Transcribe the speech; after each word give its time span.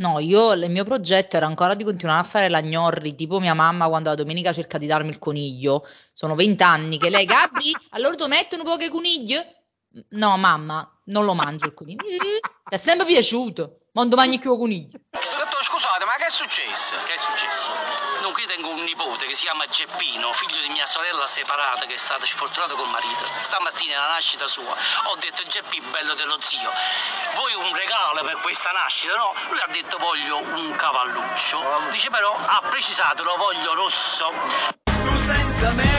No, 0.00 0.18
io 0.18 0.52
il 0.52 0.70
mio 0.70 0.84
progetto 0.84 1.36
era 1.36 1.44
ancora 1.44 1.74
di 1.74 1.84
continuare 1.84 2.20
a 2.20 2.24
fare 2.24 2.48
la 2.48 2.62
gnorri, 2.62 3.14
tipo 3.14 3.38
mia 3.38 3.52
mamma 3.52 3.86
quando 3.86 4.08
la 4.08 4.14
domenica 4.14 4.50
cerca 4.50 4.78
di 4.78 4.86
darmi 4.86 5.10
il 5.10 5.18
coniglio. 5.18 5.86
Sono 6.14 6.34
vent'anni 6.34 6.98
che 6.98 7.10
lei, 7.10 7.26
Gabri, 7.26 7.76
allora 7.90 8.14
tu 8.14 8.26
metti 8.26 8.54
un 8.54 8.64
po' 8.64 8.76
che 8.76 8.88
coniglio? 8.88 9.44
No, 10.10 10.38
mamma, 10.38 10.90
non 11.06 11.26
lo 11.26 11.34
mangio 11.34 11.66
il 11.66 11.74
coniglio. 11.74 12.02
Ti 12.02 12.74
è 12.74 12.78
sempre 12.78 13.04
piaciuto, 13.04 13.80
ma 13.92 14.00
non 14.00 14.08
domani 14.08 14.38
più 14.38 14.56
coniglio. 14.56 14.98
Dottor, 15.10 15.64
scusate, 15.64 16.04
ma 16.06 16.12
che 16.16 16.26
è 16.26 16.30
successo? 16.30 16.94
Che 17.04 17.12
è 17.12 17.18
successo? 17.18 17.39
Io 18.40 18.46
tengo 18.46 18.70
un 18.70 18.82
nipote 18.84 19.26
che 19.26 19.34
si 19.34 19.42
chiama 19.42 19.66
Geppino, 19.66 20.32
figlio 20.32 20.62
di 20.62 20.70
mia 20.70 20.86
sorella 20.86 21.26
separata 21.26 21.84
che 21.84 21.92
è 21.92 21.98
stata 21.98 22.24
sfortunata 22.24 22.72
col 22.72 22.88
marito. 22.88 23.26
Stamattina, 23.40 23.98
alla 23.98 24.14
nascita 24.14 24.46
sua, 24.46 24.74
ho 25.04 25.16
detto 25.16 25.42
Geppi, 25.42 25.78
bello 25.82 26.14
dello 26.14 26.40
zio, 26.40 26.70
vuoi 27.34 27.52
un 27.52 27.76
regalo 27.76 28.24
per 28.24 28.38
questa 28.40 28.70
nascita? 28.70 29.14
No, 29.14 29.34
lui 29.50 29.60
ha 29.60 29.68
detto 29.70 29.98
voglio 29.98 30.38
un 30.38 30.74
cavalluccio. 30.74 31.90
Dice 31.90 32.08
però, 32.08 32.34
ha 32.34 32.62
precisato, 32.70 33.22
lo 33.24 33.36
voglio 33.36 33.74
rosso. 33.74 34.32
Tu 34.84 35.16
senza 35.26 35.70
me 35.72 35.89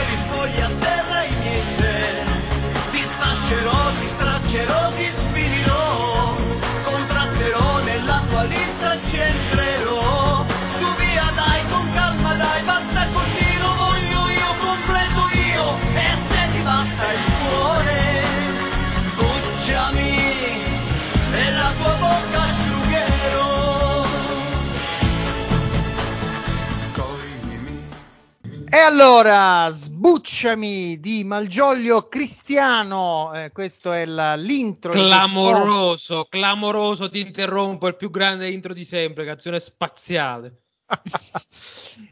allora, 28.82 29.68
sbucciami 29.70 30.98
di 31.00 31.24
Malgioglio 31.24 32.08
Cristiano, 32.08 33.32
eh, 33.34 33.50
questo 33.52 33.92
è 33.92 34.04
la- 34.04 34.34
l'intro. 34.34 34.92
di- 34.92 34.98
Clamoroso, 34.98 36.26
clamoroso, 36.28 37.08
ti 37.08 37.20
interrompo, 37.20 37.86
il 37.86 37.96
più 37.96 38.10
grande 38.10 38.50
intro 38.50 38.74
di 38.74 38.84
sempre, 38.84 39.24
canzone 39.24 39.60
spaziale. 39.60 40.62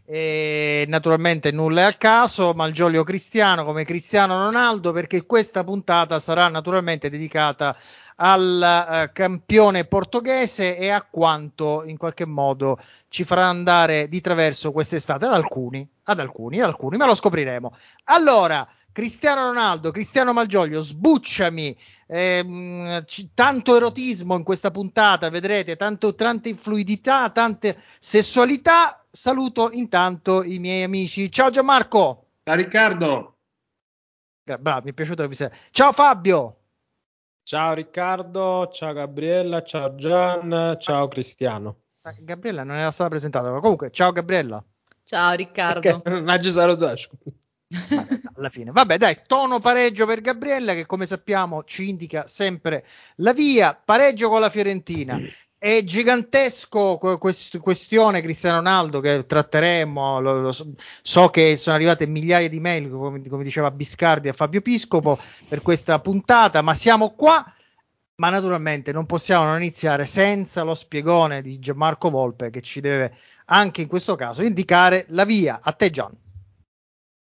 E 0.04 0.84
naturalmente 0.88 1.50
nulla 1.52 1.82
è 1.82 1.84
al 1.84 1.96
caso, 1.96 2.52
Malgioglio 2.54 3.04
Cristiano 3.04 3.64
come 3.64 3.84
Cristiano 3.84 4.42
Ronaldo, 4.44 4.92
perché 4.92 5.24
questa 5.24 5.62
puntata 5.62 6.18
sarà 6.18 6.48
naturalmente 6.48 7.08
dedicata 7.08 7.76
al 8.16 8.60
eh, 9.06 9.12
campione 9.12 9.84
portoghese 9.84 10.76
e 10.76 10.90
a 10.90 11.06
quanto 11.08 11.84
in 11.84 11.96
qualche 11.96 12.26
modo 12.26 12.78
ci 13.10 13.24
farà 13.24 13.46
andare 13.46 14.08
di 14.08 14.20
traverso 14.20 14.70
quest'estate 14.70 15.24
ad 15.24 15.32
alcuni, 15.32 15.86
ad 16.04 16.20
alcuni, 16.20 16.60
ad 16.60 16.68
alcuni, 16.68 16.96
ma 16.96 17.06
lo 17.06 17.16
scopriremo. 17.16 17.76
Allora, 18.04 18.66
Cristiano 18.92 19.48
Ronaldo, 19.48 19.90
Cristiano 19.90 20.32
Malgioglio, 20.32 20.80
sbucciami, 20.80 21.76
ehm, 22.06 23.04
ci- 23.06 23.30
tanto 23.34 23.74
erotismo 23.74 24.36
in 24.36 24.44
questa 24.44 24.70
puntata, 24.70 25.28
vedrete, 25.28 25.74
tanto, 25.74 26.14
tante 26.14 26.54
fluidità, 26.54 27.30
tante 27.30 27.82
sessualità. 27.98 29.04
Saluto 29.10 29.72
intanto 29.72 30.44
i 30.44 30.60
miei 30.60 30.84
amici. 30.84 31.32
Ciao 31.32 31.50
Gianmarco. 31.50 32.26
Ciao 32.44 32.54
Riccardo. 32.54 33.38
Bravo, 34.44 34.84
mi 34.84 34.90
è 34.90 34.94
piaciuto 34.94 35.26
che 35.26 35.34
sei. 35.34 35.50
Ciao 35.72 35.90
Fabio. 35.90 36.58
Ciao 37.42 37.74
Riccardo, 37.74 38.68
ciao 38.72 38.92
Gabriella, 38.92 39.64
ciao 39.64 39.96
Gian, 39.96 40.76
ciao 40.78 41.08
Cristiano. 41.08 41.79
Ah, 42.02 42.14
Gabriella 42.18 42.64
non 42.64 42.76
era 42.76 42.90
stata 42.90 43.10
presentata, 43.10 43.50
ma 43.50 43.60
comunque, 43.60 43.90
ciao 43.90 44.10
Gabriella. 44.10 44.64
Ciao 45.04 45.34
Riccardo. 45.34 46.00
Mannaggia 46.06 46.50
salutaci. 46.50 47.08
alla 48.34 48.48
fine. 48.48 48.70
Vabbè, 48.70 48.96
dai, 48.96 49.18
tono 49.26 49.60
pareggio 49.60 50.06
per 50.06 50.22
Gabriella 50.22 50.72
che 50.72 50.86
come 50.86 51.04
sappiamo 51.04 51.62
ci 51.64 51.88
indica 51.90 52.26
sempre 52.26 52.86
la 53.16 53.34
via, 53.34 53.78
pareggio 53.82 54.30
con 54.30 54.40
la 54.40 54.48
Fiorentina. 54.48 55.18
È 55.58 55.84
gigantesco 55.84 56.96
que- 56.96 57.18
quest- 57.18 57.58
questione 57.58 58.22
Cristiano 58.22 58.56
Ronaldo 58.56 59.00
che 59.00 59.26
tratteremo, 59.26 60.20
lo- 60.20 60.40
lo 60.40 60.52
so, 60.52 60.72
so 61.02 61.28
che 61.28 61.58
sono 61.58 61.76
arrivate 61.76 62.06
migliaia 62.06 62.48
di 62.48 62.60
mail, 62.60 62.88
come, 62.88 63.20
come 63.28 63.44
diceva 63.44 63.70
Biscardi 63.70 64.28
a 64.28 64.32
Fabio 64.32 64.62
Piscopo, 64.62 65.18
per 65.46 65.60
questa 65.60 65.98
puntata, 66.00 66.62
ma 66.62 66.74
siamo 66.74 67.10
qua, 67.10 67.44
ma 68.20 68.28
naturalmente 68.28 68.92
non 68.92 69.06
possiamo 69.06 69.46
non 69.46 69.56
iniziare 69.56 70.04
senza 70.04 70.62
lo 70.62 70.74
spiegone 70.74 71.40
di 71.40 71.58
Gianmarco 71.58 72.10
Volpe 72.10 72.50
che 72.50 72.60
ci 72.60 72.82
deve 72.82 73.16
anche 73.46 73.80
in 73.80 73.88
questo 73.88 74.14
caso 74.14 74.42
indicare 74.42 75.06
la 75.08 75.24
via. 75.24 75.60
A 75.62 75.72
te 75.72 75.88
Gian. 75.90 76.14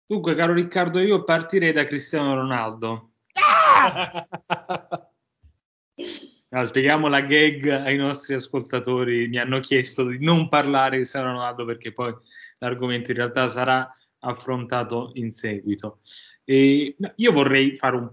Dunque, 0.05 0.35
caro 0.35 0.53
Riccardo, 0.55 0.99
io 0.99 1.23
partirei 1.23 1.73
da 1.73 1.87
Cristiano 1.87 2.35
Ronaldo. 2.35 3.13
Allora, 6.51 6.67
spieghiamo 6.67 7.09
la 7.09 7.21
gag 7.21 7.69
ai 7.69 7.97
nostri 7.97 8.35
ascoltatori. 8.35 9.29
Mi 9.29 9.39
hanno 9.39 9.61
chiesto 9.61 10.05
di 10.05 10.19
non 10.19 10.49
parlare 10.49 10.91
di 10.91 10.97
Cristiano 10.97 11.33
Ronaldo 11.33 11.65
perché 11.65 11.93
poi 11.93 12.13
l'argomento 12.59 13.11
in 13.11 13.19
realtà 13.19 13.49
sarà 13.49 13.89
affrontato 14.21 15.11
in 15.15 15.31
seguito. 15.31 16.01
E 16.45 16.97
io 17.15 17.33
vorrei 17.33 17.77
fare 17.77 17.97
un 17.97 18.11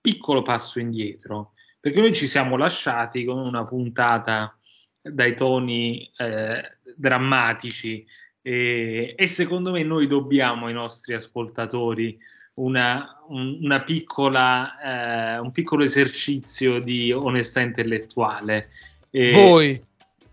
piccolo 0.00 0.42
passo 0.42 0.80
indietro 0.80 1.53
perché 1.84 2.00
noi 2.00 2.14
ci 2.14 2.26
siamo 2.26 2.56
lasciati 2.56 3.26
con 3.26 3.36
una 3.36 3.66
puntata 3.66 4.56
dai 5.02 5.36
toni 5.36 6.10
eh, 6.16 6.78
drammatici 6.96 8.02
e, 8.40 9.14
e 9.14 9.26
secondo 9.26 9.70
me 9.70 9.82
noi 9.82 10.06
dobbiamo 10.06 10.64
ai 10.64 10.72
nostri 10.72 11.12
ascoltatori 11.12 12.16
una, 12.54 13.22
un, 13.28 13.58
una 13.60 13.82
piccola, 13.82 15.34
eh, 15.34 15.38
un 15.40 15.52
piccolo 15.52 15.84
esercizio 15.84 16.78
di 16.78 17.12
onestà 17.12 17.60
intellettuale. 17.60 18.70
E 19.10 19.32
Voi. 19.32 19.84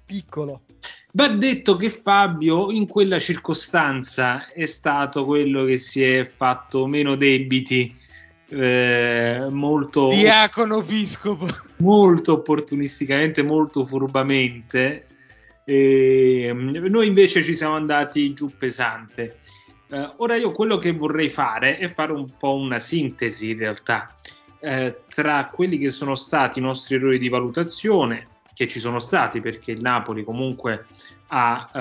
Piccolo. 0.06 0.62
Va 1.12 1.28
detto 1.28 1.76
che 1.76 1.90
Fabio 1.90 2.72
in 2.72 2.88
quella 2.88 3.20
circostanza 3.20 4.50
è 4.54 4.66
stato 4.66 5.26
quello 5.26 5.66
che 5.66 5.76
si 5.76 6.02
è 6.02 6.24
fatto 6.24 6.88
meno 6.88 7.16
debiti, 7.16 7.94
eh, 8.52 9.48
molto, 9.50 10.10
Diacono 10.10 10.82
Piscopo. 10.84 11.48
molto 11.78 12.34
opportunisticamente, 12.34 13.42
molto 13.44 13.86
furbamente. 13.86 15.08
E 15.64 16.52
noi 16.54 17.08
invece 17.08 17.44
ci 17.44 17.56
siamo 17.56 17.76
andati 17.76 18.34
giù 18.34 18.52
pesante. 18.58 19.40
Eh, 19.90 20.14
ora 20.18 20.36
io 20.36 20.52
quello 20.52 20.78
che 20.78 20.92
vorrei 20.92 21.30
fare 21.30 21.78
è 21.78 21.88
fare 21.88 22.12
un 22.12 22.38
po' 22.38 22.56
una 22.56 22.80
sintesi 22.80 23.52
in 23.52 23.58
realtà 23.60 24.16
eh, 24.60 25.02
tra 25.08 25.46
quelli 25.46 25.78
che 25.78 25.90
sono 25.90 26.16
stati 26.16 26.60
i 26.60 26.62
nostri 26.62 26.96
errori 26.96 27.18
di 27.18 27.30
valutazione, 27.30 28.28
che 28.54 28.68
ci 28.68 28.80
sono 28.80 29.00
stati 29.00 29.42
perché 29.42 29.72
il 29.72 29.82
Napoli 29.82 30.24
comunque 30.24 30.86
ha, 31.28 31.70
eh, 31.74 31.80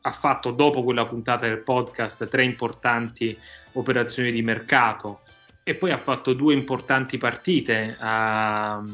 ha 0.00 0.12
fatto 0.12 0.50
dopo 0.50 0.82
quella 0.82 1.04
puntata 1.04 1.46
del 1.46 1.58
podcast 1.58 2.26
tre 2.28 2.44
importanti 2.44 3.36
operazioni 3.72 4.32
di 4.32 4.42
mercato 4.42 5.20
e 5.70 5.76
poi 5.76 5.92
ha 5.92 5.98
fatto 5.98 6.32
due 6.32 6.52
importanti 6.52 7.16
partite, 7.16 7.96
ha, 8.00 8.84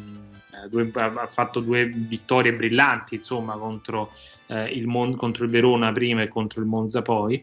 due- 0.68 0.90
ha 0.92 1.26
fatto 1.26 1.60
due 1.60 1.86
vittorie 1.86 2.52
brillanti 2.52 3.14
insomma 3.14 3.56
contro, 3.56 4.12
eh, 4.48 4.64
il, 4.72 4.86
Mon- 4.86 5.16
contro 5.16 5.44
il 5.44 5.50
Verona 5.50 5.90
prima 5.92 6.20
e 6.20 6.28
contro 6.28 6.60
il 6.60 6.66
Monza 6.66 7.00
poi. 7.00 7.42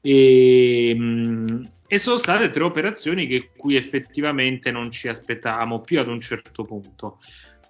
E, 0.00 0.92
mh, 0.96 1.68
e 1.86 1.98
sono 1.98 2.16
state 2.16 2.50
tre 2.50 2.64
operazioni 2.64 3.28
che 3.28 3.50
cui 3.56 3.76
effettivamente 3.76 4.72
non 4.72 4.90
ci 4.90 5.06
aspettavamo 5.06 5.82
più 5.82 6.00
ad 6.00 6.08
un 6.08 6.20
certo 6.20 6.64
punto. 6.64 7.18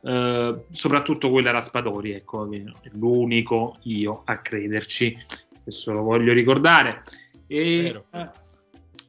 Eh, 0.00 0.64
soprattutto 0.70 1.28
quella 1.28 1.50
Raspadori, 1.50 2.12
ecco, 2.12 2.48
l'unico 2.92 3.76
io 3.82 4.22
a 4.24 4.38
crederci, 4.38 5.15
questo 5.62 5.92
lo 5.92 6.00
voglio 6.00 6.32
ricordare. 6.32 7.03
E, 7.47 7.82
Vero. 7.82 8.06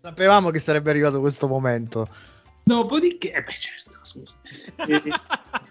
Eh, 0.02 0.08
Sapevamo 0.08 0.50
che 0.50 0.60
sarebbe 0.60 0.90
arrivato 0.90 1.20
questo 1.20 1.48
momento. 1.48 2.08
Dopodiché, 2.64 3.32
eh 3.32 3.42
beh, 3.44 3.54
certo, 3.58 4.00
scusa. 4.04 4.34
E- 4.86 5.02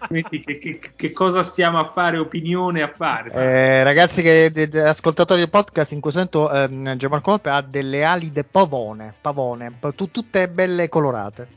quindi 0.06 0.38
che, 0.40 0.56
che- 0.58 0.92
che 0.96 1.12
cosa 1.12 1.42
stiamo 1.42 1.78
a 1.78 1.84
fare? 1.86 2.16
Opinione 2.16 2.80
a 2.80 2.88
fare? 2.88 3.30
Eh, 3.32 3.82
ragazzi, 3.82 4.22
che 4.22 4.50
de- 4.50 4.68
de- 4.68 4.80
ascoltatori 4.88 5.40
del 5.40 5.50
podcast, 5.50 5.92
in 5.92 6.00
questo 6.00 6.20
momento 6.20 6.50
ehm, 6.50 6.96
Gianmarco 6.96 7.30
Volpe 7.32 7.50
ha 7.50 7.60
delle 7.60 8.02
ali 8.04 8.30
de 8.32 8.44
pavone, 8.44 9.12
pavone, 9.20 9.72
pa- 9.78 9.92
tu- 9.92 10.10
tutte 10.10 10.48
belle 10.48 10.88
colorate. 10.88 11.48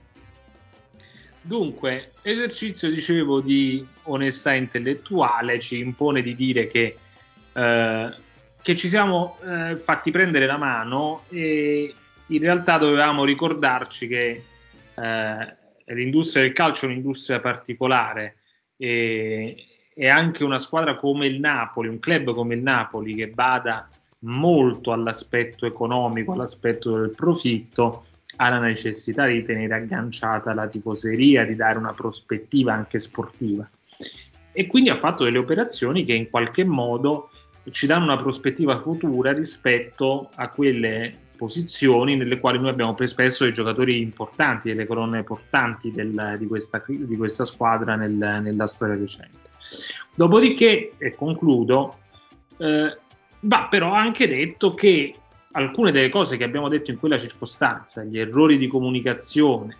Dunque, 1.41 2.11
esercizio, 2.21 2.89
dicevo, 2.89 3.39
di 3.39 3.85
onestà 4.03 4.53
intellettuale 4.53 5.59
ci 5.59 5.79
impone 5.79 6.21
di 6.21 6.35
dire 6.35 6.67
che, 6.67 6.97
eh, 7.53 8.09
che 8.61 8.75
ci 8.75 8.87
siamo 8.89 9.37
eh, 9.45 9.77
fatti 9.77 10.11
prendere 10.11 10.45
la 10.45 10.57
mano 10.57 11.23
e 11.29 11.93
in 12.29 12.39
realtà 12.39 12.77
dovevamo 12.77 13.23
ricordarci 13.23 14.07
che 14.07 14.43
eh, 14.95 15.55
l'industria 15.93 16.43
del 16.43 16.53
calcio 16.53 16.85
è 16.85 16.89
un'industria 16.89 17.39
particolare 17.39 18.37
e, 18.77 19.65
è 19.93 20.07
anche 20.07 20.43
una 20.43 20.57
squadra 20.57 20.95
come 20.95 21.27
il 21.27 21.39
Napoli, 21.39 21.89
un 21.89 21.99
club 21.99 22.33
come 22.33 22.55
il 22.55 22.61
Napoli 22.61 23.15
che 23.15 23.27
bada 23.27 23.89
molto 24.19 24.91
all'aspetto 24.91 25.65
economico, 25.65 26.33
all'aspetto 26.33 26.97
del 26.97 27.09
profitto, 27.11 28.05
ha 28.37 28.49
la 28.49 28.59
necessità 28.59 29.25
di 29.25 29.43
tenere 29.43 29.73
agganciata 29.73 30.53
la 30.53 30.67
tifoseria, 30.67 31.45
di 31.45 31.55
dare 31.55 31.77
una 31.77 31.93
prospettiva 31.93 32.73
anche 32.73 32.99
sportiva. 32.99 33.69
E 34.51 34.67
quindi 34.67 34.89
ha 34.89 34.95
fatto 34.95 35.25
delle 35.25 35.37
operazioni 35.37 36.05
che 36.05 36.13
in 36.13 36.29
qualche 36.29 36.63
modo 36.63 37.31
ci 37.71 37.85
danno 37.85 38.05
una 38.05 38.15
prospettiva 38.15 38.79
futura 38.79 39.33
rispetto 39.33 40.29
a 40.35 40.49
quelle 40.49 41.27
posizioni 41.39 42.17
nelle 42.17 42.37
quali 42.41 42.59
noi 42.59 42.67
abbiamo 42.67 42.93
spesso 43.07 43.45
dei 43.45 43.53
giocatori 43.53 44.01
importanti, 44.01 44.67
delle 44.67 44.85
colonne 44.85 45.23
portanti 45.23 45.89
del, 45.93 46.35
di, 46.37 46.45
questa, 46.45 46.83
di, 46.85 47.15
questa, 47.15 47.45
squadra 47.45 47.95
nel, 47.95 48.11
nella 48.11 48.67
storia 48.67 48.95
recente. 48.95 49.49
Dopodiché, 50.13 50.91
e 50.97 51.15
concludo, 51.15 51.97
eh, 52.57 52.97
va 53.39 53.67
però 53.69 53.93
anche 53.93 54.27
detto 54.27 54.73
che 54.73 55.15
alcune 55.53 55.91
delle 55.91 56.09
cose 56.09 56.35
che 56.35 56.43
abbiamo 56.43 56.67
detto 56.67 56.91
in 56.91 56.99
quella 56.99 57.17
circostanza, 57.17 58.03
gli 58.03 58.19
errori 58.19 58.57
di 58.57 58.67
comunicazione, 58.67 59.77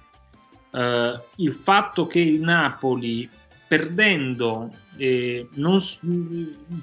eh, 0.71 1.19
il 1.35 1.53
fatto 1.53 2.07
che 2.07 2.21
il 2.21 2.39
Napoli 2.39 3.29
perdendo, 3.67 4.71
eh, 4.95 5.45
non, 5.55 5.79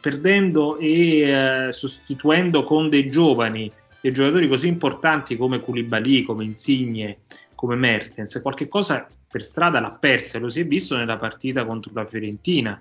perdendo 0.02 0.76
e 0.76 1.20
eh, 1.20 1.72
sostituendo 1.72 2.62
con 2.62 2.90
dei 2.90 3.08
giovani 3.08 3.72
dei 4.06 4.12
giocatori 4.12 4.46
così 4.46 4.68
importanti 4.68 5.36
come 5.36 5.60
Koulibaly, 5.60 6.22
come 6.22 6.44
Insigne, 6.44 7.22
come 7.56 7.74
Mertens, 7.74 8.40
qualche 8.40 8.68
cosa 8.68 9.08
per 9.28 9.42
strada 9.42 9.80
l'ha 9.80 9.90
persa, 9.90 10.38
lo 10.38 10.48
si 10.48 10.60
è 10.60 10.66
visto 10.66 10.96
nella 10.96 11.16
partita 11.16 11.64
contro 11.64 11.90
la 11.92 12.06
Fiorentina, 12.06 12.80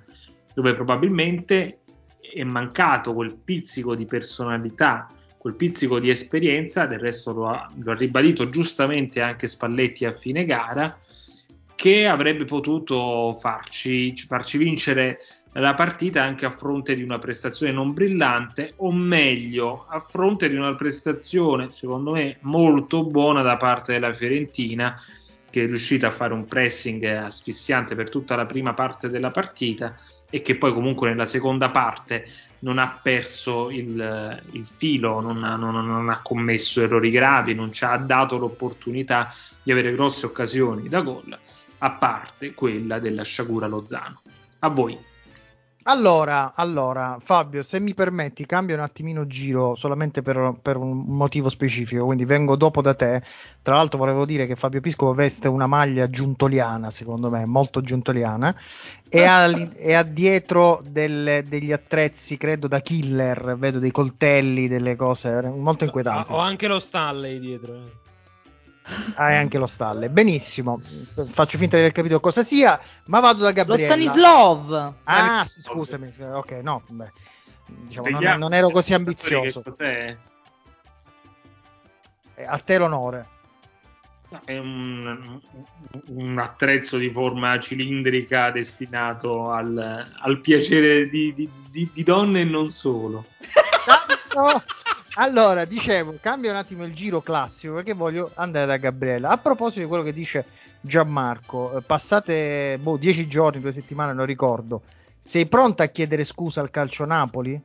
dove 0.54 0.76
probabilmente 0.76 1.80
è 2.20 2.44
mancato 2.44 3.14
quel 3.14 3.36
pizzico 3.36 3.96
di 3.96 4.06
personalità, 4.06 5.12
quel 5.40 5.56
pizzico 5.56 6.00
di 6.00 6.10
esperienza, 6.10 6.86
del 6.86 7.00
resto 7.00 7.34
lo 7.34 7.48
ha, 7.48 7.72
lo 7.76 7.92
ha 7.92 7.96
ribadito 7.96 8.48
giustamente 8.50 9.22
anche 9.22 9.48
Spalletti 9.48 10.06
a 10.06 10.12
fine 10.12 10.46
gara, 10.46 10.96
che 11.74 12.08
avrebbe 12.08 12.46
potuto 12.46 13.34
farci, 13.34 14.16
farci 14.16 14.58
vincere 14.60 15.20
la 15.58 15.74
partita 15.74 16.22
anche 16.22 16.46
a 16.46 16.50
fronte 16.50 16.96
di 16.96 17.04
una 17.04 17.18
prestazione 17.18 17.72
non 17.72 17.94
brillante, 17.94 18.74
o 18.78 18.92
meglio, 18.92 19.86
a 19.88 20.00
fronte 20.00 20.50
di 20.50 20.56
una 20.56 20.76
prestazione, 20.76 21.72
secondo 21.72 22.12
me, 22.12 22.38
molto 22.42 23.06
buona 23.06 23.42
da 23.42 23.56
parte 23.56 23.94
della 23.94 24.12
Fiorentina, 24.12 25.00
che 25.50 25.64
è 25.64 25.66
riuscita 25.66 26.08
a 26.08 26.12
fare 26.12 26.34
un 26.34 26.46
pressing 26.46 27.04
asfissiante 27.06 27.96
per 27.96 28.10
tutta 28.10 28.36
la 28.36 28.46
prima 28.46 28.74
parte 28.74 29.10
della 29.10 29.32
partita 29.32 29.96
e 30.30 30.42
che 30.42 30.58
poi 30.58 30.74
comunque 30.74 31.08
nella 31.08 31.24
seconda 31.24 31.70
parte 31.70 32.28
non 32.60 32.78
ha 32.78 33.00
perso 33.02 33.70
il, 33.70 34.44
il 34.52 34.66
filo, 34.66 35.22
non 35.22 35.42
ha, 35.46 35.56
non, 35.56 35.74
non 35.86 36.10
ha, 36.10 36.20
commesso 36.22 36.82
errori 36.82 37.12
gravi, 37.12 37.54
non 37.54 37.72
ci 37.72 37.86
ha 37.86 37.96
dato 37.96 38.38
l'opportunità 38.38 39.34
di 39.64 39.72
avere 39.72 39.94
grosse 39.94 40.26
occasioni 40.26 40.90
da 40.90 41.00
gol, 41.00 41.38
a 41.78 41.92
parte 41.92 42.54
quella 42.54 43.00
della 43.00 43.24
sciagura 43.24 43.68
Lozano. 43.68 44.22
A 44.60 44.68
voi. 44.68 45.14
Allora, 45.88 46.54
allora, 46.56 47.20
Fabio, 47.22 47.62
se 47.62 47.80
mi 47.80 47.94
permetti, 47.94 48.48
cambio 48.48 48.74
un 48.74 48.82
attimino 48.82 49.28
giro 49.28 49.76
solamente 49.76 50.24
per, 50.24 50.56
per, 50.60 50.78
un 50.78 51.04
motivo 51.06 51.48
specifico, 51.48 52.06
quindi 52.06 52.26
vengo 52.26 52.56
dopo 52.56 52.82
da 52.82 52.96
te. 52.96 53.22
Tra 53.62 53.76
l'altro 53.76 54.00
volevo 54.00 54.26
dire 54.26 54.48
che 54.48 54.56
Fabio 54.56 54.82
Piscopo 54.82 55.14
veste 55.14 55.48
una 55.48 55.68
maglia 55.68 56.10
giuntoliana, 56.10 56.90
secondo 56.90 57.30
me, 57.30 57.46
molto 57.46 57.82
giuntoliana, 57.82 58.56
e 59.08 59.26
ha, 59.26 59.48
e 59.76 59.94
ha 59.94 60.02
dietro 60.02 60.82
delle, 60.84 61.46
degli 61.48 61.72
attrezzi, 61.72 62.36
credo, 62.36 62.68
da 62.68 62.80
killer, 62.80 63.56
vedo 63.56 63.78
dei 63.78 63.92
coltelli, 63.92 64.68
delle 64.68 64.96
cose 64.96 65.40
molto 65.56 65.84
inquietanti. 65.84 66.32
Ho 66.32 66.40
anche 66.40 66.66
lo 66.66 66.80
Stanley 66.80 67.40
dietro. 67.40 67.74
Eh. 67.76 68.05
Hai 69.16 69.36
anche 69.36 69.58
lo 69.58 69.66
stalle. 69.66 70.10
Benissimo. 70.10 70.80
Faccio 71.28 71.58
finta 71.58 71.76
di 71.76 71.82
aver 71.82 71.94
capito 71.94 72.20
cosa 72.20 72.44
sia, 72.44 72.80
ma 73.06 73.20
vado 73.20 73.44
da 73.44 73.52
Gabriella. 73.52 73.96
Lo 73.96 74.02
Stanislov. 74.02 74.94
Ah, 75.04 75.44
sì, 75.44 75.62
scusami. 75.62 76.14
Ok, 76.20 76.52
no, 76.62 76.84
beh, 76.88 77.12
diciamo, 77.66 78.10
non, 78.10 78.38
non, 78.38 78.54
ero 78.54 78.70
così 78.70 78.94
ambizioso. 78.94 79.64
Cos'è? 79.64 80.16
A 82.46 82.58
te 82.60 82.78
l'onore. 82.78 83.34
È 84.44 84.58
un, 84.58 85.40
un, 86.08 86.38
attrezzo 86.38 86.98
di 86.98 87.10
forma 87.10 87.58
cilindrica 87.60 88.52
destinato 88.52 89.50
al, 89.50 90.12
al 90.20 90.40
piacere 90.42 91.08
di, 91.08 91.34
di, 91.34 91.50
di, 91.70 91.90
di 91.94 92.04
donne 92.04 92.42
e 92.42 92.44
non 92.44 92.70
solo. 92.70 93.26
no. 94.36 94.64
Allora, 95.18 95.64
dicevo, 95.64 96.18
cambia 96.20 96.52
un 96.52 96.58
attimo 96.58 96.84
il 96.84 96.94
giro 96.94 97.22
classico 97.22 97.76
perché 97.76 97.94
voglio 97.94 98.32
andare 98.36 98.66
da 98.66 98.78
Gabriella. 98.78 99.30
A 99.30 99.38
proposito 99.38 99.80
di 99.80 99.88
quello 99.88 100.04
che 100.04 100.12
dice 100.12 100.46
Gianmarco, 100.82 101.78
eh, 101.78 101.82
passate 101.82 102.78
boh, 102.82 102.98
dieci 102.98 103.26
giorni, 103.28 103.62
due 103.62 103.72
settimane, 103.72 104.12
non 104.12 104.26
ricordo. 104.26 104.82
Sei 105.18 105.46
pronta 105.46 105.84
a 105.84 105.88
chiedere 105.88 106.26
scusa 106.26 106.60
al 106.60 106.70
calcio 106.70 107.06
Napoli? 107.06 107.62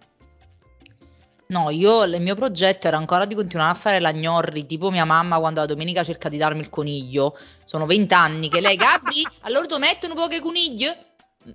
No, 1.46 1.70
io 1.70 2.04
il 2.04 2.22
mio 2.22 2.36
progetto 2.36 2.86
era 2.86 2.96
ancora 2.96 3.24
di 3.24 3.34
continuare 3.34 3.72
a 3.72 3.74
fare 3.74 3.98
la 3.98 4.12
gnorri, 4.12 4.66
tipo 4.66 4.92
mia 4.92 5.04
mamma 5.04 5.40
quando 5.40 5.58
la 5.58 5.66
domenica 5.66 6.04
cerca 6.04 6.28
di 6.28 6.38
darmi 6.38 6.60
il 6.60 6.70
coniglio. 6.70 7.36
Sono 7.64 7.86
vent'anni 7.86 8.48
che 8.48 8.60
lei, 8.60 8.76
Gabri, 8.76 9.26
allora 9.40 9.66
ti 9.66 9.76
mettono 9.76 10.14
poche 10.14 10.40
coniglio? 10.40 10.94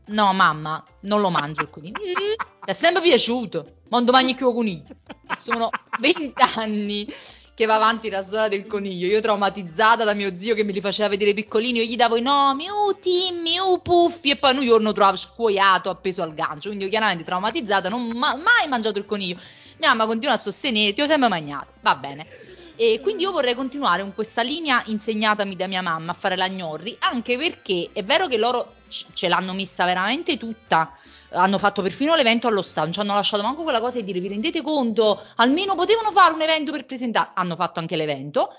No, 0.08 0.34
mamma, 0.34 0.84
non 1.02 1.22
lo 1.22 1.30
mangio 1.30 1.62
il 1.62 1.70
coniglio. 1.70 1.94
Ti 1.94 2.72
è 2.72 2.74
sempre 2.74 3.04
piaciuto, 3.04 3.82
ma 3.90 4.00
non 4.00 4.10
mangi 4.10 4.34
più 4.34 4.50
il 4.50 4.56
coniglio. 4.56 4.96
E 5.28 5.36
sono 5.36 5.70
vent'anni 6.00 7.08
che 7.54 7.66
va 7.66 7.76
avanti 7.76 8.10
la 8.10 8.24
storia 8.24 8.48
del 8.50 8.66
coniglio. 8.66 9.08
Io 9.08 9.22
traumatizzata 9.22 10.04
da 10.04 10.14
mio 10.14 10.36
zio 10.36 10.56
che 10.56 10.64
me 10.64 10.72
li 10.72 10.82
faceva 10.82 11.08
vedere 11.08 11.34
piccolini, 11.34 11.80
io 11.80 11.86
gli 11.86 11.96
davo 11.96 12.18
i 12.18 12.22
nomi, 12.22 12.68
oh 12.70 12.98
Timmy, 12.98 13.60
oh 13.60 13.80
Puffi, 13.80 14.32
e 14.32 14.38
poi 14.38 14.58
un 14.58 14.66
giorno 14.66 14.92
trovavo 14.92 15.18
scuoiato 15.18 15.90
appeso 15.90 16.24
al 16.24 16.34
gancio. 16.34 16.68
Quindi 16.68 16.86
io 16.86 16.90
chiaramente 16.90 17.24
traumatizzata, 17.24 17.88
non 17.88 18.10
ho 18.10 18.14
ma- 18.18 18.36
mai 18.36 18.68
mangiato 18.68 18.98
il 18.98 19.06
coniglio. 19.06 19.40
Mia 19.78 19.90
mamma 19.90 20.08
continua 20.08 20.34
a 20.34 20.38
sostenere, 20.38 20.94
ti 20.94 21.02
ho 21.02 21.06
sempre 21.06 21.30
mangiato. 21.30 21.68
Va 21.82 21.96
bene. 21.96 22.28
E 22.78 23.00
quindi 23.02 23.24
io 23.24 23.32
vorrei 23.32 23.56
continuare 23.56 24.02
con 24.02 24.14
questa 24.14 24.42
linea 24.42 24.84
insegnatami 24.88 25.56
da 25.56 25.68
mia 25.68 25.82
mamma 25.82 26.12
a 26.12 26.16
fare 26.16 26.36
la 26.36 26.50
gnorri, 26.50 26.98
anche 27.00 27.38
perché 27.38 27.90
è 27.94 28.04
vero 28.04 28.28
che 28.28 28.38
loro 28.38 28.74
ce 28.88 29.28
l'hanno 29.30 29.54
messa 29.54 29.86
veramente 29.86 30.38
tutta. 30.38 30.98
Hanno 31.30 31.58
fatto 31.58 31.82
perfino 31.82 32.16
l'evento 32.16 32.48
allo 32.48 32.62
stadio, 32.62 32.94
ci 32.94 33.00
hanno 33.00 33.14
lasciato 33.14 33.44
manco 33.44 33.64
quella 33.64 33.80
cosa 33.80 34.00
di 34.00 34.06
dire 34.06 34.20
vi 34.20 34.28
rendete 34.28 34.62
conto, 34.62 35.22
almeno 35.36 35.76
potevano 35.76 36.12
fare 36.12 36.34
un 36.34 36.42
evento 36.42 36.72
per 36.72 36.86
presentare, 36.86 37.32
hanno 37.34 37.56
fatto 37.56 37.80
anche 37.80 37.96
l'evento, 37.96 38.50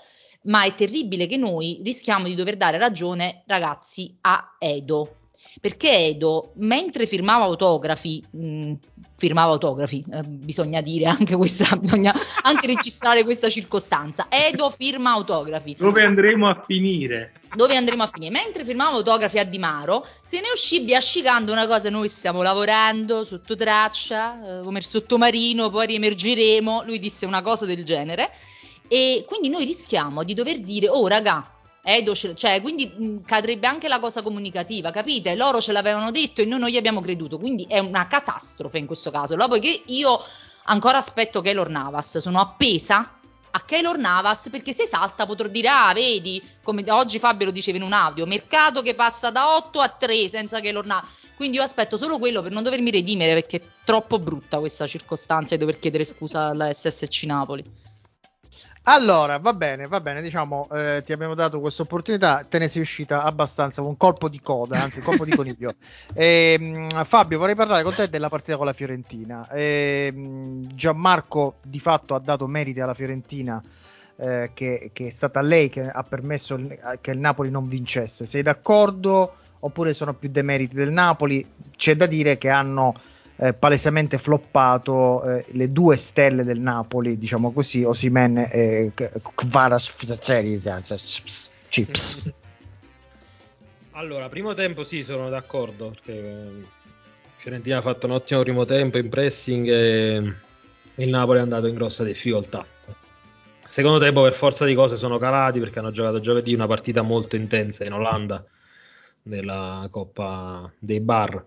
ma 0.43 0.63
è 0.63 0.75
terribile 0.75 1.27
che 1.27 1.37
noi 1.37 1.81
rischiamo 1.83 2.25
di 2.25 2.35
dover 2.35 2.57
dare 2.57 2.77
ragione, 2.77 3.43
ragazzi, 3.45 4.15
a 4.21 4.55
Edo 4.59 5.26
perché 5.59 5.91
Edo, 5.91 6.51
mentre 6.55 7.05
firmava 7.05 7.45
autografi, 7.45 8.23
mh, 8.29 8.47
mm, 8.47 8.73
firmava 9.17 9.51
autografi, 9.51 10.05
eh, 10.11 10.21
bisogna 10.23 10.81
dire 10.81 11.05
anche 11.05 11.35
questa, 11.35 11.75
bisogna 11.77 12.13
anche 12.43 12.67
registrare 12.67 13.23
questa 13.23 13.49
circostanza. 13.49 14.27
Edo 14.29 14.69
firma 14.69 15.11
autografi. 15.11 15.75
Dove 15.77 16.03
andremo 16.03 16.47
a 16.47 16.63
finire? 16.65 17.33
Dove 17.55 17.75
andremo 17.75 18.03
a 18.03 18.09
finire? 18.11 18.31
Mentre 18.31 18.65
firmava 18.65 18.95
autografi 18.95 19.39
a 19.39 19.43
Di 19.43 19.57
Maro, 19.57 20.05
se 20.23 20.39
ne 20.39 20.47
uscì 20.53 20.81
biascicando 20.81 21.51
una 21.51 21.65
cosa, 21.65 21.89
noi 21.89 22.09
stiamo 22.09 22.41
lavorando 22.41 23.23
sotto 23.23 23.55
traccia, 23.55 24.59
eh, 24.59 24.63
come 24.63 24.79
il 24.79 24.85
sottomarino, 24.85 25.69
poi 25.69 25.87
riemergeremo, 25.87 26.83
lui 26.85 26.99
disse 26.99 27.25
una 27.25 27.41
cosa 27.41 27.65
del 27.65 27.83
genere. 27.83 28.29
E 28.89 29.25
quindi 29.27 29.49
noi 29.49 29.65
rischiamo 29.65 30.23
di 30.23 30.33
dover 30.33 30.59
dire, 30.59 30.87
oh 30.87 31.07
raga, 31.07 31.56
Edo, 31.89 32.13
cioè, 32.13 32.59
quindi 32.61 32.85
mh, 32.85 33.23
cadrebbe 33.23 33.65
anche 33.65 33.87
la 33.87 34.01
cosa 34.01 34.21
comunicativa, 34.21 34.91
capite? 34.91 35.35
Loro 35.35 35.61
ce 35.61 35.71
l'avevano 35.71 36.11
detto 36.11 36.41
e 36.41 36.45
noi 36.45 36.59
non 36.59 36.67
gli 36.67 36.75
abbiamo 36.75 36.99
creduto, 36.99 37.37
quindi 37.37 37.65
è 37.65 37.79
una 37.79 38.07
catastrofe 38.07 38.77
in 38.77 38.85
questo 38.85 39.09
caso. 39.09 39.35
Allora, 39.35 39.47
poiché 39.47 39.83
io 39.85 40.21
ancora 40.65 40.97
aspetto 40.97 41.39
Keylor 41.39 41.69
Navas, 41.69 42.17
sono 42.17 42.41
appesa 42.41 43.19
a 43.51 43.61
Keylor 43.61 43.97
Navas 43.97 44.49
perché 44.51 44.73
se 44.73 44.85
salta 44.85 45.25
potrò 45.25 45.47
dire, 45.47 45.69
ah, 45.69 45.93
vedi, 45.93 46.43
come 46.61 46.83
oggi 46.91 47.19
Fabio 47.19 47.45
lo 47.45 47.51
diceva 47.53 47.77
in 47.77 47.83
un 47.83 47.93
audio, 47.93 48.25
mercato 48.25 48.81
che 48.81 48.93
passa 48.93 49.29
da 49.29 49.55
8 49.55 49.79
a 49.79 49.87
3 49.87 50.27
senza 50.27 50.59
Keylor 50.59 50.85
Navas. 50.85 51.09
Quindi 51.37 51.55
io 51.55 51.63
aspetto 51.63 51.95
solo 51.95 52.19
quello 52.19 52.41
per 52.41 52.51
non 52.51 52.63
dovermi 52.63 52.91
redimere 52.91 53.33
perché 53.33 53.57
è 53.57 53.61
troppo 53.85 54.19
brutta 54.19 54.59
questa 54.59 54.87
circostanza 54.87 55.55
di 55.55 55.61
dover 55.61 55.79
chiedere 55.79 56.03
scusa 56.03 56.47
alla 56.47 56.73
SSC 56.73 57.23
Napoli. 57.23 57.63
Allora, 58.89 59.37
va 59.37 59.51
bene, 59.51 59.85
va 59.85 59.99
bene, 59.99 60.21
diciamo, 60.21 60.69
eh, 60.71 61.03
ti 61.05 61.11
abbiamo 61.11 61.35
dato 61.35 61.59
questa 61.59 61.81
opportunità, 61.81 62.45
te 62.47 62.57
ne 62.57 62.69
sei 62.69 62.81
uscita 62.81 63.23
abbastanza 63.23 63.81
con 63.81 63.89
un 63.89 63.97
colpo 63.97 64.29
di 64.29 64.39
coda, 64.39 64.81
anzi 64.81 64.99
un 64.99 65.03
colpo 65.03 65.25
di 65.25 65.35
coniglio. 65.35 65.73
E, 66.13 66.55
ehm, 66.57 67.03
Fabio, 67.03 67.37
vorrei 67.37 67.53
parlare 67.53 67.83
con 67.83 67.93
te 67.93 68.07
della 68.07 68.29
partita 68.29 68.55
con 68.55 68.65
la 68.65 68.71
Fiorentina. 68.71 69.49
E, 69.49 70.09
ehm, 70.09 70.73
Gianmarco 70.73 71.55
di 71.63 71.81
fatto 71.81 72.15
ha 72.15 72.19
dato 72.21 72.47
meriti 72.47 72.79
alla 72.79 72.93
Fiorentina, 72.93 73.61
eh, 74.15 74.51
che, 74.53 74.91
che, 74.93 75.07
è 75.07 75.11
stata 75.11 75.41
lei 75.41 75.67
che 75.67 75.81
ha 75.85 76.03
permesso 76.03 76.55
il, 76.55 76.97
che 77.01 77.11
il 77.11 77.19
Napoli 77.19 77.49
non 77.51 77.67
vincesse. 77.67 78.25
Sei 78.25 78.41
d'accordo 78.41 79.35
oppure 79.59 79.93
sono 79.93 80.13
più 80.13 80.29
demeriti 80.29 80.77
del 80.77 80.93
Napoli. 80.93 81.45
C'è 81.75 81.97
da 81.97 82.05
dire 82.05 82.37
che 82.37 82.49
hanno 82.49 82.93
eh, 83.37 83.53
palesemente 83.53 84.17
floppato 84.17 85.23
eh, 85.23 85.45
le 85.49 85.71
due 85.71 85.95
stelle 85.95 86.43
del 86.43 86.59
Napoli, 86.59 87.17
diciamo 87.17 87.51
così, 87.51 87.83
Osimen 87.83 88.37
e 88.37 88.91
Kvaras 88.95 89.93
Chips. 91.69 92.21
Allora, 93.91 94.29
primo 94.29 94.53
tempo 94.53 94.83
sì, 94.83 95.03
sono 95.03 95.29
d'accordo, 95.29 95.89
perché 95.89 96.13
eh, 96.13 96.65
Fiorentina 97.37 97.77
ha 97.77 97.81
fatto 97.81 98.07
un 98.07 98.13
ottimo 98.13 98.41
primo 98.41 98.65
tempo 98.65 98.97
in 98.97 99.09
pressing 99.09 99.67
e 99.67 100.33
il 100.95 101.09
Napoli 101.09 101.39
è 101.39 101.41
andato 101.41 101.67
in 101.67 101.75
grossa 101.75 102.03
difficoltà. 102.03 102.65
Secondo 103.65 103.99
tempo 103.99 104.21
per 104.21 104.33
forza 104.33 104.65
di 104.65 104.73
cose 104.73 104.95
sono 104.95 105.17
calati 105.17 105.59
perché 105.59 105.79
hanno 105.79 105.91
giocato 105.91 106.19
giovedì 106.19 106.53
una 106.53 106.67
partita 106.67 107.01
molto 107.01 107.35
intensa 107.35 107.83
in 107.83 107.93
Olanda 107.93 108.43
nella 109.23 109.87
Coppa 109.91 110.71
dei 110.79 111.01
Bar 111.01 111.43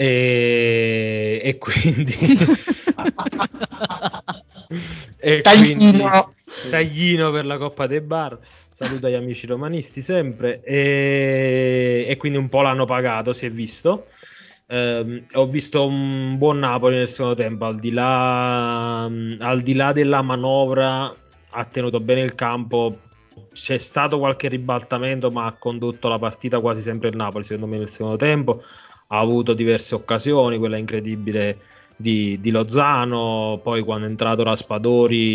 e, 0.00 1.40
e 1.42 1.58
quindi 1.58 2.14
e 5.18 5.40
taglino. 5.40 5.76
quindi 5.76 6.04
taglino 6.70 7.32
per 7.32 7.44
la 7.44 7.58
Coppa 7.58 7.88
dei 7.88 8.00
Bar. 8.00 8.38
Saluto 8.70 9.08
agli 9.08 9.14
amici 9.14 9.48
romanisti 9.48 10.00
sempre. 10.00 10.62
E, 10.62 12.06
e 12.08 12.16
quindi 12.16 12.38
un 12.38 12.48
po' 12.48 12.62
l'hanno 12.62 12.84
pagato 12.84 13.32
si 13.32 13.46
è 13.46 13.50
visto. 13.50 14.06
Eh, 14.68 15.24
ho 15.32 15.46
visto 15.48 15.84
un 15.84 16.38
buon 16.38 16.60
Napoli 16.60 16.94
nel 16.94 17.08
secondo 17.08 17.34
tempo. 17.34 17.64
Al 17.64 17.80
di 17.80 17.90
là, 17.90 19.02
al 19.02 19.62
di 19.62 19.74
là 19.74 19.90
della 19.92 20.22
manovra 20.22 21.12
ha 21.50 21.64
tenuto 21.64 21.98
bene 21.98 22.20
il 22.20 22.36
campo. 22.36 23.00
C'è 23.52 23.78
stato 23.78 24.20
qualche 24.20 24.46
ribaltamento 24.46 25.32
ma 25.32 25.46
ha 25.46 25.56
condotto 25.58 26.06
la 26.06 26.20
partita 26.20 26.60
quasi 26.60 26.82
sempre 26.82 27.08
il 27.08 27.16
Napoli 27.16 27.42
secondo 27.42 27.66
me 27.66 27.78
nel 27.78 27.88
secondo 27.88 28.16
tempo 28.16 28.62
ha 29.08 29.18
avuto 29.18 29.54
diverse 29.54 29.94
occasioni, 29.94 30.58
quella 30.58 30.76
incredibile 30.76 31.58
di, 31.96 32.38
di 32.40 32.50
Lozano, 32.50 33.60
poi 33.62 33.82
quando 33.82 34.06
è 34.06 34.08
entrato 34.10 34.42
Raspadori 34.42 35.28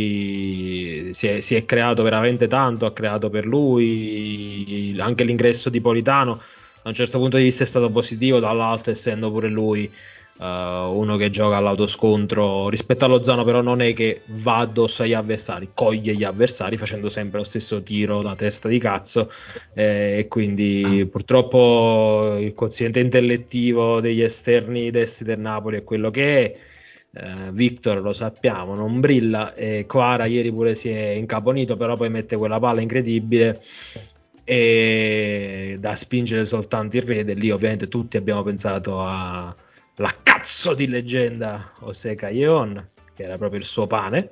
si 1.13 1.27
è, 1.27 1.39
si 1.41 1.55
è, 1.55 1.65
creato 1.65 2.03
veramente 2.03 2.47
tanto, 2.47 2.85
ha 2.85 2.93
creato 2.93 3.29
per 3.29 3.45
lui, 3.45 4.95
anche 4.99 5.23
l'ingresso 5.23 5.69
di 5.69 5.81
Politano 5.81 6.41
da 6.83 6.89
un 6.89 6.95
certo 6.95 7.17
punto 7.17 7.37
di 7.37 7.43
vista 7.43 7.63
è 7.63 7.65
stato 7.65 7.89
positivo, 7.89 8.39
dall'altro 8.39 8.91
essendo 8.91 9.31
pure 9.31 9.47
lui 9.47 9.89
uh, 10.37 10.43
uno 10.43 11.17
che 11.17 11.29
gioca 11.29 11.57
all'autoscontro 11.57 12.69
rispetto 12.69 13.05
a 13.05 13.07
Lozano 13.07 13.43
però 13.43 13.61
non 13.61 13.81
è 13.81 13.93
che 13.93 14.21
va 14.25 14.59
addosso 14.59 15.03
agli 15.03 15.13
avversari, 15.13 15.69
coglie 15.73 16.15
gli 16.15 16.23
avversari 16.23 16.77
facendo 16.77 17.09
sempre 17.09 17.39
lo 17.39 17.43
stesso 17.43 17.83
tiro 17.83 18.21
da 18.21 18.35
testa 18.35 18.67
di 18.67 18.79
cazzo 18.79 19.31
eh, 19.73 20.19
e 20.19 20.27
quindi 20.27 21.01
ah. 21.01 21.07
purtroppo 21.07 22.37
il 22.39 22.53
quoziente 22.53 22.99
intellettivo 22.99 23.99
degli 23.99 24.21
esterni 24.21 24.89
destri 24.91 25.25
del 25.25 25.39
Napoli 25.39 25.77
è 25.77 25.83
quello 25.83 26.09
che 26.09 26.45
è. 26.45 26.71
Uh, 27.15 27.51
Victor 27.51 28.01
lo 28.01 28.11
sappiamo, 28.11 28.73
non 28.73 28.99
brilla 28.99 29.53
e 29.53 29.85
Quara 29.85 30.25
ieri 30.25 30.51
pure 30.51 30.73
si 30.73 30.89
è 30.89 31.09
incaponito, 31.09 31.77
però 31.77 31.95
poi 31.95 32.09
mette 32.09 32.35
quella 32.37 32.59
palla 32.59 32.81
incredibile 32.81 33.61
e 34.43 35.77
da 35.79 35.95
spingere 35.95 36.45
soltanto 36.45 36.97
il 36.97 37.03
Rede. 37.03 37.35
Lì 37.35 37.51
ovviamente 37.51 37.87
tutti 37.87 38.17
abbiamo 38.17 38.41
pensato 38.41 38.99
a 38.99 39.55
la 39.97 40.13
cazzo 40.23 40.73
di 40.73 40.87
leggenda 40.87 41.71
José 41.79 42.15
Callejon, 42.15 42.89
che 43.15 43.23
era 43.23 43.37
proprio 43.37 43.59
il 43.59 43.65
suo 43.65 43.87
pane. 43.87 44.31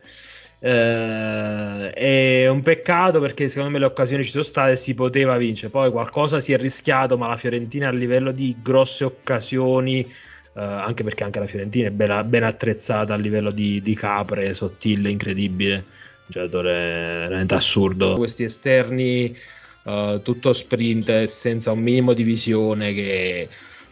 Eh, 0.63 1.89
è 1.89 2.47
un 2.47 2.61
peccato 2.61 3.19
perché 3.19 3.47
secondo 3.47 3.71
me 3.71 3.79
le 3.79 3.85
occasioni 3.85 4.23
ci 4.23 4.29
sono 4.29 4.43
state 4.43 4.71
e 4.71 4.75
si 4.75 4.93
poteva 4.93 5.37
vincere. 5.37 5.71
Poi 5.71 5.91
qualcosa 5.91 6.39
si 6.39 6.53
è 6.53 6.57
rischiato, 6.57 7.17
ma 7.17 7.27
la 7.27 7.37
Fiorentina 7.37 7.87
a 7.87 7.91
livello 7.91 8.31
di 8.31 8.55
grosse 8.61 9.03
occasioni, 9.03 10.01
eh, 10.01 10.61
anche 10.61 11.03
perché 11.03 11.23
anche 11.23 11.39
la 11.39 11.47
Fiorentina 11.47 11.87
è 11.87 11.91
ben, 11.91 12.29
ben 12.29 12.43
attrezzata 12.43 13.13
a 13.13 13.17
livello 13.17 13.51
di, 13.51 13.81
di 13.81 13.95
capre, 13.95 14.53
sottile, 14.53 15.09
incredibile. 15.09 15.75
Un 15.75 16.27
giocatore 16.27 16.71
veramente 16.71 17.55
assurdo. 17.55 18.15
Questi 18.15 18.43
esterni, 18.43 19.35
eh, 19.83 20.19
tutto 20.23 20.53
sprint 20.53 21.23
senza 21.23 21.71
un 21.71 21.79
minimo 21.79 22.13
di 22.13 22.23
visione 22.23 22.93
che 22.93 23.49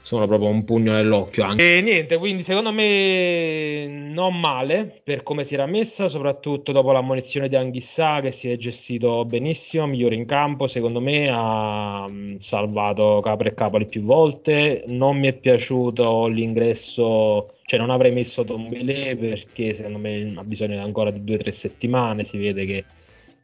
sono 0.09 0.25
proprio 0.25 0.49
un 0.49 0.63
pugno 0.63 0.93
nell'occhio. 0.93 1.43
Anche. 1.43 1.77
E 1.77 1.81
niente, 1.81 2.17
quindi 2.17 2.41
secondo 2.41 2.71
me 2.71 3.85
non 3.85 4.39
male 4.39 5.01
per 5.03 5.21
come 5.21 5.43
si 5.43 5.53
era 5.53 5.67
messa, 5.67 6.07
soprattutto 6.07 6.71
dopo 6.71 6.91
l'ammonizione 6.91 7.47
di 7.47 7.55
Anghissà 7.55 8.19
che 8.19 8.31
si 8.31 8.49
è 8.49 8.57
gestito 8.57 9.23
benissimo, 9.25 9.85
migliore 9.85 10.15
in 10.15 10.25
campo, 10.25 10.65
secondo 10.65 10.99
me 10.99 11.29
ha 11.31 12.07
mm, 12.09 12.37
salvato 12.39 13.19
Capra 13.23 13.49
e 13.49 13.53
Capoli 13.53 13.85
più 13.85 14.01
volte. 14.01 14.83
Non 14.87 15.15
mi 15.19 15.27
è 15.27 15.33
piaciuto 15.33 16.25
l'ingresso, 16.25 17.53
cioè 17.65 17.77
non 17.77 17.91
avrei 17.91 18.11
messo 18.11 18.43
Tombele 18.43 19.15
perché 19.15 19.75
secondo 19.75 19.99
me 19.99 20.33
ha 20.35 20.43
bisogno 20.43 20.81
ancora 20.81 21.11
di 21.11 21.23
due 21.23 21.35
o 21.35 21.37
tre 21.37 21.51
settimane, 21.51 22.23
si 22.23 22.39
vede 22.39 22.65
che 22.65 22.83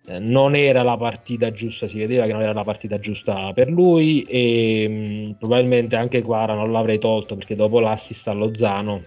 eh, 0.07 0.19
non 0.19 0.55
era 0.55 0.83
la 0.83 0.97
partita 0.97 1.51
giusta, 1.51 1.87
si 1.87 1.97
vedeva 1.97 2.25
che 2.25 2.33
non 2.33 2.41
era 2.41 2.53
la 2.53 2.63
partita 2.63 2.99
giusta 2.99 3.51
per 3.53 3.69
lui 3.69 4.21
e 4.21 4.87
mh, 4.87 4.93
mm, 4.93 5.31
probabilmente 5.39 5.95
anche 5.95 6.21
Quara 6.21 6.53
non 6.53 6.71
l'avrei 6.71 6.99
tolto 6.99 7.35
perché 7.35 7.55
dopo 7.55 7.79
l'assist 7.79 8.27
a 8.27 8.33
Lozano 8.33 9.03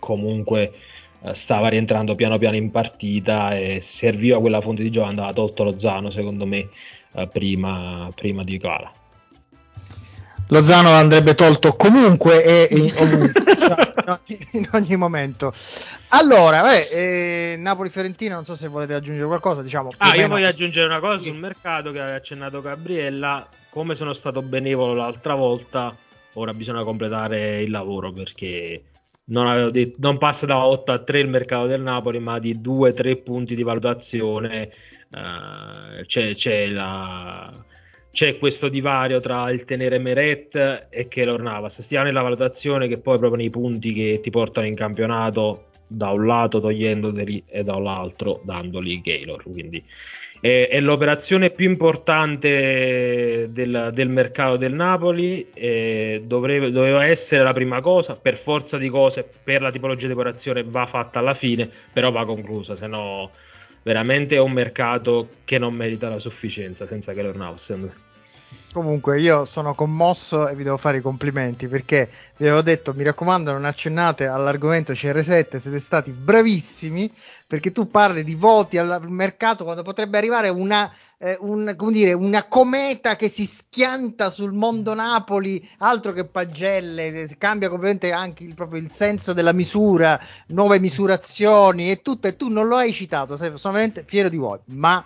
comunque 0.00 0.72
eh, 1.22 1.34
stava 1.34 1.68
rientrando 1.68 2.16
piano 2.16 2.36
piano 2.38 2.56
in 2.56 2.70
partita 2.72 3.56
e 3.56 3.80
serviva 3.80 4.40
quella 4.40 4.60
fonte 4.60 4.82
di 4.82 4.90
gioco 4.90 5.06
andava 5.06 5.32
tolto 5.32 5.62
Lozano 5.62 6.10
secondo 6.10 6.46
me 6.46 6.68
eh, 7.12 7.28
prima, 7.28 8.10
prima 8.14 8.42
di 8.42 8.58
Quara. 8.58 8.92
Lozano 10.48 10.90
andrebbe 10.90 11.34
tolto 11.34 11.74
comunque 11.74 12.44
e 12.44 12.74
in, 12.76 12.92
ovunque, 12.98 13.56
cioè, 13.56 14.18
in 14.52 14.68
ogni 14.72 14.96
momento. 14.96 15.54
Allora, 16.16 16.62
beh, 16.62 16.88
eh, 16.90 17.56
Napoli-Fiorentina, 17.56 18.34
non 18.36 18.44
so 18.44 18.54
se 18.54 18.68
volete 18.68 18.94
aggiungere 18.94 19.26
qualcosa. 19.26 19.62
Diciamo, 19.62 19.90
ah, 19.96 20.14
io 20.14 20.28
voglio 20.28 20.46
aggiungere 20.46 20.86
una 20.86 21.00
cosa 21.00 21.24
sul 21.24 21.36
mercato 21.36 21.90
che 21.90 21.98
aveva 21.98 22.16
accennato 22.16 22.60
Gabriella. 22.60 23.48
Come 23.68 23.96
sono 23.96 24.12
stato 24.12 24.40
benevolo 24.40 24.94
l'altra 24.94 25.34
volta, 25.34 25.92
ora 26.34 26.54
bisogna 26.54 26.84
completare 26.84 27.62
il 27.62 27.70
lavoro 27.72 28.12
perché 28.12 28.84
non, 29.24 29.72
detto, 29.72 29.96
non 29.98 30.18
passa 30.18 30.46
da 30.46 30.64
8 30.64 30.92
a 30.92 30.98
3 30.98 31.18
il 31.18 31.28
mercato 31.28 31.66
del 31.66 31.80
Napoli, 31.80 32.20
ma 32.20 32.38
di 32.38 32.60
2-3 32.60 33.22
punti 33.24 33.56
di 33.56 33.64
valutazione. 33.64 34.70
Uh, 35.10 36.04
c'è, 36.06 36.34
c'è 36.34 36.66
la 36.68 37.52
c'è 38.14 38.38
questo 38.38 38.68
divario 38.68 39.18
tra 39.18 39.50
il 39.50 39.64
tenere 39.64 39.98
Meret 39.98 40.86
e 40.88 41.08
Keylor 41.08 41.42
Navas, 41.42 41.80
sia 41.80 42.04
nella 42.04 42.22
valutazione 42.22 42.86
che 42.86 42.98
poi 42.98 43.18
proprio 43.18 43.40
nei 43.40 43.50
punti 43.50 43.92
che 43.92 44.20
ti 44.22 44.30
portano 44.30 44.68
in 44.68 44.76
campionato, 44.76 45.70
da 45.86 46.10
un 46.10 46.26
lato 46.26 46.60
togliendoli 46.60 47.44
e 47.46 47.64
dall'altro 47.64 48.40
dandoli 48.44 49.00
Keylor. 49.00 49.42
Quindi 49.42 49.82
è, 50.40 50.68
è 50.70 50.80
l'operazione 50.80 51.50
più 51.50 51.68
importante 51.68 53.48
del, 53.50 53.90
del 53.94 54.08
mercato 54.08 54.56
del 54.56 54.74
Napoli, 54.74 55.46
dovrebbe, 56.22 56.70
doveva 56.70 57.06
essere 57.06 57.42
la 57.42 57.52
prima 57.52 57.80
cosa, 57.80 58.14
per 58.14 58.36
forza 58.36 58.76
di 58.76 58.88
cose, 58.88 59.28
per 59.42 59.62
la 59.62 59.70
tipologia 59.70 60.06
di 60.06 60.12
operazione 60.12 60.62
va 60.62 60.86
fatta 60.86 61.18
alla 61.18 61.34
fine, 61.34 61.70
però 61.92 62.10
va 62.10 62.24
conclusa, 62.24 62.76
se 62.76 62.86
no 62.86 63.30
veramente 63.82 64.36
è 64.36 64.40
un 64.40 64.52
mercato 64.52 65.28
che 65.44 65.58
non 65.58 65.74
merita 65.74 66.08
la 66.08 66.18
sufficienza 66.18 66.86
senza 66.86 67.12
Keylor 67.12 67.36
Navas. 67.36 67.76
Comunque 68.72 69.20
io 69.20 69.44
sono 69.44 69.74
commosso 69.74 70.48
e 70.48 70.54
vi 70.54 70.64
devo 70.64 70.76
fare 70.76 70.98
i 70.98 71.00
complimenti 71.00 71.68
perché 71.68 72.10
vi 72.36 72.46
avevo 72.46 72.62
detto 72.62 72.92
mi 72.94 73.04
raccomando 73.04 73.52
non 73.52 73.64
accennate 73.64 74.26
all'argomento 74.26 74.92
CR7, 74.92 75.58
siete 75.58 75.78
stati 75.78 76.10
bravissimi 76.10 77.10
perché 77.46 77.72
tu 77.72 77.88
parli 77.88 78.24
di 78.24 78.34
voti 78.34 78.78
al 78.78 79.08
mercato 79.08 79.64
quando 79.64 79.82
potrebbe 79.82 80.18
arrivare 80.18 80.48
una, 80.48 80.92
eh, 81.18 81.36
un, 81.40 81.76
dire, 81.92 82.12
una 82.12 82.44
cometa 82.48 83.16
che 83.16 83.28
si 83.28 83.46
schianta 83.46 84.30
sul 84.30 84.52
mondo 84.52 84.92
Napoli, 84.94 85.66
altro 85.78 86.12
che 86.12 86.24
pagelle, 86.24 87.28
cambia 87.38 87.68
completamente 87.68 88.12
anche 88.12 88.44
il, 88.44 88.54
proprio 88.54 88.80
il 88.80 88.90
senso 88.90 89.32
della 89.32 89.52
misura, 89.52 90.18
nuove 90.48 90.80
misurazioni 90.80 91.90
e 91.90 92.02
tutto 92.02 92.26
e 92.26 92.36
tu 92.36 92.48
non 92.48 92.66
lo 92.66 92.76
hai 92.76 92.92
citato, 92.92 93.36
sono 93.36 93.54
veramente 93.56 94.04
fiero 94.06 94.28
di 94.28 94.36
voi, 94.36 94.58
ma 94.66 95.04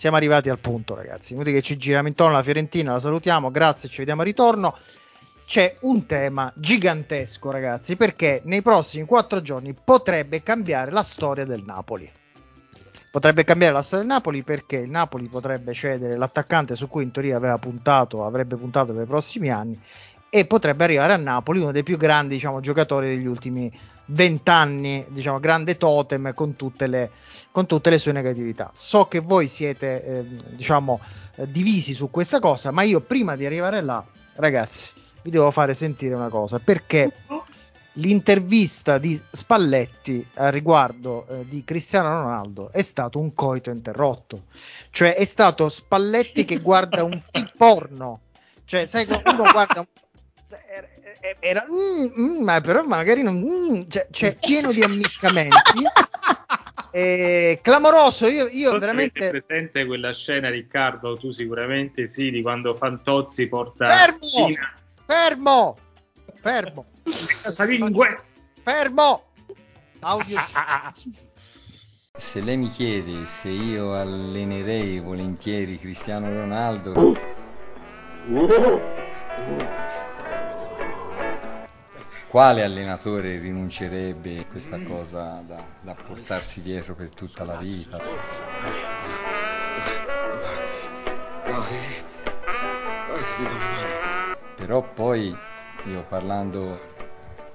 siamo 0.00 0.16
arrivati 0.16 0.48
al 0.48 0.58
punto, 0.58 0.94
ragazzi. 0.94 1.34
Inutile 1.34 1.56
che 1.56 1.62
ci 1.62 1.76
giriamo 1.76 2.08
intorno 2.08 2.32
alla 2.32 2.42
Fiorentina, 2.42 2.92
la 2.92 2.98
salutiamo, 2.98 3.50
grazie, 3.50 3.90
ci 3.90 3.98
vediamo 3.98 4.22
a 4.22 4.24
ritorno. 4.24 4.78
C'è 5.44 5.76
un 5.80 6.06
tema 6.06 6.50
gigantesco, 6.56 7.50
ragazzi, 7.50 7.96
perché 7.96 8.40
nei 8.44 8.62
prossimi 8.62 9.04
quattro 9.04 9.42
giorni 9.42 9.74
potrebbe 9.74 10.42
cambiare 10.42 10.90
la 10.90 11.02
storia 11.02 11.44
del 11.44 11.64
Napoli. 11.66 12.10
Potrebbe 13.10 13.44
cambiare 13.44 13.74
la 13.74 13.82
storia 13.82 14.06
del 14.06 14.14
Napoli 14.14 14.42
perché 14.42 14.76
il 14.76 14.90
Napoli 14.90 15.28
potrebbe 15.28 15.74
cedere 15.74 16.16
l'attaccante 16.16 16.76
su 16.76 16.88
cui 16.88 17.02
in 17.02 17.10
teoria 17.10 17.36
aveva 17.36 17.58
puntato, 17.58 18.24
avrebbe 18.24 18.56
puntato 18.56 18.94
per 18.94 19.02
i 19.02 19.06
prossimi 19.06 19.50
anni 19.50 19.78
e 20.30 20.46
potrebbe 20.46 20.84
arrivare 20.84 21.12
a 21.12 21.18
Napoli 21.18 21.60
uno 21.60 21.72
dei 21.72 21.82
più 21.82 21.98
grandi 21.98 22.36
diciamo, 22.36 22.60
giocatori 22.60 23.08
degli 23.08 23.26
ultimi 23.26 23.70
vent'anni, 24.10 25.04
diciamo, 25.08 25.40
grande 25.40 25.76
totem 25.76 26.34
con 26.34 26.56
tutte 26.56 26.86
le, 26.86 27.10
con 27.50 27.66
tutte 27.66 27.90
le 27.90 27.98
sue 27.98 28.12
negatività. 28.12 28.70
So 28.74 29.06
che 29.06 29.20
voi 29.20 29.46
siete, 29.48 30.04
eh, 30.04 30.24
diciamo, 30.50 31.00
eh, 31.36 31.50
divisi 31.50 31.94
su 31.94 32.10
questa 32.10 32.38
cosa, 32.38 32.70
ma 32.70 32.82
io 32.82 33.00
prima 33.00 33.36
di 33.36 33.46
arrivare 33.46 33.80
là 33.82 34.04
ragazzi, 34.34 34.92
vi 35.22 35.30
devo 35.30 35.50
fare 35.50 35.74
sentire 35.74 36.14
una 36.14 36.28
cosa, 36.28 36.58
perché 36.58 37.12
l'intervista 37.94 38.98
di 38.98 39.20
Spalletti 39.30 40.24
a 40.34 40.48
riguardo 40.48 41.26
eh, 41.26 41.44
di 41.46 41.62
Cristiano 41.64 42.08
Ronaldo 42.08 42.70
è 42.72 42.82
stato 42.82 43.18
un 43.18 43.34
coito 43.34 43.70
interrotto, 43.70 44.44
cioè 44.90 45.14
è 45.14 45.24
stato 45.24 45.68
Spalletti 45.68 46.44
che 46.44 46.58
guarda 46.58 47.04
un 47.04 47.20
film 47.30 47.50
porno, 47.56 48.20
cioè 48.64 48.86
sai 48.86 49.06
uno 49.08 49.50
guarda 49.50 49.80
un 49.80 49.86
era, 50.66 50.88
era 51.38 51.64
mm, 51.70 52.20
mm, 52.20 52.42
ma 52.42 52.60
però 52.60 52.82
magari 52.82 53.22
non 53.22 53.36
mm, 53.36 53.82
cioè, 53.88 54.08
cioè, 54.10 54.36
pieno 54.36 54.72
di 54.72 54.82
ammiccamenti. 54.82 55.84
Eh, 56.92 57.60
clamoroso 57.62 58.26
io, 58.26 58.48
io 58.48 58.76
veramente 58.76 59.28
presente 59.28 59.86
quella 59.86 60.12
scena 60.12 60.50
Riccardo? 60.50 61.16
Tu 61.16 61.30
sicuramente 61.30 62.08
sì 62.08 62.32
di 62.32 62.42
quando 62.42 62.74
Fantozzi 62.74 63.46
porta 63.46 63.96
fermo! 63.96 64.18
Cina. 64.18 64.74
Fermo! 65.06 65.78
Fermo! 66.40 66.86
Casalingue. 67.42 68.20
Fermo! 68.64 69.22
Audio 70.00 70.36
Se 72.16 72.40
lei 72.40 72.56
mi 72.56 72.68
chiede 72.68 73.24
se 73.24 73.50
io 73.50 73.94
allenerei 73.94 74.98
volentieri 74.98 75.78
Cristiano 75.78 76.34
Ronaldo, 76.34 76.92
quale 82.30 82.62
allenatore 82.62 83.40
rinuncerebbe 83.40 84.38
a 84.38 84.44
questa 84.44 84.80
cosa 84.84 85.42
da, 85.44 85.60
da 85.80 85.94
portarsi 85.94 86.62
dietro 86.62 86.94
per 86.94 87.12
tutta 87.12 87.42
la 87.42 87.56
vita? 87.56 87.98
Però 94.54 94.80
poi 94.80 95.36
io 95.86 96.04
parlando 96.08 96.80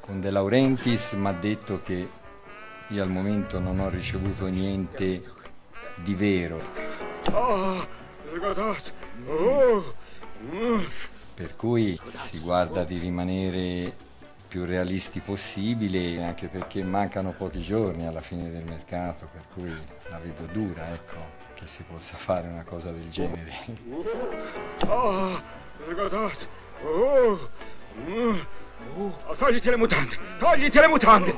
con 0.02 0.20
De 0.20 0.30
Laurentiis 0.30 1.14
mi 1.14 1.28
ha 1.28 1.32
detto 1.32 1.82
che 1.82 2.10
io 2.88 3.02
al 3.02 3.10
momento 3.10 3.60
non 3.60 3.80
ho 3.80 3.88
ricevuto 3.88 4.48
niente 4.48 5.24
di 5.96 6.16
vero. 6.16 6.62
Per 11.34 11.56
cui 11.56 11.98
si 12.04 12.40
guarda 12.40 12.84
di 12.84 12.98
rimanere 12.98 14.04
più 14.56 14.64
realisti 14.64 15.20
possibile, 15.20 16.24
anche 16.24 16.48
perché 16.48 16.82
mancano 16.82 17.34
pochi 17.34 17.60
giorni 17.60 18.08
alla 18.08 18.22
fine 18.22 18.50
del 18.50 18.64
mercato, 18.64 19.28
per 19.30 19.42
cui 19.54 19.78
la 20.10 20.18
vedo 20.18 20.46
dura, 20.46 20.94
ecco, 20.94 21.16
che 21.56 21.68
si 21.68 21.84
possa 21.84 22.16
fare 22.16 22.48
una 22.48 22.64
cosa 22.64 22.90
del 22.90 23.10
genere. 23.10 23.52
Togliti 29.38 29.70
le 29.70 29.76
mutande! 29.76 30.18
Togliti 30.40 30.80
le 30.80 30.88
mutande! 30.88 31.36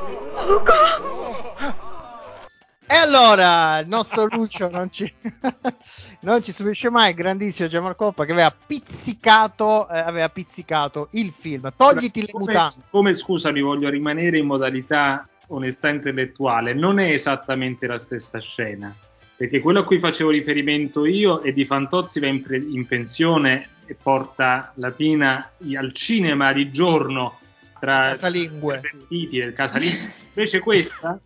E 2.85 2.95
allora 2.95 3.79
il 3.79 3.87
nostro 3.87 4.27
Lucio 4.27 4.69
non 4.69 4.91
ci, 4.91 5.11
non 6.21 6.43
ci 6.43 6.51
stupisce 6.51 6.89
mai, 6.89 7.09
il 7.11 7.15
grandissimo 7.15 7.67
Gianmarco 7.67 8.11
che 8.13 8.31
aveva 8.31 8.53
pizzicato, 8.65 9.87
eh, 9.89 9.99
aveva 9.99 10.29
pizzicato 10.29 11.09
il 11.11 11.31
film. 11.35 11.71
Togliti 11.75 12.21
le 12.21 12.31
come, 12.31 12.45
mutande. 12.45 12.75
come 12.89 13.13
scusami 13.13 13.61
voglio 13.61 13.89
rimanere 13.89 14.37
in 14.37 14.45
modalità 14.45 15.27
onestà 15.47 15.89
intellettuale 15.89 16.73
non 16.73 16.99
è 16.99 17.11
esattamente 17.11 17.87
la 17.87 17.97
stessa 17.97 18.39
scena 18.39 18.93
perché 19.35 19.59
quello 19.59 19.79
a 19.79 19.83
cui 19.83 19.99
facevo 19.99 20.29
riferimento 20.29 21.05
io 21.05 21.39
è 21.41 21.53
di 21.53 21.65
Fantozzi 21.65 22.19
va 22.19 22.27
in, 22.27 22.41
pre- 22.41 22.57
in 22.57 22.85
pensione 22.87 23.69
e 23.85 23.95
porta 23.95 24.71
la 24.75 24.91
Pina 24.91 25.51
al 25.75 25.93
cinema 25.93 26.51
di 26.51 26.71
giorno 26.71 27.39
tra 27.79 28.09
Casalingue. 28.09 28.81
del 29.07 29.53
casalingue 29.53 30.13
invece 30.33 30.59
questa 30.59 31.19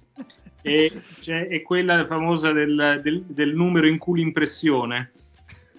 è, 0.61 0.91
cioè, 1.21 1.47
è 1.47 1.61
quella 1.61 2.05
famosa 2.05 2.51
del, 2.51 2.99
del- 3.03 3.23
del 3.27 3.53
numero 3.53 3.87
in 3.87 3.97
cui 3.97 4.19
l'impressione 4.21 5.11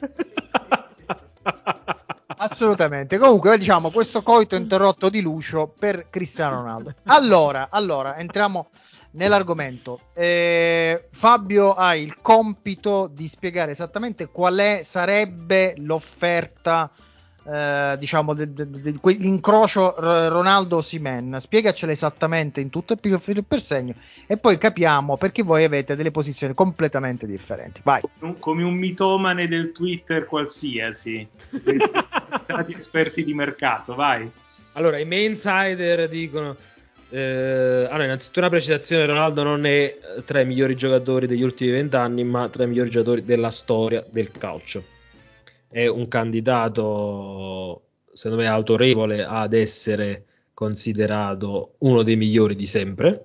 Assolutamente. 2.36 3.18
Comunque, 3.18 3.56
diciamo, 3.56 3.90
questo 3.90 4.22
coito 4.22 4.56
interrotto 4.56 5.08
di 5.08 5.20
Lucio 5.20 5.72
per 5.78 6.08
Cristiano 6.10 6.56
Ronaldo. 6.56 6.94
Allora, 7.04 7.68
allora 7.70 8.16
entriamo 8.16 8.70
nell'argomento. 9.12 10.00
Eh, 10.12 11.08
Fabio 11.12 11.74
ha 11.74 11.94
il 11.94 12.20
compito 12.20 13.08
di 13.12 13.28
spiegare 13.28 13.70
esattamente 13.72 14.26
qual 14.26 14.56
è, 14.56 14.80
sarebbe 14.82 15.74
l'offerta, 15.78 16.90
eh, 17.44 17.96
diciamo, 17.98 18.34
de- 18.34 18.52
de- 18.52 18.68
de- 18.70 18.98
que- 19.00 19.16
l'incrocio 19.18 19.94
R- 19.96 20.28
Ronaldo-Simen. 20.28 21.36
Spiegacela 21.40 21.92
esattamente 21.92 22.60
in 22.60 22.70
tutto 22.70 22.92
il 23.00 23.20
filo 23.20 23.40
e 23.40 23.42
per 23.42 23.60
segno 23.60 23.94
e 24.26 24.36
poi 24.36 24.58
capiamo 24.58 25.16
perché 25.16 25.42
voi 25.42 25.64
avete 25.64 25.96
delle 25.96 26.10
posizioni 26.10 26.54
completamente 26.54 27.26
differenti. 27.26 27.80
Vai. 27.84 28.00
un- 28.20 28.38
come 28.38 28.62
un 28.62 28.74
mitomane 28.74 29.48
del 29.48 29.72
Twitter 29.72 30.24
qualsiasi 30.26 31.26
stati 32.40 32.74
esperti 32.74 33.24
di 33.24 33.34
mercato 33.34 33.94
vai 33.94 34.30
Allora, 34.74 34.98
i 34.98 35.04
miei 35.04 35.26
insider 35.26 36.08
dicono. 36.08 36.56
eh, 37.10 37.86
allora, 37.90 38.04
innanzitutto 38.04 38.38
una 38.38 38.48
precisazione: 38.48 39.04
Ronaldo 39.04 39.42
non 39.42 39.66
è 39.66 39.70
eh, 39.70 40.24
tra 40.24 40.40
i 40.40 40.46
migliori 40.46 40.74
giocatori 40.76 41.26
degli 41.26 41.42
ultimi 41.42 41.70
vent'anni, 41.72 42.24
ma 42.24 42.48
tra 42.48 42.64
i 42.64 42.68
migliori 42.68 42.88
giocatori 42.88 43.22
della 43.22 43.50
storia 43.50 44.02
del 44.10 44.30
calcio. 44.30 44.82
È 45.72 45.86
un 45.86 46.06
candidato, 46.06 47.82
secondo 48.12 48.42
me, 48.42 48.48
autorevole 48.48 49.24
ad 49.24 49.54
essere 49.54 50.26
considerato 50.52 51.76
uno 51.78 52.02
dei 52.02 52.16
migliori 52.16 52.54
di 52.54 52.66
sempre. 52.66 53.24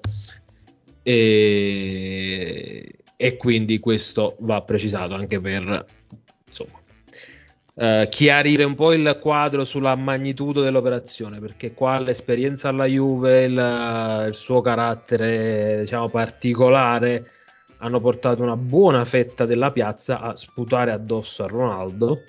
E, 1.04 2.96
e 3.18 3.38
quindi 3.38 3.80
questo 3.80 4.38
va 4.40 4.62
precisato 4.62 5.14
anche 5.14 5.42
per 5.42 5.86
insomma 6.48 6.80
eh, 7.76 8.08
chiarire 8.10 8.64
un 8.64 8.76
po' 8.76 8.92
il 8.92 9.20
quadro 9.22 9.64
sulla 9.64 9.96
magnitudo 9.96 10.62
dell'operazione, 10.62 11.40
perché 11.40 11.74
qua 11.74 12.00
l'esperienza 12.00 12.70
alla 12.70 12.86
Juve, 12.86 13.44
il, 13.44 14.26
il 14.30 14.36
suo 14.36 14.62
carattere 14.62 15.82
diciamo 15.82 16.10
particolare 16.10 17.32
hanno 17.80 18.00
portato 18.00 18.42
una 18.42 18.58
buona 18.58 19.06
fetta 19.06 19.46
della 19.46 19.72
piazza 19.72 20.20
a 20.22 20.36
sputare 20.36 20.92
addosso 20.92 21.44
a 21.44 21.48
Ronaldo, 21.48 22.24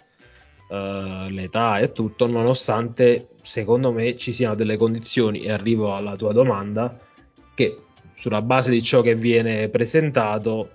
eh, 0.68 1.26
l'età 1.30 1.78
e 1.78 1.92
tutto, 1.92 2.26
nonostante 2.26 3.28
secondo 3.42 3.92
me 3.92 4.16
ci 4.16 4.32
siano 4.32 4.54
delle 4.54 4.76
condizioni, 4.76 5.42
e 5.42 5.50
arrivo 5.50 5.94
alla 5.94 6.16
tua 6.16 6.32
domanda, 6.32 6.96
che 7.54 7.78
sulla 8.16 8.42
base 8.42 8.70
di 8.70 8.82
ciò 8.82 9.00
che 9.00 9.14
viene 9.14 9.68
presentato 9.68 10.70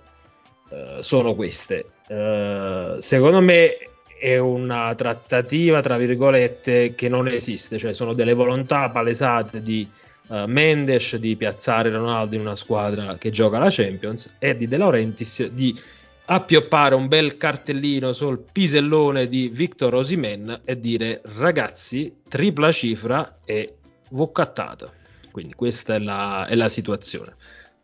eh, 0.70 1.02
sono 1.02 1.34
queste. 1.34 1.86
Eh, 2.06 2.96
secondo 2.98 3.40
me 3.40 3.76
è 4.18 4.38
una 4.38 4.94
trattativa, 4.94 5.80
tra 5.80 5.96
virgolette, 5.96 6.94
che 6.94 7.08
non 7.08 7.28
esiste, 7.28 7.78
cioè 7.78 7.92
sono 7.92 8.12
delle 8.14 8.34
volontà 8.34 8.90
palesate 8.90 9.62
di 9.62 9.88
eh, 10.30 10.46
Mendes 10.46 11.16
di 11.16 11.36
piazzare 11.36 11.90
Ronaldo 11.90 12.34
in 12.34 12.40
una 12.40 12.56
squadra 12.56 13.16
che 13.18 13.30
gioca 13.30 13.58
la 13.58 13.68
Champions 13.70 14.36
e 14.38 14.56
di 14.56 14.66
De 14.66 14.78
Laurentiis 14.78 15.48
di 15.48 15.78
appioppare 16.26 16.94
un 16.94 17.06
bel 17.08 17.36
cartellino 17.36 18.12
sul 18.12 18.44
pisellone 18.50 19.28
di 19.28 19.48
Victor 19.48 19.94
Osimen 19.94 20.62
e 20.64 20.80
dire 20.80 21.20
ragazzi, 21.36 22.20
tripla 22.28 22.72
cifra 22.72 23.38
e 23.44 23.76
vuccattata. 24.10 24.90
Quindi 25.30 25.54
questa 25.54 25.96
è 25.96 25.98
la, 25.98 26.46
è 26.46 26.54
la 26.54 26.68
situazione. 26.68 27.34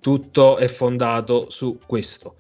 Tutto 0.00 0.56
è 0.56 0.68
fondato 0.68 1.50
su 1.50 1.78
questo. 1.86 2.36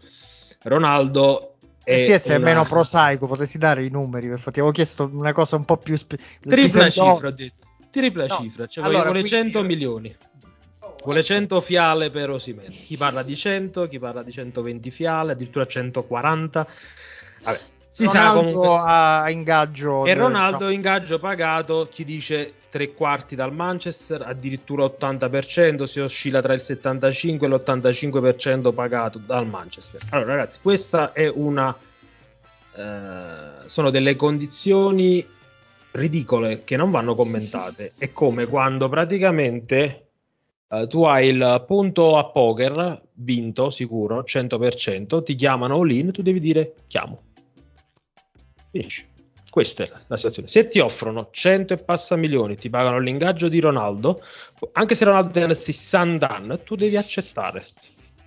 Ronaldo 0.62 1.56
E 1.84 2.04
sì, 2.04 2.18
se 2.18 2.34
è 2.34 2.36
una- 2.36 2.44
meno 2.46 2.64
prosaico, 2.64 3.26
potessi 3.26 3.58
dare 3.58 3.84
i 3.84 3.90
numeri. 3.90 4.26
Infatti, 4.26 4.60
avevo 4.60 4.72
chiesto 4.72 5.10
una 5.12 5.32
cosa 5.32 5.56
un 5.56 5.64
po' 5.64 5.76
più. 5.78 5.96
spe- 5.96 6.18
Tripla 6.40 6.88
cifra, 6.88 7.28
ho 7.28 7.30
detto. 7.32 7.66
Tripla 7.90 8.26
No, 8.26 8.36
cifra, 8.36 8.66
cioè 8.66 8.84
allora, 8.84 9.10
quindi- 9.10 9.28
100 9.28 9.62
milioni. 9.64 10.14
Vuole 11.02 11.22
100 11.22 11.60
fiale 11.60 12.10
per 12.10 12.30
Osimhen. 12.30 12.68
Chi 12.68 12.96
parla 12.96 13.22
di 13.22 13.34
100, 13.34 13.88
chi 13.88 13.98
parla 13.98 14.22
di 14.22 14.32
120 14.32 14.90
fiale, 14.90 15.32
addirittura 15.32 15.66
140. 15.66 16.66
Vabbè, 17.42 17.60
si 17.88 18.06
sa 18.06 18.32
Ronaldo 18.32 18.40
comunque. 18.40 18.82
a 18.86 19.30
ingaggio. 19.30 20.06
E 20.06 20.14
Ronaldo 20.14 20.56
diciamo, 20.56 20.72
ingaggio 20.72 21.18
pagato, 21.18 21.88
chi 21.90 22.04
dice 22.04 22.54
tre 22.70 22.92
quarti 22.92 23.34
dal 23.34 23.52
Manchester, 23.52 24.22
addirittura 24.22 24.84
80%, 24.84 25.84
si 25.84 26.00
oscilla 26.00 26.40
tra 26.40 26.52
il 26.52 26.60
75 26.60 27.46
e 27.46 27.50
l'85% 27.50 28.72
pagato 28.72 29.18
dal 29.18 29.46
Manchester. 29.46 30.00
Allora 30.10 30.36
ragazzi, 30.36 30.60
questa 30.62 31.12
è 31.12 31.28
una... 31.28 31.76
eh, 32.76 33.66
sono 33.66 33.90
delle 33.90 34.14
condizioni 34.14 35.26
ridicole 35.92 36.62
che 36.62 36.76
non 36.76 36.90
vanno 36.92 37.16
commentate. 37.16 37.92
È 37.98 38.12
come 38.12 38.46
quando 38.46 38.88
praticamente 38.88 40.09
eh, 40.72 40.86
tu 40.86 41.02
hai 41.04 41.28
il 41.28 41.64
punto 41.66 42.16
a 42.16 42.26
poker 42.26 43.02
vinto, 43.14 43.70
sicuro, 43.70 44.22
100%, 44.22 45.22
ti 45.24 45.34
chiamano 45.34 45.80
all-in, 45.80 46.12
tu 46.12 46.22
devi 46.22 46.38
dire 46.38 46.74
chiamo. 46.86 47.22
Finisci. 48.70 49.08
Questa 49.50 49.82
è 49.82 49.90
la 50.06 50.16
situazione. 50.16 50.46
Se 50.46 50.68
ti 50.68 50.78
offrono 50.78 51.28
100 51.32 51.74
e 51.74 51.78
passa 51.78 52.14
milioni, 52.14 52.56
ti 52.56 52.70
pagano 52.70 53.00
l'ingaggio 53.00 53.48
di 53.48 53.58
Ronaldo, 53.58 54.22
anche 54.72 54.94
se 54.94 55.04
Ronaldo 55.04 55.32
tiene 55.32 55.54
60 55.54 56.28
anni, 56.28 56.62
tu 56.62 56.76
devi 56.76 56.96
accettare. 56.96 57.64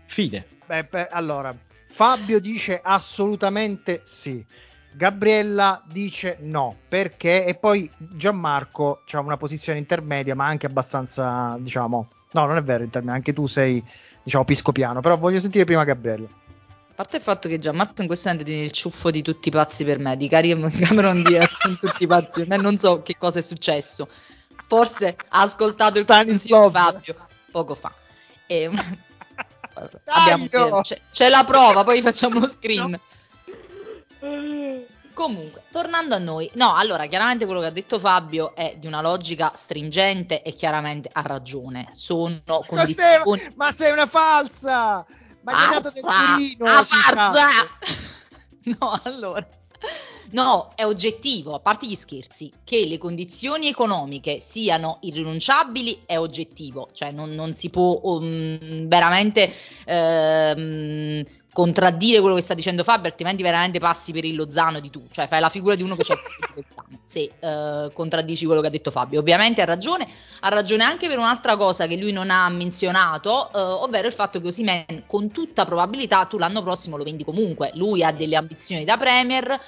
Fine. 0.06 0.46
Beh, 0.66 0.84
beh, 0.84 1.08
allora, 1.08 1.56
Fabio 1.88 2.42
dice 2.42 2.82
assolutamente 2.84 4.02
sì. 4.04 4.46
Gabriella 4.92 5.82
dice 5.88 6.38
no, 6.42 6.76
perché? 6.90 7.46
E 7.46 7.56
poi 7.56 7.90
Gianmarco 7.98 9.04
ha 9.10 9.20
una 9.20 9.38
posizione 9.38 9.80
intermedia, 9.80 10.36
ma 10.36 10.46
anche 10.46 10.66
abbastanza, 10.66 11.58
diciamo, 11.58 12.10
no, 12.34 12.46
non 12.46 12.58
è 12.58 12.64
vero, 12.64 12.88
anche 13.08 13.34
tu 13.34 13.48
sei, 13.48 13.84
diciamo, 14.22 14.46
piscopiano, 14.46 15.00
però 15.00 15.18
voglio 15.18 15.40
sentire 15.40 15.66
prima 15.66 15.84
Gabriella. 15.84 16.28
A 16.94 16.96
parte 16.96 17.18
il 17.18 17.24
fatto 17.24 17.48
che 17.48 17.58
Gianmarco 17.58 18.02
in 18.02 18.08
questo 18.08 18.30
momento 18.30 18.48
tiene 18.48 18.66
il 18.66 18.72
ciuffo 18.72 19.10
di 19.10 19.24
tutti 19.24 19.48
i 19.48 19.52
pazzi 19.52 19.84
per 19.84 19.98
me, 19.98 20.16
di 20.16 20.28
Cameron 20.30 21.24
Diaz 21.24 21.64
in 21.66 21.80
tutti 21.80 22.04
i 22.04 22.08
pazzi 22.08 22.46
non 22.46 22.78
so 22.78 23.02
che 23.02 23.18
cosa 23.18 23.40
è 23.40 23.42
successo. 23.42 24.08
Forse 24.68 25.16
ha 25.30 25.42
ascoltato 25.42 25.98
il 25.98 26.06
consiglio 26.06 26.68
di 26.68 26.72
Fabio 26.72 27.16
poco 27.52 27.76
fa. 27.76 27.92
E... 28.46 28.70
Abbiamo, 30.06 30.82
c'è, 30.82 31.02
c'è, 31.12 31.30
la 31.30 31.44
prova, 31.44 31.84
poi 31.84 32.00
facciamo 32.04 32.38
uno 32.38 32.46
screen. 32.46 33.00
Comunque, 35.14 35.64
tornando 35.72 36.16
a 36.16 36.20
noi, 36.20 36.50
no, 36.56 36.74
allora 36.74 37.06
chiaramente 37.06 37.46
quello 37.46 37.60
che 37.60 37.68
ha 37.68 37.72
detto 37.72 38.00
Fabio 38.00 38.56
è 38.56 38.76
di 38.78 38.88
una 38.88 39.02
logica 39.02 39.52
stringente 39.56 40.42
e 40.42 40.54
chiaramente 40.54 41.10
ha 41.12 41.22
ragione. 41.22 41.90
Sono 41.94 42.42
condizioni. 42.66 43.22
Ma 43.24 43.38
sei, 43.38 43.54
ma 43.56 43.72
sei 43.72 43.92
una 43.92 44.08
falsa! 44.08 45.06
Ma 45.42 45.80
del 45.80 45.92
Turino, 45.92 46.66
a 46.66 46.84
farsa! 46.84 47.48
no, 48.80 49.02
allora. 49.04 49.48
No, 50.32 50.72
è 50.74 50.84
oggettivo, 50.84 51.54
a 51.54 51.60
parte 51.60 51.86
gli 51.86 51.96
scherzi, 51.96 52.52
che 52.64 52.86
le 52.88 52.98
condizioni 52.98 53.68
economiche 53.68 54.40
siano 54.40 54.98
irrinunciabili 55.02 56.04
è 56.08 56.18
oggettivo, 56.18 56.90
cioè 56.94 57.12
non, 57.12 57.30
non 57.32 57.54
si 57.54 57.70
può 57.70 58.00
um, 58.02 58.88
veramente 58.88 59.54
um, 59.86 61.24
contraddire 61.54 62.20
quello 62.20 62.36
che 62.36 62.42
sta 62.42 62.56
dicendo 62.56 62.84
Fabio, 62.84 63.10
altrimenti 63.10 63.44
veramente 63.44 63.80
passi 63.80 64.12
per 64.12 64.26
il 64.26 64.36
Lozano 64.36 64.80
di 64.80 64.90
tu, 64.90 65.06
cioè 65.12 65.28
fai 65.28 65.40
la 65.40 65.50
figura 65.50 65.76
di 65.76 65.84
uno 65.84 65.96
che 65.96 66.04
c'è 66.04 66.16
se 67.06 67.32
uh, 67.40 67.94
contraddici 67.94 68.46
quello 68.46 68.60
che 68.60 68.68
ha 68.68 68.72
detto 68.72 68.92
Fabio. 68.92 69.20
Ovviamente 69.20 69.62
ha 69.62 69.66
ragione, 69.66 70.08
ha 70.42 70.50
ragione 70.50 70.84
anche 70.84 71.08
per 71.08 71.20
un'altra 71.20 71.56
cosa 71.56 71.86
che 71.86 71.96
lui 71.96 72.12
non 72.12 72.32
ha 72.32 72.50
menzionato, 72.50 73.50
uh, 73.54 73.58
ovvero 73.58 74.08
il 74.08 74.14
fatto 74.14 74.42
che 74.42 74.48
Osimen 74.48 75.04
con 75.06 75.32
tutta 75.32 75.66
probabilità 75.66 76.26
tu 76.26 76.38
l'anno 76.38 76.64
prossimo 76.64 76.98
lo 76.98 77.04
vendi 77.04 77.24
comunque, 77.24 77.72
lui 77.76 78.04
ha 78.04 78.12
delle 78.12 78.36
ambizioni 78.36 78.84
da 78.84 78.98
Premier, 78.98 79.60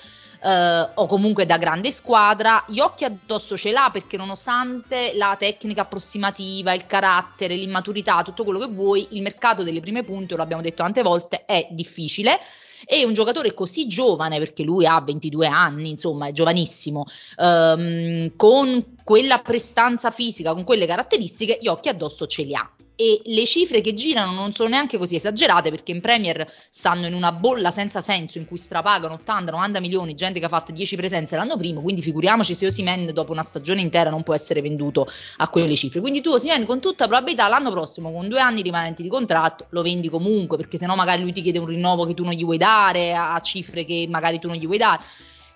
Uh, 0.45 0.88
o 0.93 1.08
comunque 1.08 1.47
da 1.47 1.58
grande 1.58 1.91
squadra, 1.91 2.63
gli 2.67 2.79
occhi 2.79 3.03
addosso 3.03 3.58
ce 3.58 3.71
l'ha 3.71 3.89
perché 3.91 4.15
nonostante 4.15 5.13
la 5.15 5.36
tecnica 5.39 5.81
approssimativa, 5.81 6.71
il 6.71 6.86
carattere, 6.86 7.55
l'immaturità, 7.55 8.21
tutto 8.21 8.43
quello 8.43 8.60
che 8.60 8.67
vuoi, 8.67 9.08
il 9.12 9.23
mercato 9.23 9.63
delle 9.63 9.79
prime 9.79 10.03
punte, 10.03 10.36
lo 10.36 10.43
abbiamo 10.43 10.62
detto 10.62 10.84
tante 10.84 11.01
volte, 11.01 11.45
è 11.45 11.69
difficile. 11.71 12.39
E 12.86 13.03
un 13.05 13.13
giocatore 13.13 13.55
così 13.55 13.88
giovane, 13.88 14.38
perché 14.38 14.62
lui 14.62 14.86
ha 14.86 15.01
22 15.01 15.47
anni, 15.47 15.89
insomma, 15.89 16.27
è 16.27 16.31
giovanissimo, 16.31 17.05
um, 17.38 18.36
con 18.36 18.97
quella 19.03 19.39
prestanza 19.39 20.12
fisica, 20.12 20.53
con 20.53 20.63
quelle 20.63 20.86
caratteristiche, 20.86 21.58
gli 21.60 21.67
occhi 21.67 21.89
addosso 21.89 22.27
ce 22.27 22.43
li 22.43 22.53
ha 22.53 22.69
e 22.95 23.21
le 23.25 23.45
cifre 23.45 23.81
che 23.81 23.93
girano 23.93 24.31
non 24.31 24.53
sono 24.53 24.69
neanche 24.69 24.97
così 24.97 25.15
esagerate 25.15 25.69
perché 25.69 25.91
in 25.91 26.01
Premier 26.01 26.49
stanno 26.69 27.08
in 27.08 27.13
una 27.13 27.31
bolla 27.31 27.71
senza 27.71 28.01
senso 28.01 28.38
in 28.38 28.47
cui 28.47 28.58
strapagano 28.58 29.19
80-90 29.25 29.79
milioni 29.81 30.15
gente 30.15 30.39
che 30.39 30.45
ha 30.45 30.49
fatto 30.49 30.71
10 30.71 30.95
presenze 30.95 31.36
l'anno 31.36 31.58
primo 31.58 31.81
quindi 31.81 32.01
figuriamoci 32.01 32.55
se 32.55 32.65
Osimen 32.65 33.12
dopo 33.13 33.31
una 33.31 33.43
stagione 33.43 33.81
intera 33.81 34.10
non 34.10 34.23
può 34.23 34.34
essere 34.34 34.62
venduto 34.62 35.08
a 35.38 35.49
quelle 35.49 35.75
cifre. 35.75 35.99
Quindi 35.99 36.21
tu 36.21 36.29
Osimen 36.29 36.65
con 36.65 36.79
tutta 36.79 37.08
probabilità 37.08 37.47
l'anno 37.47 37.71
prossimo 37.71 38.12
con 38.12 38.27
due 38.27 38.39
anni 38.39 38.62
rimanenti 38.62 39.03
di 39.03 39.10
contratto 39.10 39.65
lo 39.69 39.81
vendi 39.81 40.10
comunque 40.10 40.58
perché 40.58 40.77
sennò 40.77 40.95
magari 40.95 41.21
lui 41.21 41.34
ti 41.34 41.41
chiede 41.41 41.60
un 41.60 41.65
rinnovo 41.65 42.05
che 42.05 42.13
tu 42.13 42.23
non 42.23 42.34
gli 42.34 42.43
vuoi 42.43 42.58
dare 42.58 43.13
a 43.13 43.39
cifre 43.41 43.86
che 43.86 44.08
magari 44.10 44.39
tu 44.39 44.47
non 44.47 44.55
gli 44.55 44.65
vuoi 44.65 44.77
dare. 44.77 45.01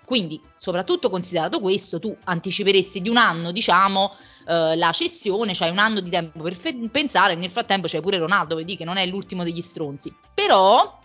Quindi 0.05 0.41
soprattutto 0.55 1.09
considerato 1.09 1.59
questo 1.59 1.99
tu 1.99 2.15
anticiperesti 2.23 3.01
di 3.01 3.09
un 3.09 3.17
anno 3.17 3.51
diciamo 3.51 4.15
eh, 4.49 4.75
la 4.75 4.91
cessione, 4.91 5.53
c'hai 5.53 5.69
un 5.69 5.77
anno 5.77 5.99
di 5.99 6.09
tempo 6.09 6.41
per 6.41 6.55
fe- 6.55 6.89
pensare, 6.91 7.35
nel 7.35 7.51
frattempo 7.51 7.85
c'è 7.87 8.01
pure 8.01 8.17
Ronaldo, 8.17 8.55
vedi 8.55 8.75
che 8.75 8.83
non 8.83 8.97
è 8.97 9.05
l'ultimo 9.05 9.43
degli 9.43 9.61
stronzi. 9.61 10.11
Però, 10.33 10.99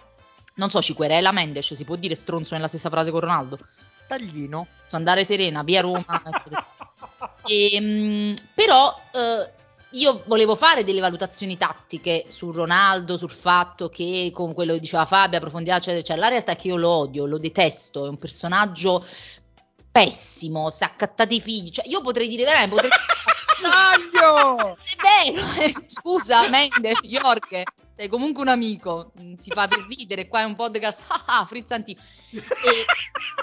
non 0.55 0.71
so, 0.71 0.81
ci 0.81 0.95
querela 0.95 1.31
Mendes, 1.31 1.75
si 1.75 1.85
può 1.85 1.97
dire 1.97 2.15
stronzo 2.15 2.55
nella 2.55 2.69
stessa 2.69 2.89
frase 2.89 3.11
con 3.11 3.21
Ronaldo? 3.21 3.59
Taglino. 4.09 4.67
So 4.87 4.97
andare 4.97 5.27
serena, 5.27 5.63
via 5.63 5.83
Roma. 5.83 6.23
e, 7.45 7.75
ehm, 7.75 8.35
però... 8.55 8.99
Eh, 9.13 9.63
io 9.95 10.25
volevo 10.27 10.57
fare 10.57 10.83
delle 10.83 10.99
valutazioni 10.99 11.57
tattiche 11.57 12.25
su 12.27 12.51
Ronaldo, 12.51 13.17
sul 13.17 13.31
fatto 13.31 13.89
che, 13.89 14.33
con 14.35 14.53
quello 14.53 14.73
che 14.73 14.81
diceva 14.81 15.07
Fabio, 15.07 15.39
approfondità, 15.39 15.77
eccetera, 15.77 16.03
cioè 16.03 16.17
la 16.17 16.27
realtà 16.27 16.51
è 16.51 16.57
che 16.57 16.67
io 16.67 16.75
lo 16.75 16.89
odio, 16.89 17.27
lo 17.27 17.39
detesto, 17.39 18.05
è 18.05 18.09
un 18.09 18.19
personaggio 18.19 19.05
pessimo, 19.95 20.71
si 20.71 20.83
è 20.83 20.87
accattato 20.87 21.33
i 21.35 21.41
figli, 21.41 21.71
cioè 21.71 21.87
io 21.87 22.01
potrei 22.01 22.27
dire 22.27 22.43
veramente, 22.43 22.75
potrei... 22.75 22.91
Taglio! 23.61 24.77
È 24.77 25.33
vero, 25.33 25.85
scusa 25.87 26.49
Mendes, 26.49 27.01
Jorge, 27.03 27.65
sei 27.97 28.09
comunque 28.09 28.43
un 28.43 28.49
amico, 28.49 29.13
mm, 29.19 29.35
si 29.37 29.51
fa 29.51 29.69
per 29.69 29.85
ridere, 29.89 30.29
qua 30.29 30.41
è 30.41 30.45
un 30.45 30.57
podcast, 30.57 31.03
ah, 31.09 31.25
ah 31.27 31.47
frizzanti. 31.47 31.97
E 32.33 32.43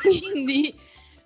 quindi 0.02 0.74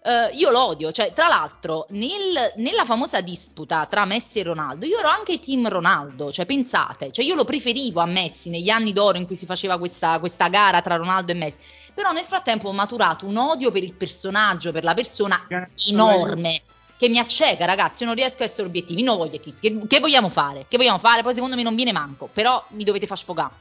uh, 0.03 0.35
io 0.35 0.51
lo 0.51 0.65
odio, 0.65 0.91
cioè 0.91 1.13
tra 1.13 1.27
l'altro 1.27 1.87
nel, 1.89 2.53
nella 2.57 2.85
famosa 2.85 3.21
disputa 3.21 3.85
tra 3.87 4.05
Messi 4.05 4.39
e 4.39 4.43
Ronaldo, 4.43 4.85
io 4.85 4.99
ero 4.99 5.09
anche 5.09 5.39
team 5.39 5.67
Ronaldo, 5.67 6.31
cioè 6.31 6.45
pensate, 6.45 7.11
cioè 7.11 7.25
io 7.25 7.35
lo 7.35 7.45
preferivo 7.45 8.01
a 8.01 8.05
Messi 8.05 8.49
negli 8.49 8.69
anni 8.69 8.93
d'oro 8.93 9.17
in 9.17 9.25
cui 9.25 9.35
si 9.35 9.45
faceva 9.45 9.77
questa, 9.77 10.19
questa 10.19 10.47
gara 10.49 10.81
tra 10.81 10.95
Ronaldo 10.95 11.31
e 11.31 11.35
Messi 11.35 11.57
però 11.95 12.11
nel 12.11 12.25
frattempo 12.25 12.67
ho 12.67 12.73
maturato 12.73 13.25
un 13.25 13.37
odio 13.37 13.71
per 13.71 13.81
il 13.81 13.93
personaggio, 13.93 14.73
per 14.73 14.83
la 14.83 14.93
persona 14.93 15.47
enorme 15.87 16.61
che 16.97 17.09
mi 17.09 17.19
acceca, 17.19 17.65
ragazzi. 17.65 18.03
Io 18.03 18.09
non 18.09 18.17
riesco 18.17 18.43
a 18.43 18.45
essere 18.45 18.67
obiettivi. 18.67 19.03
No, 19.03 19.17
voglio 19.17 19.39
Kiss. 19.39 19.59
Che, 19.59 19.85
che, 19.87 19.99
vogliamo 19.99 20.29
fare? 20.29 20.65
Che 20.67 20.77
vogliamo 20.77 20.99
fare? 20.99 21.23
Poi 21.23 21.33
secondo 21.33 21.55
me 21.55 21.63
non 21.63 21.75
viene 21.75 21.91
manco. 21.91 22.29
Però 22.31 22.63
mi 22.69 22.83
dovete 22.83 23.05
far 23.05 23.17
sfogare. 23.17 23.53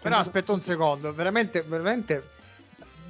però 0.00 0.18
aspetta 0.18 0.52
un 0.52 0.60
secondo, 0.60 1.12
veramente, 1.12 1.62
veramente. 1.62 2.30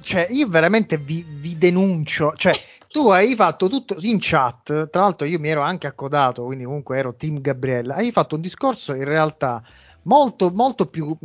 Cioè, 0.01 0.27
io 0.29 0.47
veramente 0.47 0.97
vi, 0.97 1.25
vi 1.27 1.57
denuncio. 1.57 2.33
Cioè, 2.35 2.53
tu 2.87 3.09
hai 3.09 3.35
fatto 3.35 3.67
tutto 3.67 3.97
in 3.99 4.17
chat. 4.19 4.89
Tra 4.89 5.01
l'altro, 5.01 5.27
io 5.27 5.39
mi 5.39 5.49
ero 5.49 5.61
anche 5.61 5.87
accodato, 5.87 6.45
quindi 6.45 6.63
comunque 6.63 6.97
ero 6.97 7.13
team 7.13 7.41
Gabriella. 7.41 7.95
Hai 7.95 8.11
fatto 8.11 8.35
un 8.35 8.41
discorso 8.41 8.93
in 8.93 9.03
realtà 9.03 9.61
molto, 10.03 10.49
molto 10.49 10.85
più, 10.85 11.15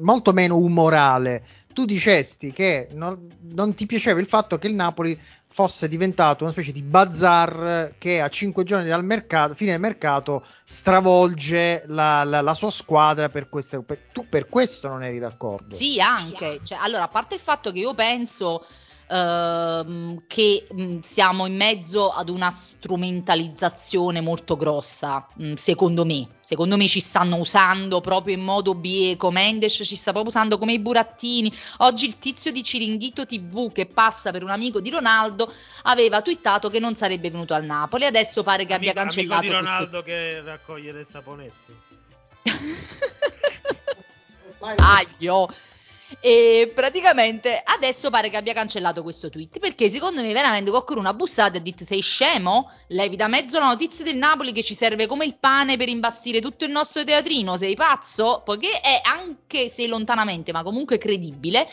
molto 0.00 0.32
meno 0.32 0.56
umorale 0.56 1.44
tu 1.72 1.84
dicesti 1.84 2.52
che 2.52 2.88
non, 2.92 3.28
non, 3.52 3.74
ti 3.74 3.86
piaceva 3.86 4.20
il 4.20 4.26
fatto 4.26 4.58
che 4.58 4.66
il 4.66 4.74
Napoli 4.74 5.18
fosse 5.60 5.88
diventato 5.88 6.44
una 6.44 6.52
specie 6.52 6.72
di 6.72 6.80
bazar 6.80 7.94
che 7.98 8.22
a 8.22 8.30
cinque 8.30 8.64
giorni 8.64 8.88
dal 8.88 9.04
mercato, 9.04 9.54
fine 9.54 9.72
del 9.72 9.80
mercato 9.80 10.46
stravolge 10.64 11.84
la, 11.88 12.24
la, 12.24 12.40
la 12.40 12.54
sua 12.54 12.70
squadra 12.70 13.28
per 13.28 13.50
questo. 13.50 13.82
Per, 13.82 14.08
tu 14.10 14.26
per 14.26 14.48
questo 14.48 14.88
non 14.88 15.04
eri 15.04 15.18
d'accordo? 15.18 15.74
Sì, 15.74 16.00
anche. 16.00 16.60
Cioè, 16.64 16.78
allora, 16.80 17.02
a 17.02 17.08
parte 17.08 17.34
il 17.34 17.40
fatto 17.42 17.72
che 17.72 17.78
io 17.78 17.92
penso 17.92 18.64
ehm, 19.10 20.22
che 20.26 20.66
mh, 20.70 20.98
siamo 21.00 21.46
in 21.46 21.56
mezzo 21.56 22.10
ad 22.10 22.28
una 22.28 22.50
strumentalizzazione 22.50 24.20
molto 24.20 24.56
grossa, 24.56 25.26
mh, 25.34 25.54
secondo 25.54 26.04
me. 26.04 26.28
Secondo 26.40 26.76
me 26.76 26.88
ci 26.88 27.00
stanno 27.00 27.36
usando 27.36 28.00
proprio 28.00 28.34
in 28.34 28.42
modo 28.42 28.74
bieco. 28.74 29.30
Mendes 29.30 29.80
ci 29.84 29.96
sta 29.96 30.12
proprio 30.12 30.30
usando 30.30 30.58
come 30.58 30.72
i 30.72 30.78
burattini. 30.78 31.52
Oggi 31.78 32.06
il 32.06 32.18
tizio 32.18 32.50
di 32.50 32.62
Ciringhito 32.62 33.26
TV 33.26 33.72
che 33.72 33.86
passa 33.86 34.30
per 34.30 34.42
un 34.42 34.50
amico 34.50 34.80
di 34.80 34.90
Ronaldo 34.90 35.52
aveva 35.82 36.22
twittato 36.22 36.68
che 36.68 36.78
non 36.78 36.94
sarebbe 36.94 37.30
venuto 37.30 37.54
al 37.54 37.64
Napoli. 37.64 38.04
Adesso 38.04 38.42
pare 38.42 38.66
che 38.66 38.74
amico, 38.74 38.90
abbia 38.90 39.02
cancellato. 39.02 39.40
Amico 39.40 39.52
di 39.52 39.58
Ronaldo 39.58 40.02
questo... 40.02 40.04
che 40.10 40.42
raccoglie 40.42 40.92
dei 40.92 41.04
saponetti. 41.04 41.74
Aglio. 44.76 45.48
E 46.18 46.72
praticamente 46.74 47.60
adesso 47.62 48.10
pare 48.10 48.28
che 48.30 48.36
abbia 48.36 48.52
cancellato 48.52 49.02
questo 49.02 49.30
tweet 49.30 49.60
perché 49.60 49.88
secondo 49.88 50.22
me 50.22 50.32
veramente 50.32 50.70
qualcuno 50.70 51.08
ha 51.08 51.14
bussato 51.14 51.54
e 51.54 51.58
ha 51.58 51.62
detto 51.62 51.84
sei 51.84 52.00
scemo? 52.00 52.70
Levi 52.88 53.14
da 53.14 53.28
mezzo 53.28 53.60
la 53.60 53.68
notizia 53.68 54.04
del 54.04 54.16
Napoli 54.16 54.52
che 54.52 54.64
ci 54.64 54.74
serve 54.74 55.06
come 55.06 55.24
il 55.24 55.36
pane 55.38 55.76
per 55.76 55.88
imbastire 55.88 56.40
tutto 56.40 56.64
il 56.64 56.72
nostro 56.72 57.04
teatrino, 57.04 57.56
sei 57.56 57.76
pazzo? 57.76 58.42
Poiché 58.44 58.80
è 58.80 59.00
anche 59.04 59.68
se 59.68 59.86
lontanamente 59.86 60.50
ma 60.50 60.64
comunque 60.64 60.98
credibile, 60.98 61.68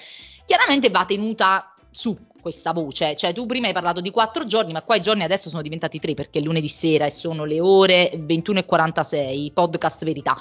chiaramente 0.45 0.89
va 0.89 1.05
tenuta 1.05 1.73
su 1.89 2.15
questa 2.39 2.73
voce. 2.73 3.15
Cioè, 3.15 3.33
tu 3.33 3.45
prima 3.45 3.67
hai 3.67 3.73
parlato 3.73 4.01
di 4.01 4.11
quattro 4.11 4.45
giorni, 4.45 4.71
ma 4.71 4.83
qua 4.83 4.95
i 4.95 5.01
giorni 5.01 5.23
adesso 5.23 5.49
sono 5.49 5.61
diventati 5.61 5.99
tre 5.99 6.13
perché 6.13 6.39
è 6.39 6.41
lunedì 6.41 6.69
sera 6.69 7.05
e 7.05 7.11
sono 7.11 7.43
le 7.43 7.59
ore 7.59 8.11
21.46, 8.15 9.51
podcast 9.51 10.05
verità. 10.05 10.39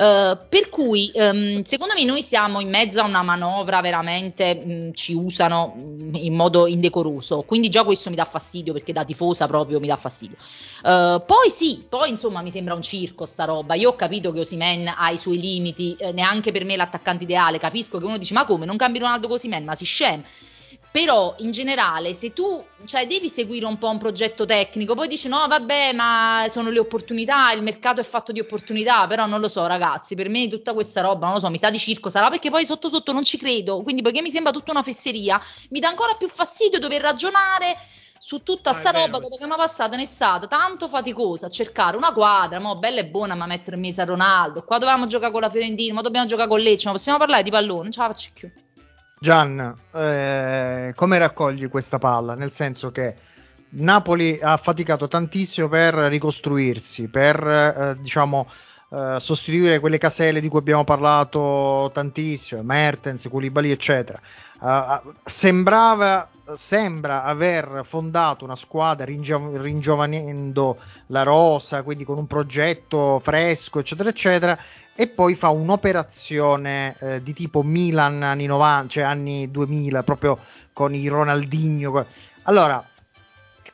Eh, 0.00 0.38
per 0.48 0.70
cui 0.70 1.10
ehm, 1.12 1.60
secondo 1.60 1.92
me 1.92 2.04
noi 2.04 2.22
siamo 2.22 2.60
in 2.60 2.70
mezzo 2.70 3.02
a 3.02 3.04
una 3.04 3.22
manovra 3.22 3.82
veramente 3.82 4.54
mh, 4.54 4.92
ci 4.94 5.12
usano 5.12 5.74
mh, 5.76 6.14
in 6.14 6.34
modo 6.34 6.66
indecoroso, 6.66 7.42
quindi 7.42 7.68
già 7.68 7.84
questo 7.84 8.08
mi 8.08 8.16
dà 8.16 8.24
fastidio 8.24 8.72
perché 8.72 8.94
da 8.94 9.04
tifosa 9.04 9.46
proprio 9.46 9.78
mi 9.78 9.88
dà 9.88 9.96
fastidio. 9.96 10.38
Eh, 10.82 11.22
poi 11.26 11.50
sì, 11.50 11.84
poi 11.86 12.08
insomma 12.08 12.40
mi 12.40 12.50
sembra 12.50 12.72
un 12.72 12.80
circo 12.80 13.26
sta 13.26 13.44
roba. 13.44 13.74
Io 13.74 13.90
ho 13.90 13.94
capito 13.94 14.32
che 14.32 14.40
Osimen 14.40 14.90
ha 14.96 15.10
i 15.10 15.18
suoi 15.18 15.38
limiti, 15.38 15.94
eh, 15.98 16.12
neanche 16.12 16.50
per 16.50 16.64
me 16.64 16.76
l'attaccante 16.76 17.24
ideale. 17.24 17.58
Capisco 17.58 17.98
che 17.98 18.06
uno 18.06 18.16
dice 18.16 18.32
ma 18.32 18.46
come 18.46 18.64
non 18.64 18.78
cambi 18.78 19.00
Ronaldo 19.00 19.26
con 19.26 19.36
Osimen, 19.36 19.64
ma 19.64 19.74
si 19.74 19.84
scema. 19.84 20.22
Però 20.92 21.36
in 21.38 21.52
generale, 21.52 22.14
se 22.14 22.32
tu 22.32 22.64
cioè, 22.84 23.06
devi 23.06 23.28
seguire 23.28 23.64
un 23.64 23.78
po' 23.78 23.88
un 23.88 23.98
progetto 23.98 24.44
tecnico, 24.44 24.94
poi 24.96 25.06
dici 25.06 25.28
no, 25.28 25.46
vabbè, 25.46 25.92
ma 25.92 26.46
sono 26.50 26.68
le 26.70 26.80
opportunità, 26.80 27.52
il 27.52 27.62
mercato 27.62 28.00
è 28.00 28.04
fatto 28.04 28.32
di 28.32 28.40
opportunità, 28.40 29.06
però 29.06 29.26
non 29.26 29.40
lo 29.40 29.48
so, 29.48 29.64
ragazzi, 29.66 30.16
per 30.16 30.28
me 30.28 30.48
tutta 30.48 30.72
questa 30.72 31.00
roba, 31.00 31.26
non 31.26 31.34
lo 31.34 31.40
so, 31.40 31.48
mi 31.48 31.58
sa 31.58 31.70
di 31.70 31.78
circo, 31.78 32.08
sarà 32.08 32.28
perché 32.28 32.50
poi 32.50 32.64
sotto 32.64 32.88
sotto 32.88 33.12
non 33.12 33.22
ci 33.22 33.38
credo, 33.38 33.82
quindi 33.82 34.02
poiché 34.02 34.20
mi 34.20 34.30
sembra 34.30 34.50
tutta 34.50 34.72
una 34.72 34.82
fesseria, 34.82 35.40
mi 35.70 35.78
dà 35.78 35.88
ancora 35.88 36.14
più 36.14 36.28
fastidio 36.28 36.80
dover 36.80 37.02
ragionare 37.02 37.76
su 38.18 38.42
tutta 38.42 38.70
Ah, 38.70 38.74
sta 38.74 38.90
roba 38.90 39.18
dopo 39.18 39.36
che 39.36 39.46
mi 39.46 39.52
è 39.52 39.56
passata 39.56 39.96
ne 39.96 40.02
è 40.02 40.06
stata 40.06 40.46
tanto 40.46 40.88
faticosa 40.88 41.46
a 41.46 41.50
cercare 41.50 41.96
una 41.96 42.12
quadra, 42.12 42.58
mo 42.58 42.76
bella 42.78 43.00
e 43.00 43.06
buona, 43.06 43.36
ma 43.36 43.46
mettere 43.46 43.76
in 43.76 43.82
mezzo 43.82 44.00
a 44.00 44.04
Ronaldo, 44.04 44.64
qua 44.64 44.78
dovevamo 44.78 45.06
giocare 45.06 45.30
con 45.30 45.40
la 45.40 45.50
Fiorentina, 45.50 45.94
ma 45.94 46.02
dobbiamo 46.02 46.26
giocare 46.26 46.48
con 46.48 46.58
Lecce, 46.60 46.86
ma 46.86 46.92
possiamo 46.94 47.18
parlare 47.18 47.44
di 47.44 47.50
pallone, 47.50 47.82
non 47.82 47.92
ce 47.92 48.00
la 48.00 48.06
faccio 48.08 48.30
più. 48.34 48.50
Gian, 49.22 49.76
eh, 49.92 50.94
come 50.96 51.18
raccogli 51.18 51.68
questa 51.68 51.98
palla? 51.98 52.34
Nel 52.34 52.52
senso 52.52 52.90
che 52.90 53.14
Napoli 53.72 54.38
ha 54.40 54.56
faticato 54.56 55.08
tantissimo 55.08 55.68
per 55.68 55.92
ricostruirsi, 55.92 57.08
per 57.08 57.36
eh, 57.46 57.96
diciamo 58.00 58.50
eh, 58.88 59.16
sostituire 59.18 59.78
quelle 59.78 59.98
caselle 59.98 60.40
di 60.40 60.48
cui 60.48 60.60
abbiamo 60.60 60.84
parlato 60.84 61.90
tantissimo, 61.92 62.62
Mertens, 62.62 63.28
Koulibaly, 63.28 63.70
eccetera. 63.70 64.18
Eh, 64.58 65.02
sembrava, 65.22 66.26
sembra 66.54 67.22
aver 67.24 67.82
fondato 67.84 68.46
una 68.46 68.56
squadra 68.56 69.04
ringio- 69.04 69.54
ringiovanendo 69.54 70.78
la 71.08 71.24
rosa, 71.24 71.82
quindi 71.82 72.04
con 72.04 72.16
un 72.16 72.26
progetto 72.26 73.20
fresco, 73.22 73.80
eccetera, 73.80 74.08
eccetera 74.08 74.58
e 75.00 75.08
poi 75.08 75.34
fa 75.34 75.48
un'operazione 75.48 76.94
eh, 76.98 77.22
di 77.22 77.32
tipo 77.32 77.62
Milan 77.62 78.22
anni 78.22 78.44
90, 78.44 78.88
cioè 78.88 79.02
anni 79.04 79.50
2000, 79.50 80.02
proprio 80.02 80.38
con 80.74 80.94
i 80.94 81.08
Ronaldinho. 81.08 82.06
Allora, 82.42 82.84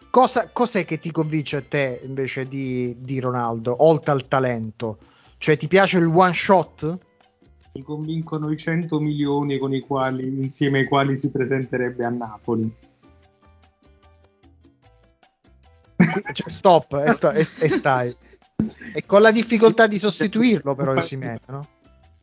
cosa, 0.09 0.49
cos'è 0.53 0.85
che 0.85 1.01
ti 1.01 1.11
convince 1.11 1.57
a 1.57 1.65
te 1.69 2.01
invece 2.05 2.47
di, 2.47 2.95
di 3.01 3.19
Ronaldo, 3.19 3.75
oltre 3.85 4.13
al 4.13 4.29
talento? 4.29 4.99
Cioè, 5.39 5.57
ti 5.57 5.67
piace 5.67 5.99
il 5.99 6.07
one 6.07 6.33
shot? 6.33 6.97
Mi 7.73 7.83
convincono 7.83 8.53
i 8.53 8.57
100 8.57 9.01
milioni 9.01 9.59
con 9.59 9.75
i 9.75 9.81
quali, 9.81 10.29
insieme 10.29 10.79
ai 10.79 10.87
quali 10.87 11.17
si 11.17 11.33
presenterebbe 11.33 12.05
a 12.05 12.09
Napoli. 12.11 12.73
Cioè, 16.35 16.51
stop 16.53 17.03
e, 17.05 17.11
sta- 17.11 17.33
e- 17.33 17.41
e 17.41 17.69
stai. 17.69 18.17
E 18.93 19.05
con 19.07 19.23
la 19.23 19.31
difficoltà 19.31 19.87
di 19.87 19.99
sostituirlo, 19.99 20.75
però, 20.75 20.93
Osimhen, 20.93 21.39
no? 21.47 21.67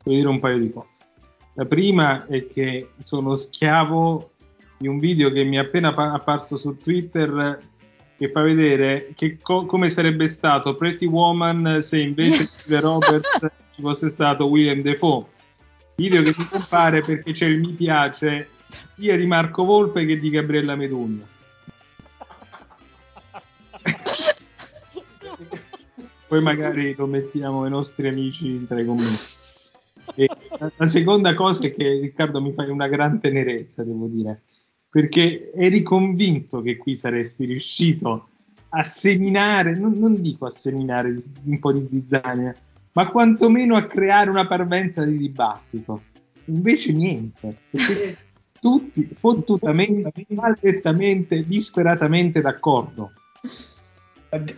Devo 0.03 0.15
dire 0.17 0.27
un 0.27 0.39
paio 0.39 0.59
di 0.59 0.71
cose. 0.71 0.87
La 1.55 1.65
prima 1.65 2.25
è 2.27 2.47
che 2.47 2.89
sono 2.99 3.35
schiavo 3.35 4.31
di 4.77 4.87
un 4.87 4.99
video 4.99 5.31
che 5.31 5.43
mi 5.43 5.57
è 5.57 5.59
appena 5.59 5.93
pa- 5.93 6.11
apparso 6.11 6.57
su 6.57 6.75
Twitter 6.75 7.59
che 8.17 8.29
fa 8.29 8.41
vedere 8.41 9.13
che 9.15 9.37
co- 9.41 9.65
come 9.65 9.89
sarebbe 9.89 10.27
stato 10.27 10.75
Pretty 10.75 11.05
Woman 11.05 11.81
se 11.81 11.99
invece 11.99 12.49
di 12.65 12.75
Robert 12.75 13.51
ci 13.75 13.81
fosse 13.81 14.09
stato 14.09 14.45
William 14.45 14.81
Defoe. 14.81 15.25
Video 15.95 16.23
che 16.23 16.33
mi 16.35 16.47
compare 16.47 17.01
perché 17.01 17.33
c'è 17.33 17.45
il 17.45 17.59
mi 17.59 17.71
piace 17.73 18.49
sia 18.83 19.15
di 19.15 19.25
Marco 19.25 19.63
Volpe 19.63 20.05
che 20.05 20.17
di 20.17 20.29
Gabriella 20.29 20.75
Medugno. 20.75 21.27
Poi 26.33 26.41
magari 26.41 26.95
lo 26.97 27.05
mettiamo 27.05 27.61
ai 27.61 27.69
nostri 27.69 28.07
amici 28.07 28.65
tra 28.65 28.81
i 28.81 28.85
commenti. 28.87 29.21
E 30.15 30.27
la, 30.77 30.87
seconda 30.87 31.35
cosa 31.35 31.67
è 31.67 31.75
che 31.75 31.99
Riccardo 31.99 32.41
mi 32.41 32.53
fai 32.53 32.71
una 32.71 32.87
gran 32.87 33.19
tenerezza, 33.19 33.83
devo 33.83 34.07
dire, 34.07 34.41
perché 34.89 35.51
eri 35.53 35.83
convinto 35.83 36.63
che 36.63 36.77
qui 36.77 36.95
saresti 36.95 37.45
riuscito 37.45 38.29
a 38.69 38.81
seminare, 38.81 39.77
non, 39.77 39.99
non 39.99 40.19
dico 40.19 40.47
a 40.47 40.49
seminare 40.49 41.15
un 41.43 41.59
po' 41.59 41.71
di 41.71 41.87
zizzania, 41.87 42.55
ma 42.93 43.11
quantomeno 43.11 43.75
a 43.75 43.85
creare 43.85 44.31
una 44.31 44.47
parvenza 44.47 45.05
di 45.05 45.15
dibattito. 45.15 46.01
Invece 46.45 46.93
niente, 46.93 47.57
perché 47.69 48.17
tutti 48.59 49.07
fottutamente, 49.13 50.25
maledettamente, 50.29 51.41
disperatamente 51.41 52.41
d'accordo. 52.41 53.11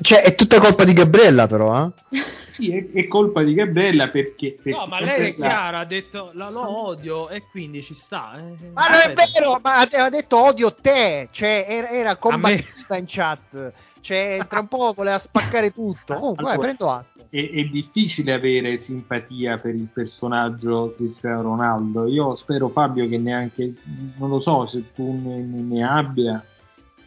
Cioè, 0.02 0.22
è 0.22 0.36
tutta 0.36 0.60
colpa 0.60 0.84
di 0.84 0.94
Gabriella, 0.94 1.48
però, 1.48 1.86
eh? 1.86 2.20
Sì, 2.52 2.72
è, 2.72 2.90
è 2.94 3.08
colpa 3.08 3.44
di 3.44 3.54
Gabriella 3.54 4.08
perché... 4.08 4.54
perché 4.54 4.70
No, 4.70 4.86
ma 4.88 5.02
lei 5.02 5.32
è 5.32 5.36
chiara, 5.36 5.80
ha 5.80 5.86
detto 5.86 6.32
la, 6.34 6.50
lo 6.50 6.88
odio 6.88 7.28
e 7.30 7.44
quindi 7.52 7.84
ci 7.84 7.94
sta. 7.94 8.38
eh. 8.38 8.70
Ma 8.72 8.88
non 8.88 9.00
è 9.04 9.14
vero, 9.14 9.60
ma 9.62 9.76
aveva 9.80 10.10
detto 10.10 10.42
odio 10.42 10.74
te, 10.74 11.28
cioè 11.32 11.66
era, 11.68 11.90
era 11.90 12.16
combattiva 12.16 12.64
combattiva 12.86 12.98
in 12.98 13.06
chat, 13.08 13.74
cioè 14.00 14.46
tra 14.48 14.60
un 14.60 14.68
po' 14.68 14.94
voleva 14.96 15.18
spaccare 15.20 15.74
tutto. 15.74 16.14
Comunque, 16.14 16.44
vai, 16.44 16.54
Allora, 16.54 16.68
prendo 16.68 16.92
atto. 16.92 17.28
è, 17.30 17.50
è 17.50 17.64
difficile 17.66 18.34
avere 18.34 18.78
simpatia 18.78 19.58
per 19.58 19.76
il 19.76 19.90
personaggio 19.92 20.94
Cristiano 20.96 21.42
Ronaldo. 21.42 22.08
Io 22.08 22.36
spero, 22.36 22.70
Fabio, 22.70 23.08
che 23.10 23.18
neanche, 23.18 23.74
non 24.18 24.30
lo 24.30 24.40
so 24.40 24.66
se 24.66 24.94
tu 24.94 25.20
ne, 25.22 25.40
ne 25.40 25.84
abbia. 25.84 26.42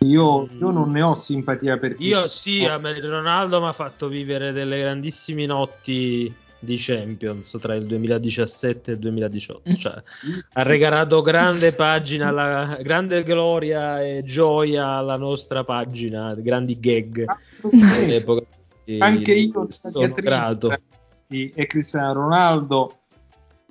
Io, 0.01 0.49
io 0.59 0.71
non 0.71 0.91
ne 0.93 1.03
ho 1.03 1.15
simpatia 1.15 1.77
per 1.79 1.97
Io 1.99 2.21
Cristiano. 2.21 2.29
sì, 2.29 2.65
a 2.65 2.79
me 2.79 3.01
Ronaldo 3.01 3.61
mi 3.61 3.67
ha 3.67 3.73
fatto 3.73 4.09
vivere 4.09 4.53
delle 4.53 4.79
grandissime 4.81 5.45
notti 5.47 6.33
di 6.61 6.77
Champions 6.79 7.57
tra 7.61 7.75
il 7.75 7.87
2017 7.87 8.91
e 8.91 8.95
il 8.95 9.01
2018. 9.01 9.75
Cioè, 9.75 10.03
ha 10.53 10.63
regalato 10.63 11.23
grande 11.23 11.73
pagina, 11.73 12.29
alla, 12.29 12.79
grande 12.83 13.23
gloria 13.23 14.03
e 14.03 14.23
gioia 14.25 14.87
alla 14.87 15.17
nostra 15.17 15.65
pagina, 15.65 16.35
grandi 16.35 16.79
gag. 16.79 17.25
E 18.85 18.99
Anche 18.99 19.33
io, 19.35 19.67
sono 19.71 20.15
grato. 20.15 20.77
e 21.29 21.67
Cristiano 21.67 22.15
Ronaldo, 22.15 22.98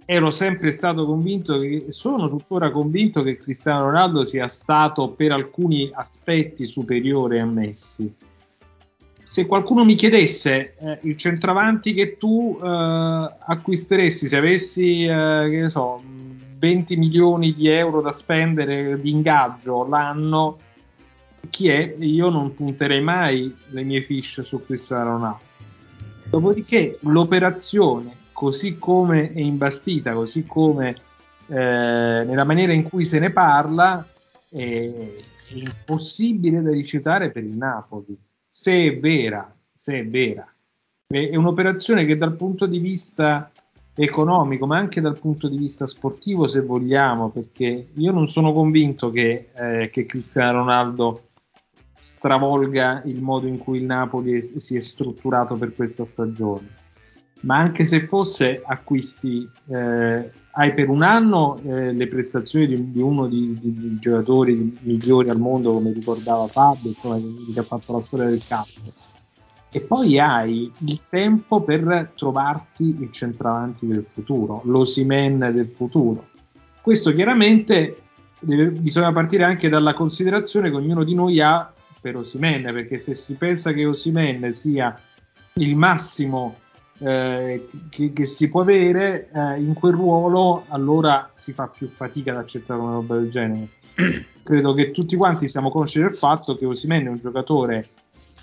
ero 0.10 0.32
sempre 0.32 0.72
stato 0.72 1.06
convinto 1.06 1.60
che 1.60 1.88
sono 1.90 2.30
tuttora 2.30 2.72
convinto 2.72 3.24
che 3.24 3.36
Cristiano 3.36 3.88
Ronaldo 3.88 4.24
sia 4.24 4.48
stato 4.48 5.10
per 5.10 5.34
alcuni 5.34 5.92
aspetti 5.94 6.66
superiore 6.66 7.42
a 7.42 7.46
Messi. 7.46 8.16
Se 9.22 9.46
qualcuno 9.46 9.84
mi 9.84 9.96
chiedesse 9.96 10.76
eh, 10.78 11.00
il 11.02 11.18
centravanti 11.18 11.94
che 11.94 12.16
tu 12.16 12.58
eh, 12.58 12.66
acquisteresti 12.66 14.28
se 14.30 14.38
avessi, 14.38 15.04
eh, 15.04 15.48
che 15.50 15.60
ne 15.60 15.70
so, 15.70 16.02
20 16.58 16.96
milioni 16.96 17.54
di 17.54 17.68
euro 17.68 18.00
da 18.00 18.14
spendere 18.14 19.02
di 19.02 19.10
ingaggio 19.10 19.86
l'anno, 19.86 20.58
chi 21.50 21.68
è? 21.68 21.96
Io 22.00 22.30
non 22.30 22.54
punterei 22.54 23.02
mai 23.02 23.54
le 23.72 23.84
mie 23.84 24.04
fiche 24.04 24.44
su 24.44 24.64
Cristiano 24.66 25.12
Ronaldo. 25.12 25.40
Dopodiché 26.30 26.98
l'operazione, 27.02 28.16
così 28.38 28.78
come 28.78 29.34
è 29.34 29.40
imbastita, 29.40 30.14
così 30.14 30.46
come 30.46 30.96
eh, 31.48 31.56
nella 31.56 32.44
maniera 32.44 32.72
in 32.72 32.84
cui 32.84 33.04
se 33.04 33.18
ne 33.18 33.32
parla, 33.32 34.08
è, 34.52 35.12
impossibile 35.56 36.62
da 36.62 36.70
rifiutare 36.70 37.32
per 37.32 37.44
il 37.44 37.58
Napoli. 37.58 38.16
Se 38.48 38.74
è 38.74 39.00
vera, 39.00 39.52
se 39.74 40.02
è 40.02 40.06
vera. 40.06 40.48
È 41.08 41.36
un'operazione 41.36 42.06
che 42.06 42.16
dal 42.16 42.36
punto 42.36 42.68
di 42.68 42.78
vista 42.78 43.50
economico, 43.96 44.68
ma 44.68 44.78
anche 44.78 45.02
dal 45.02 45.18
punto 45.18 45.48
di 45.48 45.58
vista 45.58 45.88
sportivo, 45.88 46.46
se 46.46 46.62
vogliamo, 46.62 47.30
perché 47.30 47.88
io 47.92 48.12
non 48.12 48.28
sono 48.28 48.54
convinto 48.54 49.10
che, 49.10 49.50
eh, 49.52 49.90
che 49.92 50.06
Cristiano 50.06 50.60
Ronaldo 50.60 51.30
stravolga 51.98 53.02
il 53.06 53.20
modo 53.20 53.48
in 53.48 53.58
cui 53.58 53.80
il 53.80 53.86
Napoli 53.86 54.34
è- 54.34 54.42
si 54.42 54.76
è 54.76 54.80
strutturato 54.80 55.56
per 55.56 55.74
questa 55.74 56.06
stagione. 56.06 56.77
Ma 57.42 57.58
anche 57.58 57.86
se 57.86 58.08
fosse 58.08 58.62
acquisti, 58.66 59.48
eh, 59.68 60.32
hai 60.52 60.74
per 60.74 60.90
un 60.90 61.04
anno 61.04 61.60
eh, 61.64 61.94
le 61.94 62.08
prestazioni 62.08 62.66
di, 62.66 62.92
di 62.92 63.00
uno 63.00 63.28
dei 63.28 63.98
giocatori 64.00 64.78
migliori 64.82 65.30
al 65.30 65.38
mondo, 65.40 65.72
come 65.74 65.92
ricordava 65.92 66.48
Fabio, 66.48 66.90
insomma, 66.90 67.20
che 67.54 67.60
ha 67.60 67.64
fatto 67.64 67.94
la 67.94 68.02
storia 68.02 68.28
del 68.28 68.44
calcio. 68.46 68.82
E 69.70 69.82
poi 69.82 70.18
hai 70.18 70.72
il 70.80 71.02
tempo 71.10 71.62
per 71.62 72.14
trovarti 72.16 72.96
il 73.00 73.12
centravanti 73.12 73.86
del 73.86 74.04
futuro, 74.04 74.62
l'Osimen 74.66 75.38
del 75.54 75.68
futuro. 75.68 76.30
Questo 76.82 77.14
chiaramente 77.14 77.98
deve- 78.40 78.72
bisogna 78.72 79.12
partire 79.12 79.44
anche 79.44 79.70
dalla 79.70 79.94
considerazione 79.94 80.70
che 80.70 80.76
ognuno 80.76 81.04
di 81.04 81.14
noi 81.14 81.40
ha 81.42 81.72
per 82.00 82.16
Osimen, 82.16 82.64
perché 82.64 82.98
se 82.98 83.14
si 83.14 83.36
pensa 83.36 83.74
che 83.74 83.86
Osimen 83.86 84.52
sia 84.52 85.00
il 85.54 85.76
massimo 85.76 86.56
eh, 87.00 87.68
che, 87.90 88.14
che 88.14 88.26
si 88.26 88.50
può 88.50 88.62
avere 88.62 89.30
eh, 89.32 89.60
in 89.60 89.74
quel 89.74 89.94
ruolo, 89.94 90.66
allora 90.70 91.30
si 91.36 91.54
fa 91.54 91.68
più 91.68 91.88
fatica 91.88 92.32
ad 92.32 92.38
accettare 92.38 92.80
una 92.80 92.94
roba 92.94 93.16
del 93.16 93.30
genere. 93.30 93.68
Credo 94.44 94.74
che 94.74 94.92
tutti 94.92 95.16
quanti 95.16 95.48
siamo 95.48 95.70
consci 95.70 96.00
del 96.00 96.16
fatto 96.16 96.56
che 96.56 96.66
Osimene 96.66 97.06
è 97.06 97.10
un 97.10 97.20
giocatore 97.20 97.88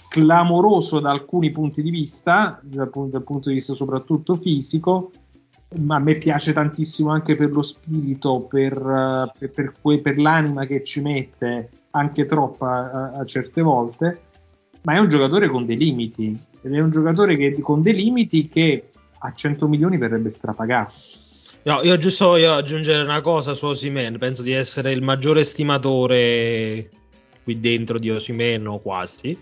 clamoroso 0.09 1.01
da 1.01 1.11
alcuni 1.11 1.51
punti 1.51 1.83
di 1.83 1.91
vista, 1.91 2.61
dal, 2.63 2.91
dal 2.93 3.25
punto 3.25 3.49
di 3.49 3.57
vista 3.57 3.75
soprattutto 3.75 4.37
fisico, 4.37 5.11
ma 5.81 5.97
a 5.97 5.99
me 5.99 6.15
piace 6.17 6.53
tantissimo 6.53 7.11
anche 7.11 7.35
per 7.35 7.51
lo 7.51 7.63
spirito, 7.63 8.43
per, 8.43 9.33
per, 9.37 9.51
per, 9.51 9.75
que- 9.81 10.01
per 10.01 10.19
l'anima 10.19 10.67
che 10.67 10.85
ci 10.85 11.01
mette, 11.01 11.69
anche 11.91 12.27
troppa 12.27 12.93
a, 12.93 13.19
a, 13.19 13.25
certe 13.25 13.61
volte, 13.61 14.21
ma 14.83 14.95
è 14.95 14.99
un 14.99 15.09
giocatore 15.09 15.49
con 15.49 15.67
dei 15.67 15.77
limiti, 15.77 16.39
ed 16.65 16.73
è 16.73 16.81
un 16.81 16.91
giocatore 16.91 17.37
che, 17.37 17.61
con 17.61 17.83
dei 17.83 17.95
limiti 17.95 18.49
che 18.49 18.91
a 19.19 19.33
100 19.35 19.69
milioni 19.69 19.99
verrebbe 19.99 20.31
strapagato. 20.31 20.95
No, 21.65 21.83
io 21.83 21.99
giusto 21.99 22.29
voglio 22.29 22.55
aggiungere 22.55 23.03
una 23.03 23.21
cosa 23.21 23.53
su 23.53 23.67
Osimen, 23.67 24.17
penso 24.19 24.43
di 24.43 24.53
essere 24.53 24.93
il 24.93 25.03
maggiore 25.03 25.41
estimatore 25.41 26.89
qui 27.43 27.61
dentro 27.61 27.99
di 27.99 28.11
Osimen 28.11 28.67
o 28.67 28.81
quasi. 28.81 29.39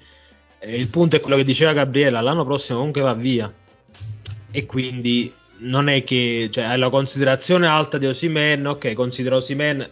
E 0.59 0.77
il 0.77 0.89
punto 0.89 1.15
è 1.17 1.21
quello 1.21 1.37
che 1.37 1.45
diceva 1.45 1.73
Gabriella, 1.73 2.21
l'anno 2.21 2.45
prossimo 2.45 2.79
comunque 2.79 3.03
va 3.03 3.15
via. 3.15 3.53
E 4.51 4.67
quindi 4.67 5.33
non 5.59 5.89
è 5.89 6.03
che 6.03 6.49
cioè, 6.51 6.65
hai 6.65 6.79
la 6.79 6.91
considerazione 6.91 7.69
alta 7.69 7.99
di 7.99 8.07
Osimen, 8.07 8.67
ok, 8.67 8.95
considero 8.95 9.37
Osimen 9.37 9.89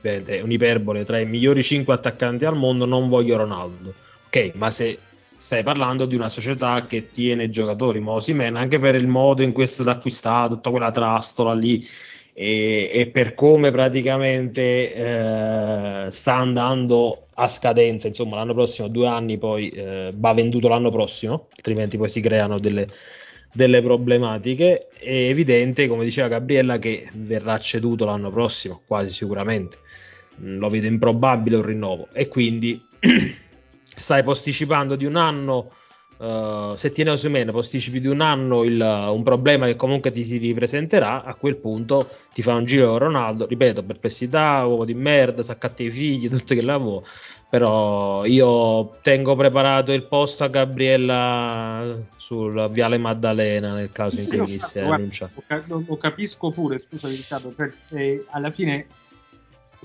è 0.00 0.40
un'iperbole 0.40 1.04
tra 1.04 1.18
i 1.18 1.26
migliori 1.26 1.62
5 1.62 1.92
attaccanti 1.94 2.44
al 2.44 2.56
mondo, 2.56 2.84
non 2.84 3.08
voglio 3.08 3.36
Ronaldo. 3.36 3.92
Ok, 4.26 4.52
ma 4.54 4.70
se 4.70 4.98
stai 5.46 5.62
parlando 5.62 6.06
di 6.06 6.16
una 6.16 6.28
società 6.28 6.86
che 6.88 7.12
tiene 7.12 7.50
giocatori, 7.50 8.00
ma 8.00 8.10
Osimen 8.10 8.56
anche 8.56 8.80
per 8.80 8.96
il 8.96 9.06
modo 9.06 9.42
in 9.44 9.52
cui 9.52 9.62
è 9.62 9.66
stato 9.66 9.90
acquistato, 9.90 10.54
tutta 10.54 10.70
quella 10.70 10.90
trastola 10.90 11.54
lì 11.54 11.86
e, 12.32 12.90
e 12.92 13.06
per 13.06 13.34
come 13.34 13.70
praticamente 13.70 14.92
eh, 14.92 16.10
sta 16.10 16.34
andando 16.34 17.28
a 17.34 17.46
scadenza, 17.46 18.08
insomma 18.08 18.34
l'anno 18.34 18.54
prossimo, 18.54 18.88
due 18.88 19.06
anni 19.06 19.38
poi 19.38 19.68
eh, 19.68 20.12
va 20.16 20.32
venduto 20.34 20.66
l'anno 20.66 20.90
prossimo, 20.90 21.46
altrimenti 21.54 21.96
poi 21.96 22.08
si 22.08 22.20
creano 22.20 22.58
delle 22.58 22.88
delle 23.52 23.80
problematiche, 23.80 24.88
è 24.98 25.28
evidente, 25.28 25.86
come 25.86 26.04
diceva 26.04 26.28
Gabriella, 26.28 26.78
che 26.78 27.08
verrà 27.12 27.58
ceduto 27.58 28.04
l'anno 28.04 28.30
prossimo, 28.30 28.82
quasi 28.86 29.14
sicuramente. 29.14 29.78
Mm, 30.42 30.58
lo 30.58 30.68
vedo 30.68 30.86
improbabile 30.86 31.56
un 31.56 31.62
rinnovo 31.62 32.08
e 32.12 32.28
quindi 32.28 32.84
stai 34.06 34.22
posticipando 34.22 34.94
di 34.94 35.04
un 35.04 35.16
anno. 35.16 35.72
Uh, 36.16 36.76
se 36.76 36.92
tiene 36.92 37.10
Osimene 37.10 37.50
posticipi 37.50 38.00
di 38.00 38.06
un 38.06 38.22
anno 38.22 38.64
il, 38.64 38.80
un 38.80 39.22
problema 39.22 39.66
che 39.66 39.76
comunque 39.76 40.10
ti 40.12 40.24
si 40.24 40.38
ripresenterà, 40.38 41.24
a 41.24 41.34
quel 41.34 41.56
punto 41.56 42.08
ti 42.32 42.40
fa 42.40 42.54
un 42.54 42.64
giro 42.64 42.88
con 42.88 42.98
Ronaldo, 42.98 43.46
ripeto, 43.46 43.82
perplessità, 43.82 44.64
uovo 44.64 44.86
di 44.86 44.94
merda, 44.94 45.42
saccatte 45.42 45.82
i 45.82 45.90
figli, 45.90 46.30
tutto 46.30 46.54
che 46.54 46.62
lavoro, 46.62 47.04
però 47.50 48.24
io 48.24 48.96
tengo 49.02 49.36
preparato 49.36 49.92
il 49.92 50.04
posto 50.04 50.44
a 50.44 50.48
Gabriella 50.48 51.98
sul 52.16 52.70
Viale 52.70 52.96
Maddalena 52.96 53.74
nel 53.74 53.92
caso 53.92 54.18
in 54.18 54.28
cui 54.28 54.38
venisse 54.38 54.80
annunciato. 54.80 55.42
Lo, 55.66 55.84
lo, 55.86 55.96
capisco 55.98 56.50
pure, 56.50 56.82
scusa 56.88 57.08
Riccardo, 57.08 57.48
perché 57.50 58.24
alla 58.30 58.50
fine 58.50 58.86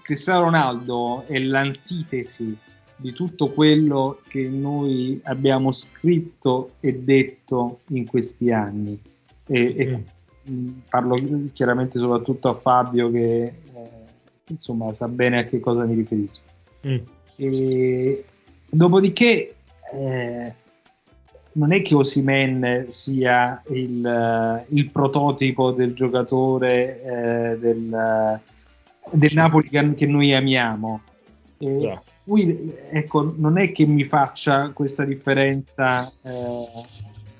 Cristiano 0.01 0.43
Ronaldo 0.43 1.25
è 1.27 1.37
l'antitesi 1.39 2.57
di 3.01 3.13
tutto 3.13 3.49
quello 3.49 4.21
che 4.27 4.47
noi 4.47 5.19
abbiamo 5.23 5.71
scritto 5.71 6.73
e 6.79 6.99
detto 6.99 7.79
in 7.87 8.05
questi 8.05 8.51
anni. 8.51 8.99
E, 9.47 9.75
e 9.75 10.03
mm. 10.49 10.69
parlo 10.87 11.17
chiaramente 11.51 11.97
soprattutto 11.97 12.49
a 12.49 12.53
Fabio 12.53 13.09
che 13.09 13.43
eh, 13.43 13.53
insomma 14.47 14.93
sa 14.93 15.07
bene 15.07 15.39
a 15.39 15.43
che 15.45 15.59
cosa 15.59 15.83
mi 15.85 15.95
riferisco. 15.95 16.41
Mm. 16.87 16.97
E, 17.37 18.25
dopodiché, 18.69 19.55
eh, 19.93 20.53
non 21.53 21.73
è 21.73 21.81
che 21.81 21.95
Osimen 21.95 22.85
sia 22.89 23.61
il, 23.69 24.65
il, 24.69 24.89
prototipo 24.91 25.71
del 25.71 25.93
giocatore 25.93 27.01
eh, 27.01 27.57
del, 27.59 28.39
del, 29.09 29.33
Napoli 29.33 29.67
che, 29.67 29.95
che 29.95 30.05
noi 30.05 30.33
amiamo. 30.33 31.01
E, 31.57 31.67
yeah. 31.67 32.01
Qui, 32.23 32.73
ecco, 32.91 33.33
non 33.35 33.57
è 33.57 33.71
che 33.71 33.85
mi 33.85 34.05
faccia 34.05 34.69
questa 34.71 35.05
differenza 35.05 36.11
eh, 36.23 36.67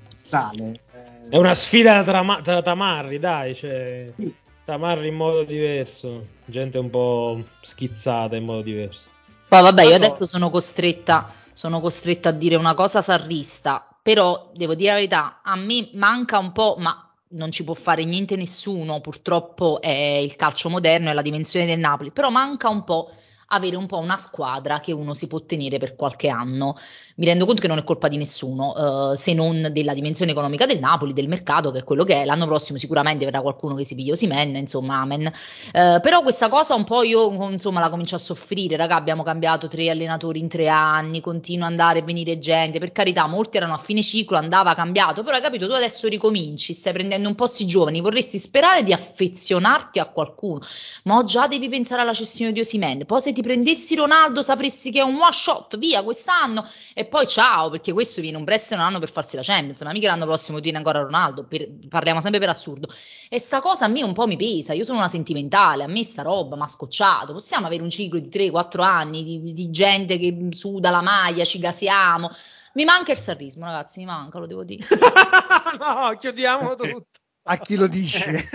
sale. 0.07 0.81
È 1.29 1.37
una 1.37 1.55
sfida 1.55 2.03
tra, 2.03 2.39
tra 2.43 2.61
Tamarri, 2.61 3.19
dai, 3.19 3.55
cioè, 3.55 4.11
sì. 4.15 4.33
Tamarri 4.65 5.07
in 5.07 5.15
modo 5.15 5.43
diverso, 5.43 6.25
gente 6.45 6.77
un 6.77 6.89
po' 6.89 7.41
schizzata 7.61 8.35
in 8.35 8.45
modo 8.45 8.61
diverso. 8.61 9.09
Poi 9.47 9.61
vabbè, 9.61 9.83
io 9.83 9.95
adesso 9.95 10.25
sono 10.25 10.49
costretta, 10.49 11.31
sono 11.53 11.79
costretta 11.79 12.29
a 12.29 12.33
dire 12.33 12.55
una 12.55 12.73
cosa 12.73 13.01
sarrista, 13.01 13.85
però 14.01 14.51
devo 14.55 14.75
dire 14.75 14.89
la 14.89 14.95
verità, 14.95 15.41
a 15.43 15.55
me 15.55 15.89
manca 15.93 16.37
un 16.37 16.51
po', 16.51 16.75
ma 16.79 17.11
non 17.29 17.51
ci 17.51 17.63
può 17.63 17.73
fare 17.73 18.03
niente 18.03 18.35
nessuno, 18.35 19.01
purtroppo 19.01 19.81
è 19.81 19.89
il 19.89 20.35
calcio 20.35 20.69
moderno, 20.69 21.09
è 21.09 21.13
la 21.13 21.21
dimensione 21.21 21.65
del 21.65 21.79
Napoli, 21.79 22.11
però 22.11 22.29
manca 22.29 22.69
un 22.69 22.83
po' 22.83 23.11
avere 23.51 23.75
un 23.75 23.85
po' 23.85 23.97
una 23.97 24.17
squadra 24.17 24.79
che 24.79 24.91
uno 24.91 25.13
si 25.13 25.27
può 25.27 25.41
tenere 25.41 25.77
per 25.77 25.95
qualche 25.95 26.29
anno. 26.29 26.77
Mi 27.15 27.25
rendo 27.25 27.45
conto 27.45 27.61
che 27.61 27.67
non 27.67 27.77
è 27.77 27.83
colpa 27.83 28.07
di 28.07 28.17
nessuno, 28.17 29.11
eh, 29.11 29.17
se 29.17 29.33
non 29.33 29.69
della 29.71 29.93
dimensione 29.93 30.31
economica 30.31 30.65
del 30.65 30.79
Napoli, 30.79 31.13
del 31.13 31.27
mercato, 31.27 31.69
che 31.69 31.79
è 31.79 31.83
quello 31.83 32.03
che 32.03 32.21
è. 32.21 32.25
L'anno 32.25 32.45
prossimo 32.45 32.77
sicuramente 32.77 33.25
verrà 33.25 33.41
qualcuno 33.41 33.75
che 33.75 33.83
si 33.83 33.93
piglia 33.93 34.13
Osimen, 34.13 34.55
insomma, 34.55 35.01
amen. 35.01 35.27
Eh, 35.27 35.99
però 36.01 36.21
questa 36.21 36.49
cosa 36.49 36.73
un 36.73 36.83
po' 36.83 37.03
io, 37.03 37.31
insomma, 37.49 37.79
la 37.79 37.89
comincio 37.89 38.15
a 38.15 38.19
soffrire. 38.19 38.75
Raga, 38.75 38.95
abbiamo 38.95 39.23
cambiato 39.23 39.67
tre 39.67 39.89
allenatori 39.89 40.39
in 40.39 40.47
tre 40.47 40.67
anni, 40.69 41.21
continua 41.21 41.65
ad 41.65 41.71
andare 41.71 41.99
e 41.99 42.03
venire 42.03 42.39
gente. 42.39 42.79
Per 42.79 42.91
carità, 42.91 43.27
molti 43.27 43.57
erano 43.57 43.73
a 43.73 43.77
fine 43.77 44.01
ciclo, 44.01 44.37
andava 44.37 44.73
cambiato, 44.73 45.21
però 45.23 45.35
hai 45.35 45.41
capito, 45.41 45.67
tu 45.67 45.73
adesso 45.73 46.07
ricominci, 46.07 46.73
stai 46.73 46.93
prendendo 46.93 47.27
un 47.27 47.35
po' 47.35 47.45
si 47.45 47.65
giovani, 47.65 48.01
vorresti 48.01 48.37
sperare 48.39 48.83
di 48.83 48.93
affezionarti 48.93 49.99
a 49.99 50.05
qualcuno, 50.05 50.61
ma 51.03 51.23
già 51.23 51.47
devi 51.47 51.69
pensare 51.69 52.01
alla 52.01 52.13
cessione 52.13 52.51
di 52.51 52.59
Osimen. 52.61 53.05
Poi 53.05 53.21
se 53.21 53.33
ti 53.33 53.40
prendessi 53.41 53.95
Ronaldo 53.95 54.41
sapresti 54.41 54.91
che 54.91 54.99
è 54.99 55.03
un 55.03 55.19
one 55.19 55.31
shot, 55.31 55.77
via, 55.77 56.03
quest'anno 56.03 56.67
e 56.93 57.05
poi 57.05 57.27
ciao, 57.27 57.69
perché 57.69 57.93
questo 57.93 58.21
viene 58.21 58.37
un 58.37 58.43
prestito 58.43 58.75
un 58.75 58.81
anno 58.81 58.99
per 58.99 59.11
farsi 59.11 59.35
la 59.35 59.41
Champions, 59.43 59.81
ma 59.81 59.91
mica 59.91 60.07
l'anno 60.07 60.25
prossimo 60.25 60.59
tiene 60.59 60.77
ancora 60.77 60.99
Ronaldo, 61.01 61.45
per, 61.45 61.67
parliamo 61.89 62.21
sempre 62.21 62.39
per 62.39 62.49
assurdo. 62.49 62.87
E 63.29 63.39
sta 63.39 63.61
cosa 63.61 63.85
a 63.85 63.87
me 63.87 64.03
un 64.03 64.13
po' 64.13 64.27
mi 64.27 64.37
pesa, 64.37 64.73
io 64.73 64.83
sono 64.83 64.97
una 64.97 65.07
sentimentale, 65.07 65.83
a 65.83 65.87
me 65.87 66.03
sta 66.03 66.21
roba 66.21 66.55
mi 66.55 66.63
ha 66.63 66.67
scocciato, 66.67 67.33
possiamo 67.33 67.67
avere 67.67 67.83
un 67.83 67.89
ciclo 67.89 68.19
di 68.19 68.29
3-4 68.29 68.81
anni 68.81 69.23
di, 69.23 69.53
di 69.53 69.69
gente 69.69 70.17
che 70.17 70.47
suda 70.51 70.89
la 70.89 71.01
maglia, 71.01 71.43
ci 71.43 71.59
gasiamo. 71.59 72.29
Mi 72.73 72.85
manca 72.85 73.11
il 73.11 73.17
sarrismo, 73.17 73.65
ragazzi, 73.65 73.99
mi 73.99 74.05
manca, 74.05 74.39
lo 74.39 74.45
devo 74.45 74.63
dire. 74.63 74.87
no, 75.77 76.17
chiudiamo 76.17 76.75
tutto 76.75 77.10
a 77.43 77.57
chi 77.59 77.75
lo 77.75 77.87
dice? 77.87 78.47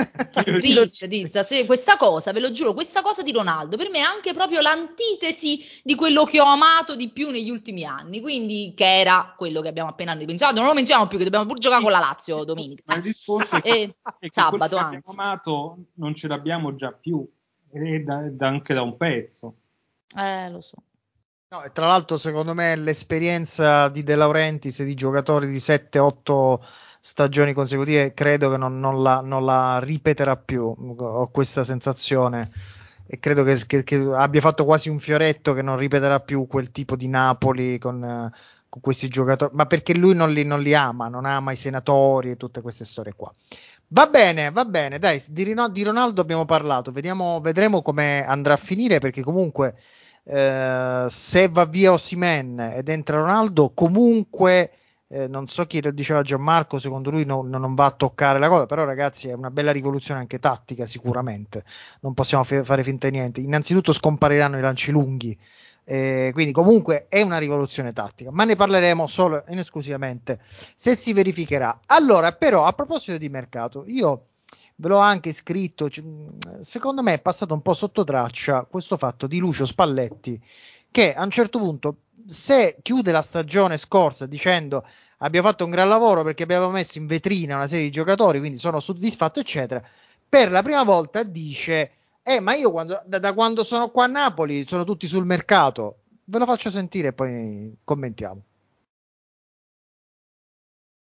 dice, 0.60 1.08
dice 1.08 1.42
se, 1.42 1.66
questa 1.66 1.96
cosa, 1.96 2.32
ve 2.32 2.40
lo 2.40 2.50
giuro, 2.50 2.72
questa 2.72 3.02
cosa 3.02 3.22
di 3.22 3.32
Ronaldo 3.32 3.76
per 3.76 3.90
me 3.90 3.98
è 3.98 4.02
anche 4.02 4.32
proprio 4.32 4.60
l'antitesi 4.60 5.60
di 5.82 5.94
quello 5.94 6.24
che 6.24 6.40
ho 6.40 6.44
amato 6.44 6.94
di 6.94 7.10
più 7.10 7.30
negli 7.30 7.50
ultimi 7.50 7.84
anni, 7.84 8.20
quindi 8.20 8.72
che 8.76 9.00
era 9.00 9.34
quello 9.36 9.60
che 9.60 9.68
abbiamo 9.68 9.90
appena 9.90 10.16
pensato, 10.16 10.54
non 10.54 10.66
lo 10.66 10.74
menzioniamo 10.74 11.08
più 11.08 11.18
che 11.18 11.24
dobbiamo 11.24 11.46
pure 11.46 11.58
giocare 11.58 11.82
con 11.82 11.92
la 11.92 11.98
Lazio 11.98 12.44
domenica. 12.44 12.82
Ma 12.86 12.94
il 12.96 13.02
discorso 13.02 13.56
è 13.56 13.60
che, 13.62 13.68
e, 13.70 13.96
è 14.18 14.28
sabato, 14.30 14.76
che 14.76 14.82
abbiamo 14.82 15.10
amato 15.10 15.78
non 15.94 16.14
ce 16.14 16.28
l'abbiamo 16.28 16.74
già 16.74 16.92
più, 16.92 17.26
e 17.72 18.00
da, 18.00 18.22
da 18.30 18.46
anche 18.46 18.74
da 18.74 18.82
un 18.82 18.96
pezzo. 18.96 19.56
Eh, 20.16 20.48
lo 20.50 20.60
so. 20.60 20.76
No, 21.48 21.62
e 21.62 21.70
tra 21.70 21.86
l'altro, 21.86 22.18
secondo 22.18 22.54
me, 22.54 22.74
l'esperienza 22.74 23.88
di 23.88 24.02
De 24.02 24.16
Laurentiis 24.16 24.80
e 24.80 24.84
di 24.84 24.94
giocatori 24.94 25.46
di 25.46 25.58
7-8 25.58 26.58
stagioni 27.06 27.52
consecutive, 27.52 28.14
credo 28.14 28.50
che 28.50 28.56
non, 28.56 28.80
non, 28.80 29.00
la, 29.00 29.20
non 29.20 29.44
la, 29.44 29.78
ripeterà 29.78 30.36
più. 30.36 30.74
Ho 30.98 31.28
questa 31.28 31.62
sensazione 31.62 32.50
e 33.06 33.20
credo 33.20 33.44
che, 33.44 33.64
che, 33.64 33.84
che, 33.84 33.94
abbia 34.12 34.40
fatto 34.40 34.64
quasi 34.64 34.88
un 34.88 34.98
fioretto 34.98 35.54
che 35.54 35.62
non 35.62 35.76
ripeterà 35.78 36.18
più 36.18 36.48
quel 36.48 36.72
tipo 36.72 36.96
di 36.96 37.06
Napoli 37.06 37.78
con, 37.78 38.28
con 38.68 38.80
questi 38.80 39.06
giocatori, 39.06 39.52
ma 39.54 39.66
perché 39.66 39.94
lui 39.94 40.16
non 40.16 40.32
li, 40.32 40.42
non 40.42 40.60
li, 40.60 40.74
ama, 40.74 41.06
non 41.06 41.26
ama 41.26 41.52
i 41.52 41.56
senatori 41.56 42.32
e 42.32 42.36
tutte 42.36 42.60
queste 42.60 42.84
storie 42.84 43.12
qua. 43.14 43.30
Va 43.88 44.08
bene, 44.08 44.50
va 44.50 44.64
bene, 44.64 44.98
dai, 44.98 45.22
di, 45.28 45.54
di 45.70 45.82
Ronaldo 45.84 46.20
abbiamo 46.20 46.44
parlato, 46.44 46.90
Vediamo, 46.90 47.40
vedremo 47.40 47.82
come 47.82 48.26
andrà 48.26 48.54
a 48.54 48.58
finire 48.58 48.98
perché 48.98 49.22
comunque 49.22 49.76
eh, 50.24 51.06
se 51.08 51.48
va 51.48 51.64
via 51.66 51.92
Osimen 51.92 52.58
ed 52.58 52.88
entra 52.88 53.18
Ronaldo, 53.18 53.70
comunque 53.72 54.72
eh, 55.08 55.28
non 55.28 55.48
so 55.48 55.66
chi 55.66 55.82
lo 55.82 55.90
diceva 55.90 56.22
Gianmarco, 56.22 56.78
secondo 56.78 57.10
lui 57.10 57.24
no, 57.24 57.42
non 57.42 57.74
va 57.74 57.86
a 57.86 57.90
toccare 57.92 58.38
la 58.38 58.48
cosa, 58.48 58.66
però 58.66 58.84
ragazzi 58.84 59.28
è 59.28 59.32
una 59.32 59.50
bella 59.50 59.72
rivoluzione 59.72 60.20
anche 60.20 60.38
tattica 60.38 60.86
sicuramente, 60.86 61.64
non 62.00 62.14
possiamo 62.14 62.44
f- 62.44 62.64
fare 62.64 62.82
finta 62.82 63.08
di 63.08 63.16
niente. 63.16 63.40
Innanzitutto 63.40 63.92
scompariranno 63.92 64.58
i 64.58 64.60
lanci 64.62 64.90
lunghi, 64.90 65.38
Eh, 65.88 66.30
quindi 66.32 66.50
comunque 66.50 67.06
è 67.08 67.22
una 67.22 67.38
rivoluzione 67.38 67.92
tattica, 67.92 68.32
ma 68.32 68.42
ne 68.42 68.56
parleremo 68.56 69.06
solo 69.06 69.46
ed 69.46 69.56
esclusivamente 69.58 70.40
se 70.74 70.96
si 70.96 71.12
verificherà. 71.12 71.82
Allora, 71.86 72.32
però, 72.32 72.64
a 72.64 72.72
proposito 72.72 73.16
di 73.18 73.28
mercato, 73.28 73.84
io 73.86 74.26
ve 74.74 74.88
l'ho 74.88 74.98
anche 74.98 75.32
scritto, 75.32 75.88
secondo 76.58 77.02
me 77.02 77.14
è 77.14 77.18
passato 77.20 77.54
un 77.54 77.62
po' 77.62 77.72
sotto 77.72 78.02
traccia 78.02 78.66
questo 78.68 78.96
fatto 78.96 79.28
di 79.28 79.38
Lucio 79.38 79.64
Spalletti 79.64 80.42
che 80.96 81.12
a 81.12 81.22
un 81.22 81.30
certo 81.30 81.58
punto 81.58 81.96
se 82.26 82.78
chiude 82.80 83.12
la 83.12 83.20
stagione 83.20 83.76
scorsa 83.76 84.24
dicendo 84.24 84.82
abbiamo 85.18 85.46
fatto 85.46 85.66
un 85.66 85.70
gran 85.70 85.90
lavoro 85.90 86.22
perché 86.22 86.44
abbiamo 86.44 86.70
messo 86.70 86.96
in 86.96 87.06
vetrina 87.06 87.56
una 87.56 87.66
serie 87.66 87.84
di 87.84 87.90
giocatori, 87.90 88.38
quindi 88.38 88.56
sono 88.56 88.80
soddisfatto, 88.80 89.38
eccetera, 89.38 89.82
per 90.26 90.50
la 90.50 90.62
prima 90.62 90.84
volta 90.84 91.22
dice 91.22 91.90
eh, 92.22 92.40
ma 92.40 92.54
io 92.54 92.70
quando, 92.70 93.02
da, 93.04 93.18
da, 93.18 93.34
quando 93.34 93.62
sono 93.62 93.90
qua 93.90 94.04
a 94.04 94.06
Napoli 94.06 94.66
sono 94.66 94.84
tutti 94.84 95.06
sul 95.06 95.26
mercato. 95.26 95.98
Ve 96.24 96.38
lo 96.38 96.46
faccio 96.46 96.70
sentire 96.70 97.08
e 97.08 97.12
poi 97.12 97.76
commentiamo. 97.84 98.42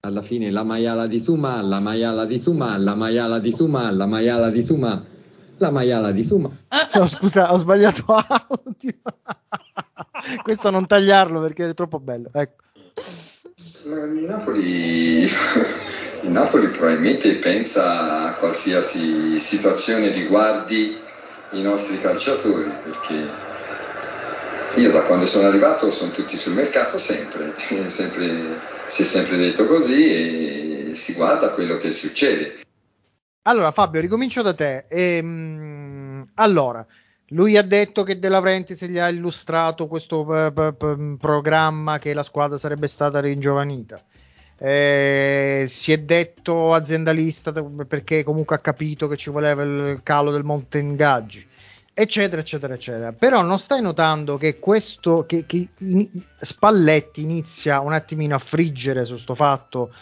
Alla 0.00 0.22
fine 0.22 0.50
la 0.50 0.64
maiala 0.64 1.06
di 1.06 1.20
Suma, 1.20 1.62
la 1.62 1.78
maiala 1.78 2.24
di 2.24 2.40
Suma, 2.40 2.76
la 2.78 2.96
maiala 2.96 3.38
di 3.38 3.54
Suma, 3.54 3.92
la 3.92 4.06
maiala 4.06 4.50
di 4.50 4.66
Suma, 4.66 5.04
la 5.58 5.70
maiala 5.70 6.10
di 6.10 6.24
Suma. 6.24 6.50
No, 6.94 7.06
scusa, 7.06 7.52
ho 7.52 7.56
sbagliato 7.56 8.04
audio. 8.08 8.94
Questo 10.42 10.70
non 10.70 10.86
tagliarlo 10.86 11.40
perché 11.40 11.68
è 11.68 11.74
troppo 11.74 12.00
bello. 12.00 12.30
Ecco. 12.32 12.62
Il 13.84 14.24
Napoli, 14.26 15.24
il 15.24 16.30
Napoli 16.30 16.68
probabilmente 16.68 17.36
pensa 17.36 18.28
a 18.28 18.34
qualsiasi 18.36 19.38
situazione 19.38 20.10
riguardi 20.10 20.96
i 21.52 21.62
nostri 21.62 22.00
calciatori 22.00 22.70
perché 22.82 23.30
io 24.80 24.90
da 24.90 25.02
quando 25.02 25.26
sono 25.26 25.46
arrivato 25.46 25.90
sono 25.90 26.10
tutti 26.10 26.36
sul 26.36 26.54
mercato 26.54 26.98
sempre, 26.98 27.54
sempre 27.88 28.60
si 28.88 29.02
è 29.02 29.04
sempre 29.04 29.36
detto 29.36 29.66
così 29.66 30.08
e 30.08 30.90
si 30.94 31.12
guarda 31.12 31.52
quello 31.52 31.76
che 31.76 31.90
succede. 31.90 32.62
Allora 33.46 33.72
Fabio, 33.72 34.00
ricomincio 34.00 34.40
da 34.40 34.54
te. 34.54 34.86
Ehm, 34.88 36.24
allora, 36.36 36.84
lui 37.28 37.58
ha 37.58 37.62
detto 37.62 38.02
che 38.02 38.18
De 38.18 38.30
Laurentiis 38.30 38.86
gli 38.86 38.96
ha 38.96 39.10
illustrato 39.10 39.86
questo 39.86 40.24
p- 40.24 40.50
p- 40.50 40.72
p- 40.72 41.16
programma 41.18 41.98
che 41.98 42.14
la 42.14 42.22
squadra 42.22 42.56
sarebbe 42.56 42.86
stata 42.86 43.20
ringiovanita. 43.20 44.02
Eh, 44.56 45.66
si 45.68 45.92
è 45.92 45.98
detto 45.98 46.72
aziendalista 46.72 47.52
perché 47.86 48.22
comunque 48.22 48.56
ha 48.56 48.60
capito 48.60 49.08
che 49.08 49.16
ci 49.16 49.28
voleva 49.28 49.62
il 49.62 50.00
calo 50.02 50.30
del 50.30 50.44
monte 50.44 50.78
ingaggi 50.78 51.44
eccetera 51.92 52.40
eccetera 52.40 52.74
eccetera 52.74 53.12
però 53.12 53.42
non 53.42 53.58
stai 53.58 53.82
notando 53.82 54.36
che 54.36 54.60
questo 54.60 55.26
che, 55.26 55.44
che 55.44 55.70
in, 55.78 56.08
Spalletti 56.38 57.22
inizia 57.22 57.80
un 57.80 57.92
attimino 57.92 58.36
a 58.36 58.38
friggere 58.38 59.04
su 59.04 59.16
sto 59.16 59.34
fatto 59.34 59.92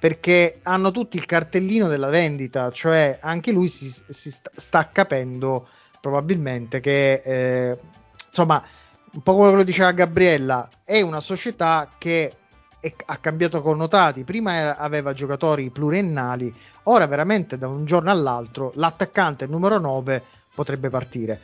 perché 0.00 0.58
hanno 0.64 0.90
tutti 0.90 1.16
il 1.16 1.26
cartellino 1.26 1.86
della 1.86 2.08
vendita 2.08 2.72
cioè 2.72 3.18
anche 3.20 3.52
lui 3.52 3.68
si, 3.68 3.88
si 3.90 4.30
sta, 4.30 4.50
sta, 4.56 4.88
capendo 4.90 5.68
probabilmente 6.00 6.80
che 6.80 7.22
eh, 7.24 7.78
insomma 8.26 8.64
un 9.12 9.22
po' 9.22 9.36
come 9.36 9.52
lo 9.52 9.62
diceva 9.62 9.92
Gabriella 9.92 10.68
è 10.84 11.00
una 11.02 11.20
società 11.20 11.88
che 11.98 12.34
e 12.80 12.94
ha 13.06 13.16
cambiato 13.18 13.60
connotati. 13.60 14.24
Prima 14.24 14.54
era, 14.54 14.76
aveva 14.78 15.12
giocatori 15.12 15.70
pluriennali, 15.70 16.52
ora 16.84 17.06
veramente 17.06 17.58
da 17.58 17.68
un 17.68 17.84
giorno 17.84 18.10
all'altro 18.10 18.72
l'attaccante 18.74 19.46
numero 19.46 19.78
9 19.78 20.22
potrebbe 20.54 20.88
partire. 20.88 21.40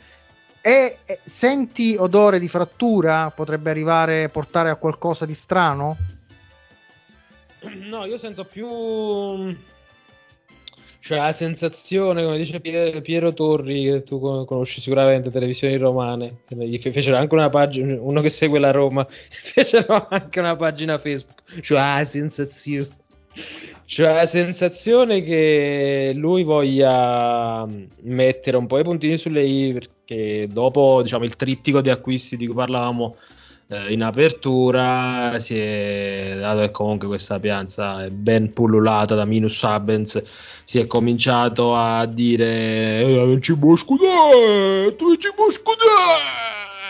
E 0.59 0.97
senti 1.23 1.95
odore 1.97 2.39
di 2.39 2.49
frattura? 2.49 3.31
Potrebbe 3.31 3.69
arrivare 3.69 4.23
a 4.25 4.29
portare 4.29 4.69
a 4.69 4.75
qualcosa 4.75 5.25
di 5.25 5.35
strano? 5.35 5.95
No, 7.89 8.05
io 8.05 8.17
sento 8.17 8.43
più 8.43 8.65
cioè 11.07 11.19
la 11.19 11.31
sensazione, 11.31 12.21
come 12.21 12.37
dice 12.37 12.59
Piero 12.59 13.31
Torri, 13.33 13.83
che 13.83 14.03
tu 14.03 14.19
conosci 14.19 14.81
sicuramente, 14.81 15.31
televisioni 15.31 15.77
romane, 15.77 16.39
gli 16.49 16.77
fecero 16.79 17.15
anche 17.15 17.33
una 17.33 17.47
pagina, 17.47 17.95
uno 17.97 18.19
che 18.19 18.29
segue 18.29 18.59
la 18.59 18.71
Roma, 18.71 19.07
fecero 19.07 20.05
anche 20.09 20.39
una 20.41 20.57
pagina 20.57 20.97
Facebook, 20.97 21.61
cioè 21.61 21.77
la 21.77 22.03
sensazione. 22.03 22.89
Cioè 23.85 24.15
la 24.15 24.25
sensazione 24.25 25.21
che 25.21 26.11
lui 26.13 26.43
voglia 26.43 27.65
mettere 28.01 28.57
un 28.57 28.67
po' 28.67 28.79
i 28.79 28.83
puntini 28.83 29.15
sulle 29.15 29.45
i 29.45 29.71
perché 29.71 30.49
dopo 30.51 31.01
diciamo, 31.03 31.23
il 31.23 31.37
trittico 31.37 31.79
di 31.79 31.89
acquisti 31.89 32.35
di 32.35 32.47
cui 32.47 32.55
parlavamo 32.55 33.15
eh, 33.69 33.91
in 33.91 34.01
apertura 34.01 35.37
si 35.39 35.57
è 35.57 36.37
dato 36.39 36.59
che 36.61 36.71
comunque 36.71 37.07
questa 37.07 37.39
piazza 37.39 38.05
è 38.05 38.09
ben 38.09 38.53
pullulata 38.53 39.15
da 39.15 39.25
minus 39.25 39.63
abens 39.63 40.21
si 40.63 40.79
è 40.79 40.87
cominciato 40.87 41.75
a 41.75 42.05
dire 42.05 43.01
eh, 43.01 43.25
non 43.25 43.41
ci 43.41 43.57
può 43.57 43.75
scudetto 43.75 45.05
non 45.05 45.19
ci 45.19 45.31
può 45.35 45.49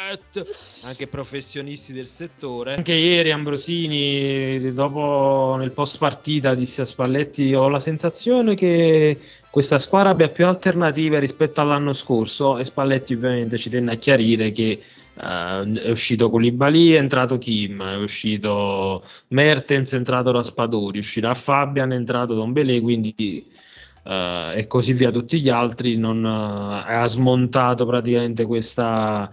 scudetto 0.07 0.45
anche 0.83 1.07
professionisti 1.07 1.91
del 1.91 2.07
settore. 2.07 2.75
Anche 2.75 2.93
ieri 2.93 3.31
Ambrosini 3.31 4.73
dopo 4.73 5.55
nel 5.57 5.71
post 5.71 5.97
partita 5.97 6.55
disse 6.55 6.83
a 6.83 6.85
Spalletti 6.85 7.53
ho 7.53 7.67
la 7.67 7.81
sensazione 7.81 8.55
che 8.55 9.19
questa 9.49 9.79
squadra 9.79 10.11
abbia 10.11 10.29
più 10.29 10.45
alternative 10.45 11.19
rispetto 11.19 11.59
all'anno 11.59 11.93
scorso. 11.93 12.57
E 12.57 12.65
Spalletti 12.65 13.13
ovviamente 13.13 13.57
ci 13.57 13.69
tenne 13.69 13.93
a 13.93 13.95
chiarire 13.95 14.51
che 14.51 14.81
Uh, 15.17 15.73
è 15.73 15.89
uscito 15.89 16.29
Koulibaly, 16.29 16.91
è 16.91 16.99
entrato 16.99 17.39
Kim, 17.39 17.83
è 17.83 17.95
uscito 17.95 19.03
Mertens, 19.29 19.93
è 19.93 19.95
entrato 19.95 20.29
Raspadori, 20.29 20.99
uscirà 20.99 21.33
Fabian, 21.33 21.91
è 21.91 21.95
entrato 21.95 22.35
Don 22.35 22.53
Belé, 22.53 22.79
quindi 22.79 23.43
uh, 24.03 24.51
e 24.53 24.65
così 24.67 24.93
via 24.93 25.09
tutti 25.09 25.41
gli 25.41 25.49
altri, 25.49 25.97
non, 25.97 26.23
uh, 26.23 26.83
ha 26.85 27.07
smontato 27.07 27.87
praticamente 27.87 28.45
questa 28.45 29.31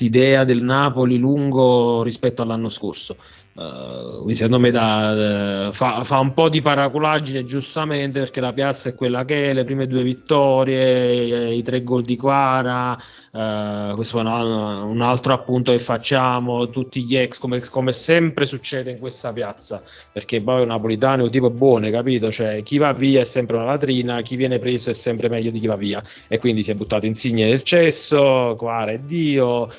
idea 0.00 0.44
del 0.44 0.62
Napoli 0.62 1.18
lungo 1.18 2.02
rispetto 2.02 2.42
all'anno 2.42 2.68
scorso. 2.68 3.16
Uh, 3.58 4.30
secondo 4.30 4.60
me 4.60 4.70
da, 4.70 5.66
uh, 5.68 5.72
fa, 5.72 6.04
fa, 6.04 6.20
un 6.20 6.32
po' 6.32 6.48
di 6.48 6.62
paraculaggine 6.62 7.44
giustamente 7.44 8.20
perché 8.20 8.40
la 8.40 8.52
piazza 8.52 8.88
è 8.88 8.94
quella 8.94 9.24
che 9.24 9.50
è, 9.50 9.52
le 9.52 9.64
prime 9.64 9.88
due 9.88 10.04
vittorie, 10.04 11.52
i 11.52 11.62
tre 11.64 11.82
gol 11.82 12.04
di 12.04 12.16
Quara, 12.16 12.96
uh, 13.32 13.94
questo 13.94 14.18
è 14.18 14.22
un, 14.22 14.26
un, 14.26 15.00
altro 15.00 15.32
appunto 15.32 15.72
che 15.72 15.78
facciamo, 15.78 16.68
tutti 16.70 17.02
gli 17.04 17.16
ex 17.16 17.38
come, 17.38 17.60
come, 17.68 17.92
sempre 17.92 18.46
succede 18.46 18.90
in 18.90 18.98
questa 18.98 19.32
piazza, 19.32 19.82
perché 20.12 20.40
poi 20.40 20.66
Napolitano 20.66 21.22
è 21.22 21.24
un 21.24 21.30
tipo 21.30 21.50
buono, 21.50 21.90
capito? 21.90 22.30
Cioè 22.30 22.62
chi 22.62 22.78
va 22.78 22.92
via 22.92 23.20
è 23.20 23.24
sempre 23.24 23.56
una 23.56 23.66
latrina, 23.66 24.22
chi 24.22 24.36
viene 24.36 24.58
preso 24.58 24.90
è 24.90 24.94
sempre 24.94 25.28
meglio 25.28 25.50
di 25.50 25.60
chi 25.60 25.66
va 25.66 25.76
via 25.76 26.02
e 26.28 26.38
quindi 26.38 26.62
si 26.62 26.70
è 26.70 26.74
buttato 26.74 27.06
insigne 27.06 27.46
nel 27.46 27.62
cesso, 27.62 28.54
Quara 28.56 28.92
è 28.92 28.98
Dio 28.98 29.70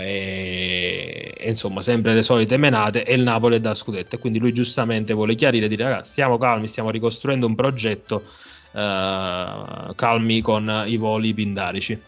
e, 0.00 1.34
e 1.36 1.48
insomma 1.48 1.80
sempre 1.80 2.14
le 2.14 2.22
solite 2.22 2.56
menate 2.56 3.04
e 3.04 3.14
il 3.14 3.22
Napoli 3.22 3.56
è 3.56 3.60
da 3.60 3.74
scudetto. 3.74 4.16
E 4.16 4.18
quindi 4.18 4.38
lui 4.38 4.52
giustamente 4.52 5.12
vuole 5.12 5.34
chiarire 5.34 5.68
dire 5.68 5.84
ragazzi 5.84 6.12
stiamo 6.12 6.38
calmi, 6.38 6.66
stiamo 6.66 6.90
ricostruendo 6.90 7.46
un 7.46 7.54
progetto 7.54 8.22
eh, 8.72 9.92
calmi 9.94 10.40
con 10.40 10.84
i 10.86 10.96
voli 10.96 11.32
pindarici. 11.34 12.00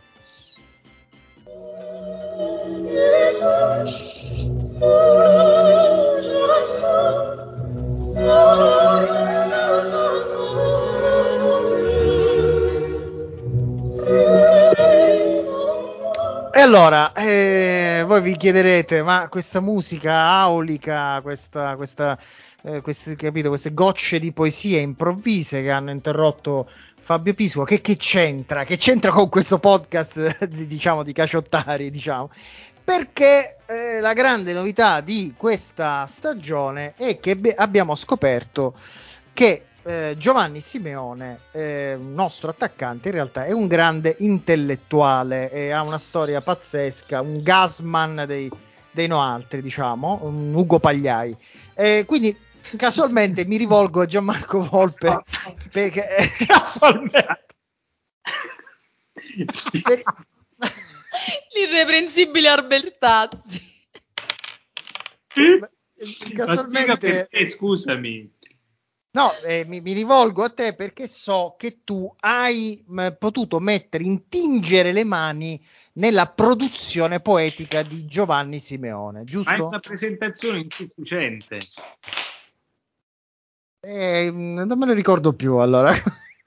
E 16.52 16.60
allora, 16.60 17.12
eh, 17.12 18.02
voi 18.04 18.20
vi 18.22 18.36
chiederete, 18.36 19.04
ma 19.04 19.28
questa 19.28 19.60
musica 19.60 20.12
aulica, 20.12 21.20
questa, 21.22 21.76
questa, 21.76 22.18
eh, 22.62 22.80
queste, 22.80 23.14
capito, 23.14 23.48
queste 23.50 23.72
gocce 23.72 24.18
di 24.18 24.32
poesia 24.32 24.80
improvvise 24.80 25.62
che 25.62 25.70
hanno 25.70 25.92
interrotto 25.92 26.68
Fabio 27.08 27.32
Pisua, 27.32 27.64
che, 27.64 27.80
che 27.80 27.96
c'entra? 27.96 28.64
Che 28.64 28.76
c'entra 28.76 29.12
con 29.12 29.30
questo 29.30 29.58
podcast, 29.58 30.44
diciamo, 30.66 31.02
di 31.02 31.14
caciottari, 31.14 31.90
diciamo? 31.90 32.30
Perché 32.88 33.58
eh, 33.66 34.00
la 34.00 34.14
grande 34.14 34.54
novità 34.54 35.02
di 35.02 35.34
questa 35.36 36.06
stagione 36.06 36.94
è 36.96 37.20
che 37.20 37.36
be- 37.36 37.52
abbiamo 37.54 37.94
scoperto 37.94 38.72
che 39.34 39.66
eh, 39.82 40.14
Giovanni 40.16 40.60
Simeone, 40.60 41.40
eh, 41.52 41.98
nostro 42.00 42.48
attaccante, 42.48 43.08
in 43.08 43.14
realtà 43.14 43.44
è 43.44 43.52
un 43.52 43.66
grande 43.66 44.16
intellettuale 44.20 45.50
e 45.50 45.70
ha 45.70 45.82
una 45.82 45.98
storia 45.98 46.40
pazzesca, 46.40 47.20
un 47.20 47.42
gasman 47.42 48.24
dei, 48.26 48.50
dei 48.90 49.06
noaltri, 49.06 49.60
diciamo, 49.60 50.20
un 50.22 50.54
Ugo 50.54 50.78
Pagliai. 50.78 51.36
Quindi 52.06 52.34
casualmente 52.78 53.44
mi 53.44 53.58
rivolgo 53.58 54.00
a 54.00 54.06
Gianmarco 54.06 54.66
Volpe 54.66 55.24
perché 55.70 56.06
casualmente. 56.46 57.44
Per, 59.82 60.02
L'irreprensibile 61.58 62.48
Albertazzi. 62.48 63.66
Ma 65.58 65.68
Casualmente, 66.32 67.26
perché, 67.28 67.46
scusami. 67.48 68.32
no, 69.10 69.32
eh, 69.44 69.64
mi, 69.66 69.80
mi 69.80 69.92
rivolgo 69.92 70.44
a 70.44 70.50
te 70.50 70.74
perché 70.74 71.08
so 71.08 71.56
che 71.58 71.80
tu 71.82 72.12
hai 72.20 72.84
mh, 72.86 73.16
potuto 73.18 73.58
mettere, 73.58 74.04
intingere 74.04 74.92
le 74.92 75.02
mani 75.02 75.60
nella 75.94 76.26
produzione 76.26 77.18
poetica 77.18 77.82
di 77.82 78.06
Giovanni 78.06 78.60
Simeone, 78.60 79.18
Ma 79.18 79.24
è 79.24 79.28
giusto? 79.28 79.66
una 79.66 79.80
presentazione 79.80 80.58
insufficiente. 80.60 81.58
Eh, 83.80 84.30
non 84.30 84.78
me 84.78 84.86
lo 84.86 84.92
ricordo 84.92 85.32
più 85.32 85.56
allora. 85.56 85.92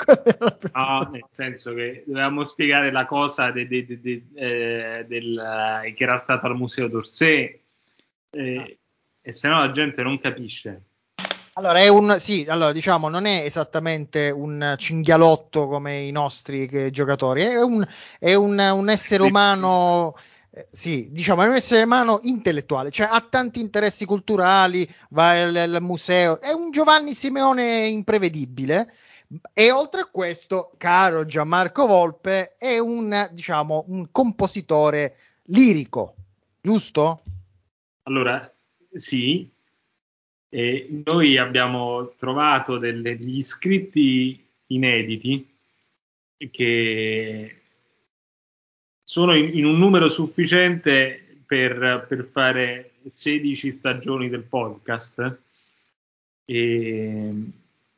La 0.71 0.71
No, 0.73 1.09
nel 1.11 1.25
senso 1.27 1.73
che 1.73 2.03
dovevamo 2.05 2.43
spiegare 2.43 2.91
la 2.91 3.05
cosa 3.05 3.51
de- 3.51 3.67
de- 3.67 3.85
de- 4.01 4.23
eh, 4.35 5.05
del, 5.07 5.37
eh, 5.85 5.93
che 5.93 6.03
era 6.03 6.17
stato 6.17 6.47
al 6.47 6.55
Museo 6.55 6.87
d'Orsay, 6.87 7.61
eh, 8.31 8.79
e 9.21 9.31
se 9.31 9.47
no 9.47 9.59
la 9.59 9.71
gente 9.71 10.01
non 10.01 10.19
capisce. 10.19 10.81
Allora, 11.53 11.79
è 11.79 11.89
un 11.89 12.15
sì, 12.17 12.45
allora 12.47 12.71
diciamo, 12.71 13.09
non 13.09 13.25
è 13.25 13.43
esattamente 13.43 14.29
un 14.29 14.75
cinghialotto 14.77 15.67
come 15.67 15.99
i 15.99 16.11
nostri 16.11 16.67
che- 16.67 16.91
giocatori, 16.91 17.41
è 17.43 17.61
un, 17.61 17.85
è 18.19 18.33
un, 18.33 18.57
un 18.57 18.89
essere 18.89 19.23
umano. 19.23 20.15
eh, 20.51 20.67
Sì, 20.71 21.09
diciamo, 21.11 21.43
è 21.43 21.47
un 21.47 21.53
essere 21.55 21.83
umano 21.83 22.19
intellettuale, 22.23 22.89
cioè 22.89 23.07
ha 23.11 23.19
tanti 23.29 23.59
interessi 23.59 24.05
culturali, 24.05 24.89
va 25.09 25.41
al, 25.43 25.55
al 25.55 25.77
museo, 25.81 26.39
è 26.39 26.51
un 26.53 26.71
Giovanni 26.71 27.13
Simeone 27.13 27.85
imprevedibile. 27.87 28.93
E 29.53 29.71
oltre 29.71 30.01
a 30.01 30.05
questo, 30.05 30.73
caro 30.77 31.25
Gianmarco 31.25 31.85
Volpe, 31.85 32.57
è 32.57 32.77
un, 32.79 33.29
diciamo, 33.31 33.85
un 33.87 34.11
compositore 34.11 35.15
lirico, 35.43 36.15
giusto? 36.59 37.23
Allora, 38.03 38.53
sì, 38.93 39.49
e 40.49 41.03
noi 41.05 41.37
abbiamo 41.37 42.13
trovato 42.17 42.77
degli 42.77 43.41
scritti 43.41 44.45
inediti 44.67 45.47
che 46.49 47.61
sono 49.01 49.33
in, 49.35 49.57
in 49.57 49.65
un 49.65 49.77
numero 49.77 50.09
sufficiente 50.09 51.43
per, 51.45 52.05
per 52.07 52.27
fare 52.29 52.95
16 53.05 53.71
stagioni 53.71 54.27
del 54.27 54.43
podcast. 54.43 55.39
E, 56.43 57.33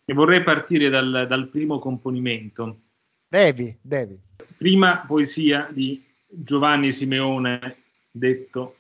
e 0.06 0.14
vorrei 0.14 0.44
partire 0.44 0.90
dal, 0.90 1.26
dal 1.28 1.48
primo 1.48 1.80
componimento. 1.80 2.80
Devi, 3.28 3.76
devi. 3.82 4.20
Prima 4.58 5.04
poesia 5.08 5.68
di 5.72 6.04
Giovanni 6.28 6.92
Simeone, 6.92 7.78
detto 8.12 8.76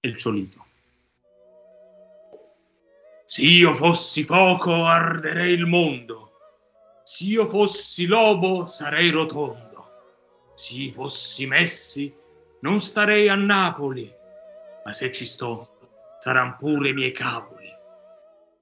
El 0.00 0.16
Ciolito. 0.16 0.64
Se 3.24 3.42
io 3.42 3.74
fossi 3.74 4.24
fuoco 4.24 4.84
arderei 4.84 5.54
il 5.54 5.66
mondo, 5.66 6.32
se 7.02 7.24
io 7.24 7.46
fossi 7.46 8.06
lobo 8.06 8.66
sarei 8.66 9.10
rotondo, 9.10 9.88
se 10.54 10.76
io 10.76 10.92
fossi 10.92 11.46
Messi 11.46 12.12
non 12.60 12.80
starei 12.80 13.28
a 13.28 13.34
Napoli, 13.34 14.12
ma 14.84 14.92
se 14.92 15.10
ci 15.12 15.24
sto 15.24 15.68
saran 16.18 16.56
pure 16.56 16.90
i 16.90 16.92
miei 16.92 17.12
cavoli. 17.12 17.61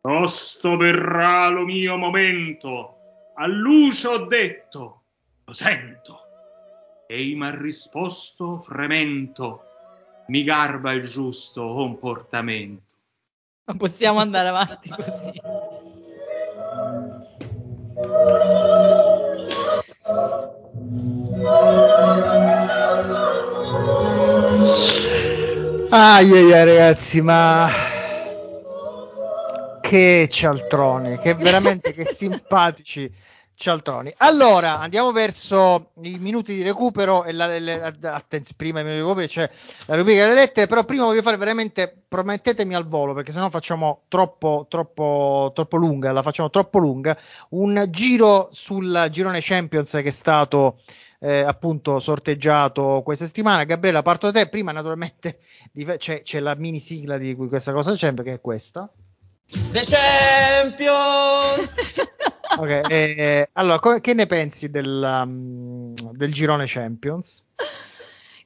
Tosto 0.02 0.78
verrà 0.78 1.48
lo 1.50 1.66
mio 1.66 1.98
momento, 1.98 2.96
a 3.34 3.46
luce 3.46 4.08
ho 4.08 4.24
detto, 4.24 5.02
lo 5.44 5.52
sento. 5.52 6.20
Ei 7.06 7.34
m'ha 7.34 7.54
risposto 7.54 8.56
fremento, 8.56 9.60
mi 10.28 10.42
garba 10.42 10.92
il 10.92 11.06
giusto 11.06 11.60
comportamento. 11.74 12.94
Non 13.64 13.76
possiamo 13.76 14.20
andare 14.20 14.48
avanti 14.48 14.88
così. 14.88 15.32
Ai 25.90 26.32
ai 26.32 26.52
ai 26.54 26.64
ragazzi, 26.64 27.20
ma 27.20 27.89
che 29.90 30.28
cialtroni, 30.30 31.18
che 31.18 31.34
veramente 31.34 31.92
che 31.92 32.04
simpatici 32.06 33.12
cialtroni. 33.56 34.14
Allora, 34.18 34.78
andiamo 34.78 35.10
verso 35.10 35.90
i 36.02 36.16
minuti 36.16 36.54
di 36.54 36.62
recupero 36.62 37.24
e 37.24 37.32
la, 37.32 37.58
le- 37.58 37.82
attenzione, 37.82 38.54
prima 38.56 38.78
i 38.78 38.84
minuti 38.84 39.02
di 39.02 39.08
recupero 39.08 39.26
c'è 39.26 39.50
la 39.86 39.96
rubrica 39.96 40.20
delle 40.20 40.34
lettere, 40.34 40.68
però 40.68 40.84
prima 40.84 41.06
voglio 41.06 41.22
fare 41.22 41.36
veramente, 41.36 41.92
promettetemi 42.06 42.76
al 42.76 42.86
volo, 42.86 43.14
perché 43.14 43.32
sennò 43.32 43.50
facciamo 43.50 44.02
troppo, 44.06 44.66
troppo, 44.68 45.50
troppo 45.56 45.76
lunga, 45.76 46.12
la 46.12 46.22
facciamo 46.22 46.50
troppo 46.50 46.78
lunga, 46.78 47.18
un 47.48 47.84
giro 47.90 48.48
sul 48.52 49.08
girone 49.10 49.40
Champions 49.42 49.90
che 49.90 50.02
è 50.04 50.10
stato 50.10 50.78
eh, 51.18 51.40
appunto 51.40 51.98
sorteggiato 51.98 53.02
questa 53.04 53.26
settimana. 53.26 53.64
Gabriella, 53.64 54.02
parto 54.02 54.30
da 54.30 54.40
te. 54.40 54.48
Prima, 54.48 54.70
naturalmente, 54.70 55.40
c'è, 55.96 56.22
c'è 56.22 56.38
la 56.38 56.54
mini 56.54 56.78
sigla 56.78 57.18
di 57.18 57.34
cui 57.34 57.48
questa 57.48 57.72
cosa 57.72 57.92
c'è, 57.94 58.14
che 58.14 58.34
è 58.34 58.40
questa. 58.40 58.88
The 59.50 59.84
Champions! 59.86 61.68
Ok, 62.60 62.68
eh, 62.90 63.48
allora, 63.52 63.78
co- 63.78 64.00
che 64.00 64.12
ne 64.12 64.26
pensi 64.26 64.70
del, 64.70 65.22
um, 65.24 65.94
del 66.12 66.32
girone 66.32 66.64
Champions? 66.66 67.44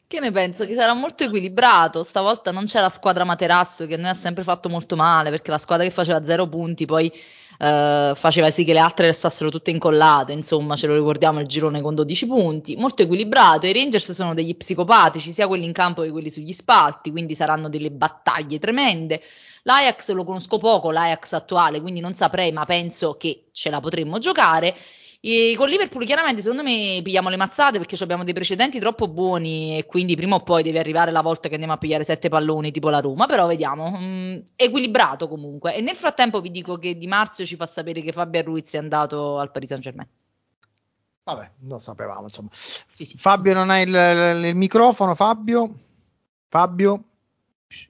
Che 0.06 0.20
ne 0.20 0.30
penso? 0.30 0.66
Che 0.66 0.74
sarà 0.74 0.92
molto 0.92 1.24
equilibrato. 1.24 2.04
Stavolta 2.04 2.52
non 2.52 2.66
c'è 2.66 2.80
la 2.80 2.90
squadra 2.90 3.24
Materasso 3.24 3.86
che 3.86 3.94
a 3.94 3.96
noi 3.96 4.10
ha 4.10 4.14
sempre 4.14 4.44
fatto 4.44 4.68
molto 4.68 4.94
male 4.94 5.30
perché 5.30 5.50
la 5.50 5.58
squadra 5.58 5.84
che 5.84 5.90
faceva 5.90 6.22
zero 6.22 6.46
punti 6.46 6.84
poi 6.84 7.10
eh, 7.58 8.12
faceva 8.14 8.50
sì 8.50 8.62
che 8.64 8.72
le 8.72 8.78
altre 8.78 9.06
restassero 9.06 9.50
tutte 9.50 9.70
incollate. 9.70 10.32
Insomma, 10.32 10.76
ce 10.76 10.86
lo 10.86 10.94
ricordiamo 10.94 11.40
il 11.40 11.46
girone 11.46 11.80
con 11.80 11.94
12 11.94 12.26
punti. 12.26 12.76
Molto 12.76 13.02
equilibrato. 13.02 13.66
I 13.66 13.72
Rangers 13.72 14.12
sono 14.12 14.34
degli 14.34 14.54
psicopatici, 14.54 15.32
sia 15.32 15.48
quelli 15.48 15.64
in 15.64 15.72
campo 15.72 16.02
che 16.02 16.10
quelli 16.10 16.30
sugli 16.30 16.52
spalti, 16.52 17.10
quindi 17.10 17.34
saranno 17.34 17.68
delle 17.68 17.90
battaglie 17.90 18.58
tremende. 18.58 19.22
L'Ajax 19.64 20.12
lo 20.12 20.24
conosco 20.24 20.58
poco, 20.58 20.90
l'Ajax 20.90 21.32
attuale, 21.32 21.80
quindi 21.80 22.00
non 22.00 22.14
saprei, 22.14 22.52
ma 22.52 22.64
penso 22.64 23.16
che 23.16 23.48
ce 23.52 23.70
la 23.70 23.80
potremmo 23.80 24.18
giocare. 24.18 24.74
E 25.20 25.54
con 25.56 25.68
Liverpool 25.70 26.04
chiaramente 26.04 26.42
secondo 26.42 26.62
me 26.62 27.00
pigliamo 27.02 27.30
le 27.30 27.36
mazzate 27.36 27.78
perché 27.78 27.96
abbiamo 28.02 28.24
dei 28.24 28.34
precedenti 28.34 28.78
troppo 28.78 29.08
buoni 29.08 29.78
e 29.78 29.86
quindi 29.86 30.16
prima 30.16 30.34
o 30.36 30.42
poi 30.42 30.62
deve 30.62 30.80
arrivare 30.80 31.10
la 31.12 31.22
volta 31.22 31.48
che 31.48 31.54
andiamo 31.54 31.72
a 31.74 31.78
pigliare 31.78 32.04
sette 32.04 32.28
palloni 32.28 32.70
tipo 32.70 32.90
la 32.90 33.00
Roma, 33.00 33.24
però 33.26 33.46
vediamo, 33.46 33.90
mm, 33.96 34.36
equilibrato 34.54 35.26
comunque. 35.28 35.74
E 35.74 35.80
nel 35.80 35.96
frattempo 35.96 36.42
vi 36.42 36.50
dico 36.50 36.76
che 36.76 36.98
Di 36.98 37.06
Marzio 37.06 37.46
ci 37.46 37.56
fa 37.56 37.64
sapere 37.66 38.02
che 38.02 38.12
Fabio 38.12 38.42
Ruiz 38.42 38.74
è 38.74 38.78
andato 38.78 39.38
al 39.38 39.50
Paris 39.50 39.68
Saint 39.70 39.82
Germain. 39.82 40.08
Vabbè, 41.24 41.50
lo 41.60 41.78
sapevamo, 41.78 42.24
insomma. 42.24 42.50
Sì, 42.52 43.04
sì. 43.06 43.16
Fabio 43.16 43.54
non 43.54 43.70
hai 43.70 43.82
il, 43.82 43.88
il- 43.94 44.44
il 44.48 44.56
microfono, 44.56 45.14
Fabio? 45.14 45.72
Fabio? 46.48 47.02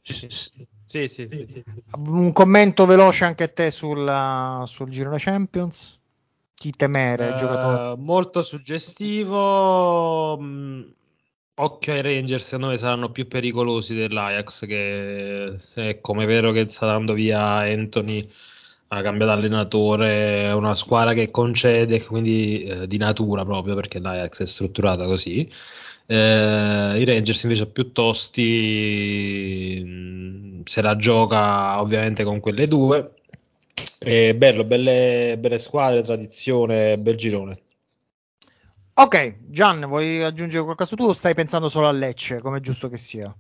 Sì, 0.03 0.29
sì, 0.31 0.67
sì. 1.09 1.09
sì. 1.09 1.63
Un 1.97 2.33
commento 2.33 2.87
veloce 2.87 3.25
anche 3.25 3.45
a 3.45 3.49
te 3.49 3.71
sul, 3.71 4.63
sul 4.67 4.89
girone 4.91 5.17
Champions? 5.19 5.99
Chi 6.55 6.71
temere, 6.73 7.31
Eh, 7.31 7.35
giocatore? 7.35 7.97
molto 7.97 8.43
suggestivo. 8.43 10.37
mh, 10.39 10.93
Occhio 11.57 11.93
ai 11.93 12.03
Rangers, 12.03 12.45
secondo 12.45 12.67
me 12.69 12.77
saranno 12.79 13.11
più 13.11 13.29
pericolosi 13.29 13.95
dell'Ajax. 13.95 14.67
Che 14.67 15.55
se 15.59 15.89
è 15.91 16.01
come 16.01 16.25
è 16.25 16.27
vero 16.27 16.51
che 16.53 16.69
sta 16.71 16.87
dando 16.87 17.13
via 17.13 17.41
Anthony, 17.59 18.29
ha 18.89 19.03
cambiato 19.03 19.33
allenatore. 19.33 20.45
È 20.47 20.53
una 20.53 20.75
squadra 20.75 21.13
che 21.15 21.31
concede, 21.31 22.05
quindi 22.05 22.65
eh, 22.65 22.87
di 22.89 22.97
natura 22.97 23.45
proprio 23.45 23.75
perché 23.75 23.99
l'Ajax 24.01 24.43
è 24.43 24.47
strutturata 24.47 25.05
così. 25.07 25.49
Eh, 26.07 26.15
I 27.01 27.05
Rangers 27.05 27.43
invece 27.45 27.67
più 27.71 27.93
tosti, 27.93 29.81
mh, 29.85 30.54
se 30.65 30.83
la 30.83 30.97
gioca 30.97 31.81
ovviamente 31.81 32.25
con 32.25 32.41
quelle 32.41 32.67
due. 32.69 33.15
E 33.99 34.35
bello, 34.35 34.65
belle, 34.65 35.37
belle 35.39 35.59
squadre, 35.59 36.03
tradizione, 36.03 36.99
bel 36.99 37.17
girone. 37.17 37.61
Ok, 38.95 39.51
Gian, 39.51 39.87
vuoi 39.87 40.23
aggiungere 40.23 40.63
qualcosa 40.63 40.95
tu 40.95 41.05
o 41.05 41.15
stai 41.15 41.35
pensando 41.35 41.69
solo 41.69 41.89
a 41.89 41.93
Lecce, 41.93 42.41
come 42.41 42.59
è 42.59 42.61
giusto 42.61 42.89
che 42.89 42.97
sia? 42.97 43.35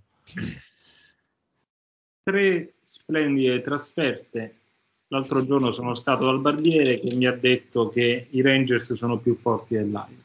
Tre 2.24 2.72
splendide 2.82 3.62
trasferte. 3.62 4.56
L'altro 5.08 5.44
giorno 5.46 5.70
sono 5.70 5.94
stato 5.94 6.24
dal 6.24 6.40
barbiere 6.40 6.98
che 6.98 7.12
mi 7.14 7.26
ha 7.26 7.32
detto 7.32 7.88
che 7.90 8.26
i 8.30 8.40
Rangers 8.42 8.94
sono 8.94 9.18
più 9.18 9.36
forti 9.36 9.74
dell'Ajax. 9.74 10.22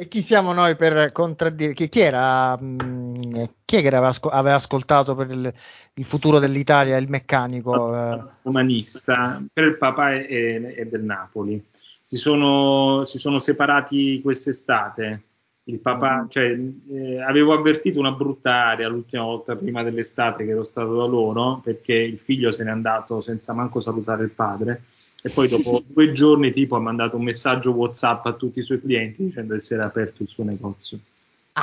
E 0.00 0.06
chi 0.06 0.22
siamo 0.22 0.52
noi 0.52 0.76
per 0.76 1.10
contraddire? 1.10 1.72
Chi, 1.72 1.88
chi 1.88 2.00
era? 2.00 2.56
mh, 2.56 3.48
chi 3.64 3.76
è 3.76 3.80
che 3.80 3.88
aveva, 3.88 4.06
asco- 4.08 4.28
aveva 4.28 4.54
ascoltato 4.54 5.16
per 5.16 5.28
il, 5.30 5.52
il 5.94 6.04
futuro 6.04 6.38
dell'Italia, 6.38 6.96
il 6.98 7.08
meccanico? 7.08 7.92
eh? 7.92 8.22
Romanista, 8.42 9.42
per 9.52 9.64
il 9.64 9.76
papà 9.76 10.12
è, 10.12 10.26
è 10.74 10.86
del 10.86 11.02
Napoli. 11.02 11.60
Si 12.04 12.14
sono, 12.14 13.04
si 13.06 13.18
sono 13.18 13.40
separati 13.40 14.20
quest'estate 14.22 15.22
Il 15.64 15.80
papà, 15.80 16.26
cioè, 16.30 16.56
eh, 16.90 17.20
avevo 17.20 17.52
avvertito 17.52 17.98
una 17.98 18.12
brutta 18.12 18.66
aria 18.68 18.88
l'ultima 18.88 19.24
volta 19.24 19.56
prima 19.56 19.82
dell'estate 19.82 20.44
che 20.44 20.52
ero 20.52 20.62
stato 20.62 20.96
da 20.96 21.04
loro, 21.06 21.60
perché 21.62 21.94
il 21.94 22.18
figlio 22.18 22.52
se 22.52 22.62
n'è 22.64 22.70
andato 22.70 23.20
senza 23.20 23.52
manco 23.52 23.80
salutare 23.80 24.22
il 24.22 24.30
padre. 24.30 24.82
E 25.22 25.30
poi 25.30 25.48
dopo 25.48 25.82
due 25.86 26.12
giorni 26.12 26.52
tipo 26.52 26.76
ha 26.76 26.80
mandato 26.80 27.16
un 27.16 27.24
messaggio 27.24 27.72
WhatsApp 27.72 28.26
a 28.26 28.32
tutti 28.34 28.60
i 28.60 28.62
suoi 28.62 28.80
clienti 28.80 29.24
dicendo 29.24 29.54
che 29.54 29.60
si 29.60 29.74
era 29.74 29.86
aperto 29.86 30.22
il 30.22 30.28
suo 30.28 30.44
negozio, 30.44 30.98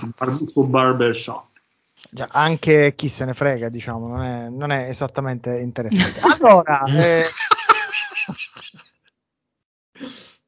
il, 0.01 0.13
bar- 0.17 0.29
il 0.29 0.49
suo 0.49 0.67
barber 0.67 1.15
shop. 1.15 1.45
Già, 2.09 2.27
anche 2.31 2.93
chi 2.95 3.07
se 3.07 3.25
ne 3.25 3.33
frega, 3.33 3.69
diciamo, 3.69 4.07
non 4.07 4.23
è, 4.23 4.49
non 4.49 4.71
è 4.71 4.89
esattamente 4.89 5.59
interessante. 5.59 6.19
Allora, 6.19 6.83
eh, 6.93 7.25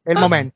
è 0.03 0.11
il 0.11 0.19
momento. 0.19 0.55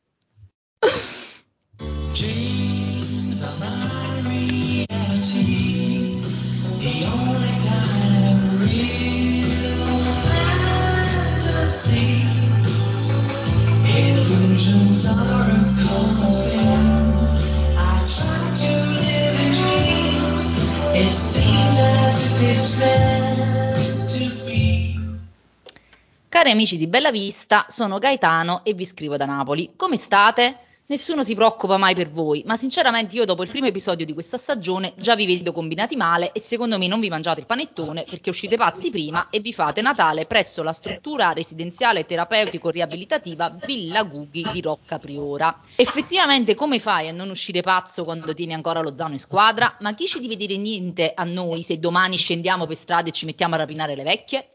Cari 26.42 26.54
amici 26.54 26.76
di 26.76 26.88
Bella 26.88 27.12
Vista, 27.12 27.68
sono 27.70 28.00
Gaetano 28.00 28.62
e 28.64 28.74
vi 28.74 28.84
scrivo 28.84 29.16
da 29.16 29.28
Napoli. 29.28 29.74
Come 29.76 29.96
state? 29.96 30.71
Nessuno 30.92 31.24
si 31.24 31.36
preoccupa 31.36 31.78
mai 31.78 31.96
per 31.96 32.12
voi, 32.12 32.44
ma 32.46 32.58
sinceramente 32.58 33.16
io 33.16 33.24
dopo 33.24 33.44
il 33.44 33.50
primo 33.50 33.66
episodio 33.66 34.06
di 34.06 34.12
questa 34.12 34.38
stagione 34.38 34.92
già 34.98 35.16
vi 35.16 35.26
vedo 35.26 35.54
combinati 35.54 35.96
male 35.96 36.34
e 36.34 36.42
secondo 36.42 36.78
me 36.78 36.88
non 36.88 37.00
vi 37.00 37.08
mangiate 37.08 37.40
il 37.40 37.46
panettone 37.46 38.04
perché 38.04 38.30
uscite 38.30 38.58
pazzi 38.58 38.90
prima 38.90 39.30
e 39.30 39.40
vi 39.40 39.54
fate 39.54 39.82
Natale 39.82 40.26
presso 40.26 40.64
la 40.64 40.74
struttura 40.74 41.32
residenziale 41.32 42.06
terapeutico 42.06 42.70
riabilitativa 42.70 43.56
Villa 43.66 44.04
Gughi 44.04 44.46
di 44.52 44.60
Rocca 44.60 45.00
Priora. 45.00 45.62
Effettivamente 45.78 46.56
come 46.56 46.78
fai 46.78 47.08
a 47.08 47.14
non 47.14 47.30
uscire 47.30 47.62
pazzo 47.62 48.04
quando 48.04 48.34
tieni 48.34 48.54
ancora 48.54 48.82
lo 48.82 48.94
zaino 48.94 49.14
in 49.14 49.20
squadra? 49.20 49.78
Ma 49.80 49.94
chi 49.94 50.08
ci 50.08 50.20
deve 50.20 50.36
dire 50.36 50.58
niente 50.58 51.14
a 51.16 51.24
noi 51.24 51.64
se 51.64 51.80
domani 51.80 52.18
scendiamo 52.18 52.68
per 52.68 52.76
strada 52.76 53.08
e 53.08 53.14
ci 53.14 53.24
mettiamo 53.24 53.56
a 53.56 53.60
rapinare 53.60 53.96
le 53.96 54.04
vecchie? 54.04 54.50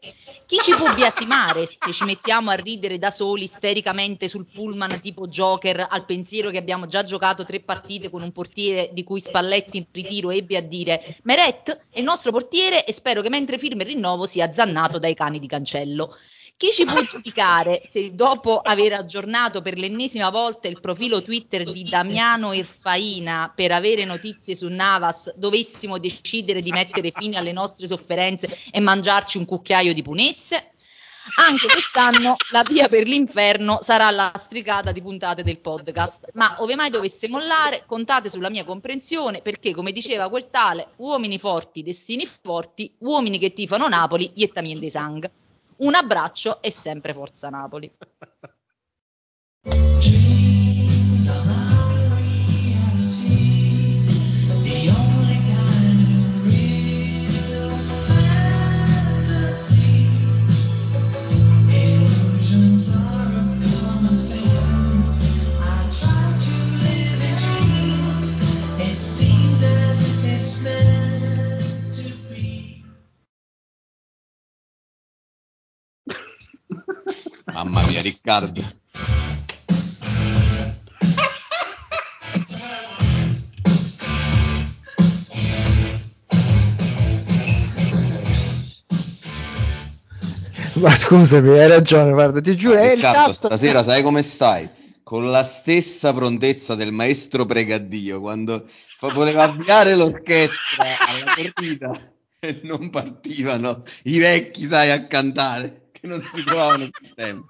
Chi 0.45 0.59
ci 0.59 0.75
può 0.75 0.93
biasimare 0.93 1.65
se 1.65 1.91
ci 1.91 2.05
mettiamo 2.05 2.51
a 2.51 2.53
ridere 2.53 2.99
da 2.99 3.09
soli 3.09 3.45
istericamente 3.45 4.29
sul 4.29 4.45
pullman 4.45 5.01
tipo 5.01 5.27
Joker 5.27 5.87
al 5.89 6.05
pensiero 6.05 6.25
che 6.27 6.57
abbiamo 6.57 6.87
già 6.87 7.03
giocato 7.03 7.45
tre 7.45 7.61
partite 7.61 8.09
con 8.09 8.21
un 8.21 8.31
portiere 8.31 8.89
di 8.91 9.03
cui 9.03 9.19
Spalletti 9.19 9.77
in 9.77 9.85
ritiro 9.91 10.29
ebbe 10.31 10.57
a 10.57 10.61
dire 10.61 11.17
Meret 11.23 11.87
è 11.89 11.99
il 11.99 12.03
nostro 12.03 12.31
portiere 12.31 12.85
e 12.85 12.91
spero 12.91 13.21
che 13.21 13.29
mentre 13.29 13.57
firma 13.57 13.83
il 13.83 13.89
rinnovo 13.89 14.25
sia 14.25 14.51
zannato 14.51 14.99
dai 14.99 15.13
cani 15.13 15.39
di 15.39 15.47
cancello. 15.47 16.15
Chi 16.57 16.71
ci 16.71 16.85
può 16.85 16.99
giudicare 17.03 17.83
se 17.85 18.15
dopo 18.15 18.57
aver 18.57 18.93
aggiornato 18.93 19.61
per 19.61 19.77
l'ennesima 19.77 20.31
volta 20.31 20.67
il 20.67 20.81
profilo 20.81 21.21
Twitter 21.21 21.71
di 21.71 21.83
Damiano 21.83 22.51
Irfaina 22.51 23.53
per 23.55 23.71
avere 23.71 24.05
notizie 24.05 24.55
su 24.55 24.67
Navas 24.67 25.35
dovessimo 25.35 25.99
decidere 25.99 26.63
di 26.63 26.71
mettere 26.71 27.11
fine 27.11 27.37
alle 27.37 27.51
nostre 27.51 27.85
sofferenze 27.85 28.57
e 28.71 28.79
mangiarci 28.79 29.37
un 29.37 29.45
cucchiaio 29.45 29.93
di 29.93 30.01
punesse? 30.01 30.71
Anche 31.35 31.67
quest'anno 31.67 32.35
la 32.51 32.63
via 32.63 32.87
per 32.87 33.05
l'inferno 33.05 33.79
sarà 33.81 34.09
la 34.11 34.31
stricata 34.35 34.91
di 34.91 35.01
puntate 35.01 35.43
del 35.43 35.59
podcast, 35.59 36.29
ma 36.33 36.55
ove 36.59 36.75
mai 36.75 36.89
dovesse 36.89 37.27
mollare, 37.27 37.83
contate 37.85 38.29
sulla 38.29 38.49
mia 38.49 38.63
comprensione 38.63 39.41
perché, 39.41 39.73
come 39.73 39.91
diceva 39.91 40.29
quel 40.29 40.49
tale, 40.49 40.89
uomini 40.97 41.37
forti, 41.37 41.83
destini 41.83 42.25
forti, 42.25 42.93
uomini 42.99 43.39
che 43.39 43.53
tifano 43.53 43.87
Napoli, 43.87 44.31
iettami 44.35 44.79
de 44.79 44.89
sang. 44.89 45.29
Un 45.77 45.93
abbraccio 45.93 46.61
e 46.61 46.71
sempre 46.71 47.13
Forza 47.13 47.49
Napoli. 47.49 47.91
Riccardo. 78.27 78.61
Ma 90.75 90.93
scusami, 90.93 91.57
hai 91.57 91.69
ragione, 91.69 92.11
guarda, 92.11 92.41
ti 92.41 92.57
giuro, 92.57 92.75
è 92.75 92.91
il 92.91 92.99
tasto. 92.99 93.47
stasera 93.47 93.81
sai 93.81 94.03
come 94.03 94.21
stai? 94.21 94.69
Con 95.03 95.31
la 95.31 95.43
stessa 95.43 96.13
prontezza 96.13 96.75
del 96.75 96.91
maestro 96.91 97.45
Pregaddio 97.45 98.19
quando 98.19 98.67
voleva 99.13 99.43
avviare 99.43 99.95
l'orchestra 99.95 100.83
alla 100.83 101.33
partita 101.33 101.97
e 102.39 102.59
non 102.63 102.89
partivano 102.89 103.83
i 104.03 104.17
vecchi, 104.17 104.65
sai, 104.65 104.91
a 104.91 105.07
cantare, 105.07 105.87
che 105.93 106.07
non 106.07 106.21
si 106.29 106.43
trovavano 106.43 106.89
sul 106.91 107.13
tempo. 107.15 107.47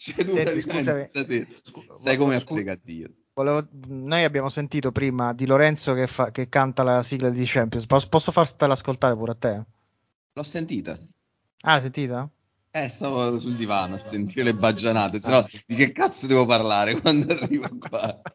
Cioè, 0.00 0.14
Senti, 0.14 0.32
praticamente 0.32 0.60
scusami. 0.62 1.04
stasera 1.04 1.46
Scu- 1.62 1.92
stai 1.92 2.16
come 2.16 2.36
a 2.36 2.40
scu- 2.40 2.54
Pregaddio. 2.54 3.10
volevo- 3.34 3.68
noi 3.88 4.24
abbiamo 4.24 4.48
sentito 4.48 4.92
prima 4.92 5.34
di 5.34 5.44
Lorenzo 5.44 5.92
che, 5.92 6.06
fa- 6.06 6.30
che 6.30 6.48
canta 6.48 6.82
la 6.82 7.02
sigla 7.02 7.28
di 7.28 7.42
Champions. 7.44 7.84
Posso, 7.84 8.08
posso 8.08 8.32
fartela 8.32 8.72
ascoltare 8.72 9.14
pure 9.14 9.32
a 9.32 9.34
te? 9.34 9.64
L'ho 10.32 10.42
sentita. 10.42 10.98
Ah, 11.62 11.80
sentita? 11.82 12.26
Eh, 12.70 12.88
stavo 12.88 13.38
sul 13.38 13.56
divano 13.56 13.96
a 13.96 13.98
sentire 13.98 14.44
le 14.44 14.54
baggianate, 14.54 15.18
sennò 15.18 15.44
di 15.66 15.74
che 15.74 15.92
cazzo 15.92 16.26
devo 16.26 16.46
parlare 16.46 16.98
quando 16.98 17.34
arrivo 17.34 17.68
qua? 17.78 18.22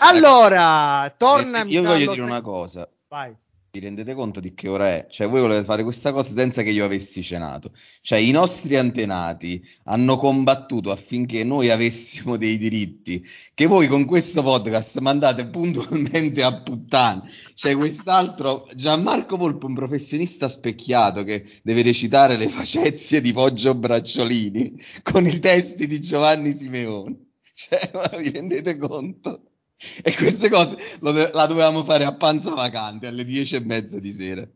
Allora, 0.00 1.08
torna. 1.16 1.62
Eh, 1.62 1.68
Io 1.68 1.82
voglio 1.82 2.10
dire 2.12 2.22
una 2.22 2.42
cosa. 2.42 2.86
Vai. 3.08 3.34
Vi 3.74 3.80
rendete 3.80 4.14
conto 4.14 4.38
di 4.38 4.54
che 4.54 4.68
ora 4.68 4.86
è? 4.88 5.08
Cioè, 5.10 5.28
voi 5.28 5.40
volete 5.40 5.64
fare 5.64 5.82
questa 5.82 6.12
cosa 6.12 6.32
senza 6.32 6.62
che 6.62 6.70
io 6.70 6.84
avessi 6.84 7.24
cenato. 7.24 7.72
Cioè, 8.02 8.20
i 8.20 8.30
nostri 8.30 8.76
antenati 8.76 9.60
hanno 9.86 10.16
combattuto 10.16 10.92
affinché 10.92 11.42
noi 11.42 11.70
avessimo 11.70 12.36
dei 12.36 12.56
diritti 12.56 13.26
che 13.52 13.66
voi 13.66 13.88
con 13.88 14.04
questo 14.04 14.44
podcast 14.44 15.00
mandate 15.00 15.48
puntualmente 15.48 16.44
a 16.44 16.62
puttane. 16.62 17.28
Cioè, 17.54 17.74
quest'altro, 17.74 18.68
Gianmarco 18.76 19.36
Volpe, 19.36 19.66
un 19.66 19.74
professionista 19.74 20.46
specchiato 20.46 21.24
che 21.24 21.44
deve 21.64 21.82
recitare 21.82 22.36
le 22.36 22.48
facezie 22.50 23.20
di 23.20 23.32
Poggio 23.32 23.74
Bracciolini 23.74 24.80
con 25.02 25.26
i 25.26 25.40
testi 25.40 25.88
di 25.88 26.00
Giovanni 26.00 26.52
Simeone. 26.52 27.16
Cioè, 27.52 27.90
ma 27.92 28.18
vi 28.18 28.30
rendete 28.30 28.76
conto? 28.76 29.53
E 30.02 30.14
queste 30.14 30.48
cose 30.48 30.76
do- 31.00 31.30
la 31.32 31.46
dovevamo 31.46 31.84
fare 31.84 32.04
a 32.04 32.14
panza 32.14 32.50
vacante 32.50 33.06
alle 33.06 33.24
dieci 33.24 33.56
e 33.56 33.60
mezza 33.60 33.98
di 33.98 34.12
sera. 34.12 34.46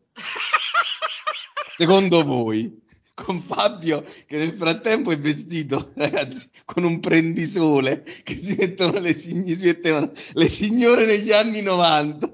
Secondo 1.75 2.23
voi, 2.23 2.81
con 3.13 3.41
Fabio 3.41 4.03
che 4.25 4.37
nel 4.37 4.53
frattempo 4.53 5.11
è 5.11 5.19
vestito, 5.19 5.91
ragazzi, 5.95 6.49
con 6.65 6.83
un 6.83 6.99
prendisole 6.99 8.03
che 8.23 8.35
si 8.35 8.55
mettono 8.55 8.99
le, 8.99 9.13
sign- 9.13 9.47
si 9.51 9.65
mettevano 9.65 10.11
le 10.33 10.47
signore 10.47 11.05
negli 11.05 11.31
anni 11.31 11.61
90 11.61 12.33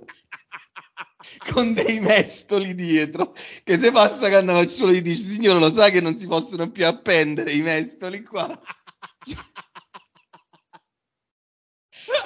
con 1.52 1.74
dei 1.74 2.00
mestoli 2.00 2.76
dietro 2.76 3.36
che 3.64 3.78
se 3.78 3.92
passa 3.92 4.30
Cannavacciuolo 4.30 4.94
gli 4.94 5.02
dice 5.02 5.24
signore 5.24 5.60
lo 5.60 5.70
sa 5.70 5.90
che 5.90 6.02
non 6.02 6.16
si 6.18 6.28
possono 6.28 6.70
più 6.70 6.86
appendere 6.86 7.52
i 7.52 7.62
mestoli 7.62 8.24
qua 8.24 8.60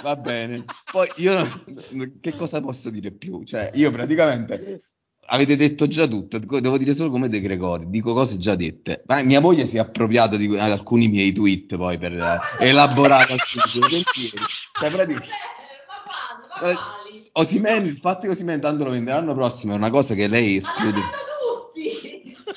Va 0.01 0.15
bene. 0.15 0.65
Poi 0.91 1.09
io 1.17 1.63
che 2.21 2.35
cosa 2.35 2.59
posso 2.61 2.89
dire 2.89 3.11
più? 3.11 3.43
Cioè, 3.43 3.71
io 3.73 3.91
praticamente 3.91 4.81
avete 5.31 5.55
detto 5.55 5.87
già 5.87 6.07
tutto, 6.07 6.39
devo 6.39 6.77
dire 6.77 6.93
solo 6.93 7.11
come 7.11 7.29
De 7.29 7.39
Gregori, 7.39 7.89
dico 7.89 8.13
cose 8.13 8.37
già 8.37 8.55
dette. 8.55 9.03
Ma 9.05 9.21
mia 9.23 9.39
moglie 9.39 9.65
si 9.65 9.77
è 9.77 9.79
appropriata 9.79 10.37
di 10.37 10.57
alcuni 10.57 11.07
miei 11.07 11.31
tweet 11.31 11.75
poi 11.75 11.97
per 11.97 12.13
eh, 12.13 12.39
elaborare 12.59 13.33
alcuni 13.33 13.89
pensieri. 13.89 14.43
Cioè, 14.79 14.89
praticamente 14.89 15.27
Osimen, 17.33 17.85
il 17.85 17.97
fatto 17.97 18.21
che 18.21 18.29
Osimen 18.29 18.59
tanto 18.59 18.83
lo 18.83 18.89
venderà 18.89 19.19
l'anno 19.19 19.33
prossimo 19.33 19.73
è 19.73 19.77
una 19.77 19.89
cosa 19.89 20.13
che 20.13 20.27
lei 20.27 20.57
esclude. 20.57 20.99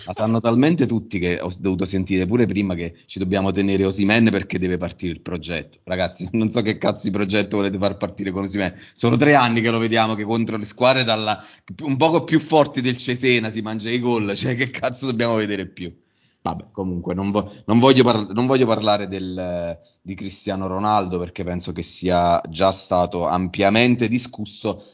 La 0.04 0.12
sanno 0.12 0.40
talmente 0.40 0.86
tutti 0.86 1.18
che 1.18 1.40
ho 1.40 1.50
dovuto 1.58 1.84
sentire 1.84 2.26
pure 2.26 2.46
prima 2.46 2.74
che 2.74 2.94
ci 3.06 3.18
dobbiamo 3.18 3.50
tenere 3.50 3.84
Osimen 3.84 4.30
perché 4.30 4.58
deve 4.58 4.76
partire 4.76 5.12
il 5.12 5.20
progetto. 5.20 5.78
Ragazzi, 5.84 6.28
non 6.32 6.50
so 6.50 6.62
che 6.62 6.78
cazzo 6.78 7.02
di 7.04 7.10
progetto 7.10 7.56
volete 7.56 7.78
far 7.78 7.96
partire 7.96 8.30
con 8.30 8.44
Osimen. 8.44 8.74
Sono 8.92 9.16
tre 9.16 9.34
anni 9.34 9.60
che 9.60 9.70
lo 9.70 9.78
vediamo 9.78 10.14
che 10.14 10.24
contro 10.24 10.56
le 10.56 10.64
squadre 10.64 11.04
dalla, 11.04 11.42
un 11.82 11.96
poco 11.96 12.24
più 12.24 12.40
forti 12.40 12.80
del 12.80 12.96
Cesena 12.96 13.50
si 13.50 13.60
mangia 13.60 13.90
i 13.90 14.00
gol. 14.00 14.34
Cioè, 14.42 14.56
che 14.56 14.70
cazzo 14.70 15.06
dobbiamo 15.06 15.34
vedere 15.34 15.66
più? 15.66 15.94
Vabbè, 16.42 16.66
comunque, 16.72 17.14
non, 17.14 17.30
vo- 17.30 17.52
non, 17.66 17.78
voglio, 17.78 18.02
par- 18.02 18.32
non 18.32 18.46
voglio, 18.46 18.66
parlare 18.66 19.06
del, 19.06 19.78
di 20.00 20.14
Cristiano 20.16 20.66
Ronaldo 20.66 21.16
perché 21.16 21.44
penso 21.44 21.70
che 21.70 21.84
sia 21.84 22.40
già 22.48 22.72
stato 22.72 23.28
ampiamente 23.28 24.08
discusso 24.08 24.84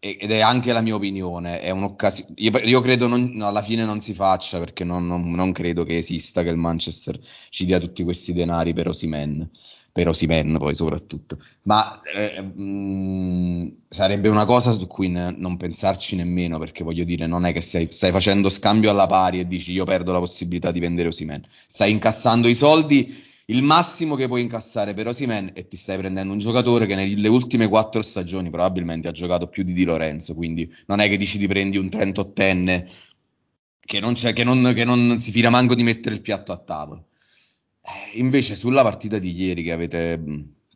ed 0.00 0.32
è 0.32 0.40
anche 0.40 0.72
la 0.72 0.80
mia 0.80 0.94
opinione. 0.94 1.60
È 1.60 1.70
un'occasione. 1.70 2.32
Io, 2.36 2.58
io 2.58 2.80
credo 2.80 3.06
non, 3.06 3.40
alla 3.42 3.62
fine 3.62 3.84
non 3.84 4.00
si 4.00 4.14
faccia 4.14 4.58
perché 4.58 4.82
non, 4.82 5.06
non, 5.06 5.30
non, 5.30 5.52
credo 5.52 5.84
che 5.84 5.98
esista 5.98 6.42
che 6.42 6.48
il 6.48 6.56
Manchester 6.56 7.20
ci 7.50 7.66
dia 7.66 7.78
tutti 7.78 8.02
questi 8.02 8.32
denari 8.32 8.72
per 8.72 8.88
Osimen 8.88 9.48
per 9.92 10.08
Osimen 10.08 10.56
poi 10.58 10.74
soprattutto. 10.74 11.38
Ma 11.62 12.00
eh, 12.02 12.40
mh, 12.40 13.76
sarebbe 13.88 14.28
una 14.28 14.44
cosa 14.44 14.72
su 14.72 14.86
cui 14.86 15.08
ne, 15.08 15.34
non 15.36 15.56
pensarci 15.56 16.16
nemmeno, 16.16 16.58
perché 16.58 16.84
voglio 16.84 17.04
dire, 17.04 17.26
non 17.26 17.44
è 17.44 17.52
che 17.52 17.60
stai, 17.60 17.88
stai, 17.90 18.12
facendo 18.12 18.48
scambio 18.48 18.90
alla 18.90 19.06
pari 19.06 19.40
e 19.40 19.46
dici 19.46 19.72
io 19.72 19.84
perdo 19.84 20.12
la 20.12 20.18
possibilità 20.18 20.70
di 20.70 20.80
vendere 20.80 21.08
Osimen. 21.08 21.44
Stai 21.66 21.90
incassando 21.90 22.48
i 22.48 22.54
soldi, 22.54 23.28
il 23.50 23.62
massimo 23.62 24.14
che 24.14 24.28
puoi 24.28 24.42
incassare 24.42 24.94
per 24.94 25.08
Osimen 25.08 25.50
e 25.54 25.66
ti 25.66 25.76
stai 25.76 25.98
prendendo 25.98 26.32
un 26.32 26.38
giocatore 26.38 26.86
che 26.86 26.94
nelle 26.94 27.28
ultime 27.28 27.68
quattro 27.68 28.00
stagioni 28.00 28.48
probabilmente 28.48 29.08
ha 29.08 29.12
giocato 29.12 29.48
più 29.48 29.64
di 29.64 29.72
Di 29.72 29.84
Lorenzo, 29.84 30.34
quindi 30.34 30.72
non 30.86 31.00
è 31.00 31.08
che 31.08 31.16
dici 31.16 31.38
ti 31.38 31.48
prendi 31.48 31.76
un 31.76 31.86
38enne 31.86 32.86
che 33.80 33.98
non, 33.98 34.14
che 34.14 34.44
non, 34.44 34.72
che 34.72 34.84
non 34.84 35.18
si 35.18 35.32
fila 35.32 35.50
manco 35.50 35.74
di 35.74 35.82
mettere 35.82 36.14
il 36.14 36.20
piatto 36.20 36.52
a 36.52 36.58
tavola. 36.58 37.02
Eh, 37.82 38.18
invece 38.18 38.54
sulla 38.54 38.82
partita 38.82 39.18
di 39.18 39.32
ieri 39.32 39.64
che 39.64 39.72
avete, 39.72 40.22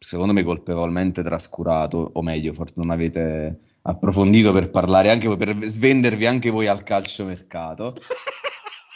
secondo 0.01 0.33
me, 0.33 0.43
colpevolmente 0.43 1.23
trascurato, 1.23 2.11
o 2.15 2.23
meglio, 2.23 2.53
forse 2.55 2.75
non 2.77 2.91
avete 2.91 3.61
approfondito 3.83 4.53
per 4.53 4.71
parlare 4.71 5.11
anche 5.11 5.37
per 5.37 5.57
svendervi 5.63 6.27
anche 6.27 6.51
voi 6.51 6.67
al 6.67 6.83
calciomercato. 6.83 7.95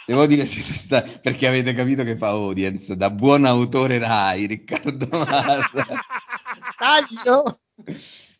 Devo 0.09 0.25
dire, 0.25 0.43
sta, 0.47 1.03
perché 1.03 1.45
avete 1.45 1.71
capito 1.75 2.03
che 2.03 2.17
fa 2.17 2.29
audience, 2.29 2.97
da 2.97 3.11
buon 3.11 3.45
autore 3.45 3.99
Rai, 3.99 4.47
Riccardo 4.47 5.07
Marra. 5.11 5.85
Taglio! 6.79 7.59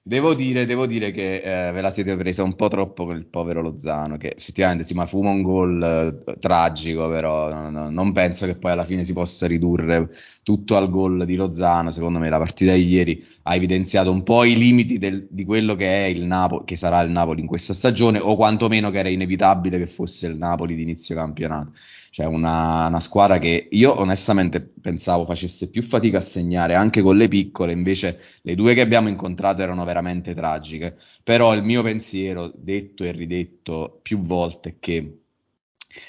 Devo 0.10 0.34
dire, 0.34 0.66
devo 0.66 0.88
dire 0.88 1.12
che 1.12 1.36
eh, 1.36 1.72
ve 1.72 1.82
la 1.82 1.92
siete 1.92 2.18
presa 2.18 2.42
un 2.42 2.56
po' 2.56 2.68
troppo 2.68 3.06
con 3.06 3.16
il 3.16 3.28
povero 3.28 3.62
Lozano, 3.62 4.18
che 4.18 4.34
effettivamente 4.36 4.84
si 4.84 4.96
ma 4.96 5.06
fuma 5.06 5.30
un 5.30 5.44
gol 5.44 6.24
eh, 6.26 6.40
tragico, 6.40 7.08
però 7.08 7.48
no, 7.54 7.70
no, 7.70 7.92
non 7.92 8.12
penso 8.12 8.48
che 8.48 8.56
poi 8.56 8.72
alla 8.72 8.86
fine 8.86 9.06
si 9.06 9.14
possa 9.14 9.46
ridurre 9.46 10.10
tutto 10.42 10.76
al 10.78 10.90
gol 10.90 11.26
di 11.26 11.36
Lozano. 11.36 11.92
Secondo 11.92 12.18
me 12.18 12.28
la 12.28 12.40
partita 12.40 12.74
di 12.74 12.88
ieri 12.88 13.24
ha 13.44 13.54
evidenziato 13.54 14.12
un 14.12 14.24
po' 14.24 14.46
i 14.46 14.58
limiti 14.58 14.98
del, 14.98 15.28
di 15.30 15.46
quello 15.46 15.76
che 15.76 15.86
è 15.86 16.08
il 16.08 16.24
Napoli, 16.24 16.64
che 16.66 16.76
sarà 16.76 17.02
il 17.02 17.12
Napoli 17.12 17.42
in 17.42 17.48
questa 17.48 17.76
stagione, 17.76 18.18
o 18.18 18.36
quantomeno 18.36 18.90
che 18.90 18.98
era 18.98 19.10
inevitabile 19.10 19.78
che 19.78 19.86
fosse 19.86 20.26
il 20.26 20.38
Napoli 20.38 20.74
di 20.74 20.82
inizio 20.82 21.14
campionato. 21.14 21.74
Cioè 22.12 22.26
una, 22.26 22.88
una, 22.88 23.00
squadra 23.00 23.38
che 23.38 23.68
io 23.70 24.00
onestamente 24.00 24.62
pensavo 24.62 25.26
facesse 25.26 25.70
più 25.70 25.84
fatica 25.84 26.18
a 26.18 26.22
segnare 26.22 26.76
anche 26.76 27.02
con 27.02 27.16
le 27.16 27.28
piccole, 27.28 27.72
invece 27.72 28.20
le 28.42 28.56
due 28.56 28.74
che 28.74 28.82
abbiamo 28.82 29.10
incontrato 29.10 29.62
erano 29.62 29.86
veramente 29.86 30.34
tragiche. 30.34 30.98
Però 31.24 31.54
il 31.54 31.64
mio 31.64 31.84
pensiero, 31.84 32.52
detto 32.56 33.04
e 33.04 33.12
ridetto 33.12 34.00
più 34.02 34.20
volte, 34.20 34.70
è 34.70 34.76
che 34.80 35.20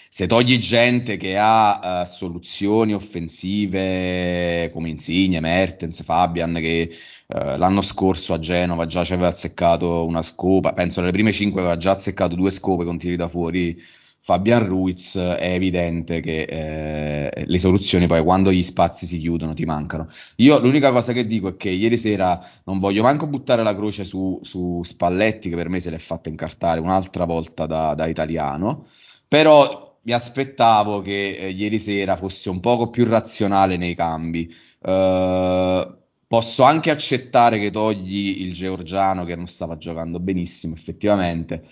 se 0.09 0.27
togli 0.27 0.59
gente 0.59 1.17
che 1.17 1.37
ha 1.39 2.03
uh, 2.03 2.07
soluzioni 2.07 2.93
offensive 2.93 4.71
come 4.73 4.89
Insigne, 4.91 5.41
Mertens, 5.41 6.03
Fabian, 6.03 6.55
che 6.55 6.91
uh, 7.29 7.57
l'anno 7.57 7.81
scorso 7.81 8.35
a 8.35 8.39
Genova 8.39 8.87
già 8.87 9.05
ci 9.05 9.13
aveva 9.13 9.29
azzeccato 9.29 10.05
una 10.05 10.23
scopa, 10.23 10.73
penso 10.73 11.01
nelle 11.01 11.13
prime 11.13 11.33
cinque 11.33 11.61
aveva 11.61 11.77
già 11.77 11.93
azzeccato 11.93 12.35
due 12.35 12.51
scope 12.51 12.85
con 12.85 12.99
tiri 12.99 13.17
da 13.17 13.29
fuori 13.29 13.81
Fabian 14.23 14.67
Ruiz 14.67 15.17
è 15.17 15.53
evidente 15.55 16.21
che 16.21 16.43
eh, 16.43 17.45
le 17.47 17.59
soluzioni 17.59 18.07
poi 18.07 18.23
quando 18.23 18.53
gli 18.53 18.63
spazi 18.63 19.07
si 19.07 19.19
chiudono 19.19 19.55
ti 19.55 19.65
mancano. 19.65 20.09
Io 20.37 20.59
l'unica 20.61 20.93
cosa 20.93 21.13
che 21.13 21.27
dico 21.27 21.49
è 21.49 21.57
che 21.57 21.71
ieri 21.71 21.97
sera 21.97 22.41
non 22.65 22.79
voglio 22.79 23.03
manco 23.03 23.27
buttare 23.27 23.63
la 23.63 23.75
croce 23.75 24.05
su, 24.05 24.39
su 24.43 24.83
Spalletti 24.85 25.49
che 25.49 25.57
per 25.57 25.69
me 25.69 25.81
se 25.81 25.91
l'è 25.91 25.99
fatta 25.99 26.29
incartare 26.29 26.81
un'altra 26.81 27.25
volta 27.25 27.67
da, 27.67 27.95
da 27.95 28.07
italiano, 28.07 28.87
però 29.27 29.99
mi 30.03 30.13
aspettavo 30.13 31.01
che 31.03 31.37
eh, 31.37 31.51
ieri 31.51 31.79
sera 31.79 32.17
fosse 32.17 32.51
un 32.51 32.61
poco 32.61 32.91
più 32.91 33.07
razionale 33.07 33.77
nei 33.77 33.95
cambi. 33.95 34.53
Uh, 34.81 35.99
posso 36.27 36.63
anche 36.63 36.91
accettare 36.91 37.59
che 37.59 37.71
togli 37.71 38.43
il 38.43 38.53
georgiano 38.53 39.25
che 39.25 39.35
non 39.37 39.47
stava 39.47 39.77
giocando 39.77 40.21
benissimo 40.21 40.75
effettivamente 40.75 41.65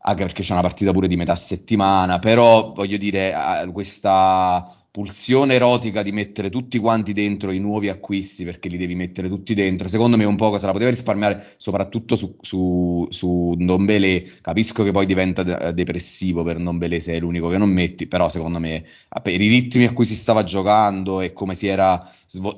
anche 0.00 0.22
perché 0.22 0.42
c'è 0.42 0.52
una 0.52 0.62
partita 0.62 0.92
pure 0.92 1.08
di 1.08 1.16
metà 1.16 1.34
settimana, 1.36 2.18
però 2.18 2.72
voglio 2.72 2.96
dire, 2.96 3.68
questa 3.72 4.72
pulsione 4.98 5.54
erotica 5.54 6.02
di 6.02 6.10
mettere 6.10 6.50
tutti 6.50 6.76
quanti 6.80 7.12
dentro 7.12 7.52
i 7.52 7.60
nuovi 7.60 7.88
acquisti 7.88 8.44
perché 8.44 8.68
li 8.68 8.76
devi 8.76 8.96
mettere 8.96 9.28
tutti 9.28 9.54
dentro. 9.54 9.86
Secondo 9.86 10.16
me 10.16 10.24
un 10.24 10.34
po' 10.34 10.58
se 10.58 10.66
la 10.66 10.72
poteva 10.72 10.90
risparmiare 10.90 11.54
soprattutto 11.56 12.16
su, 12.16 12.34
su, 12.40 13.06
su 13.08 13.54
Ndombele. 13.56 14.38
Capisco 14.40 14.82
che 14.82 14.90
poi 14.90 15.06
diventa 15.06 15.44
de- 15.44 15.72
depressivo 15.72 16.42
per 16.42 16.58
Ndombele 16.58 16.98
se 16.98 17.12
è 17.12 17.20
l'unico 17.20 17.48
che 17.48 17.58
non 17.58 17.70
metti, 17.70 18.08
però 18.08 18.28
secondo 18.28 18.58
me 18.58 18.82
per 19.22 19.40
i 19.40 19.46
ritmi 19.46 19.84
a 19.84 19.92
cui 19.92 20.04
si 20.04 20.16
stava 20.16 20.42
giocando 20.42 21.20
e 21.20 21.32
come 21.32 21.54
si 21.54 21.68
era, 21.68 22.10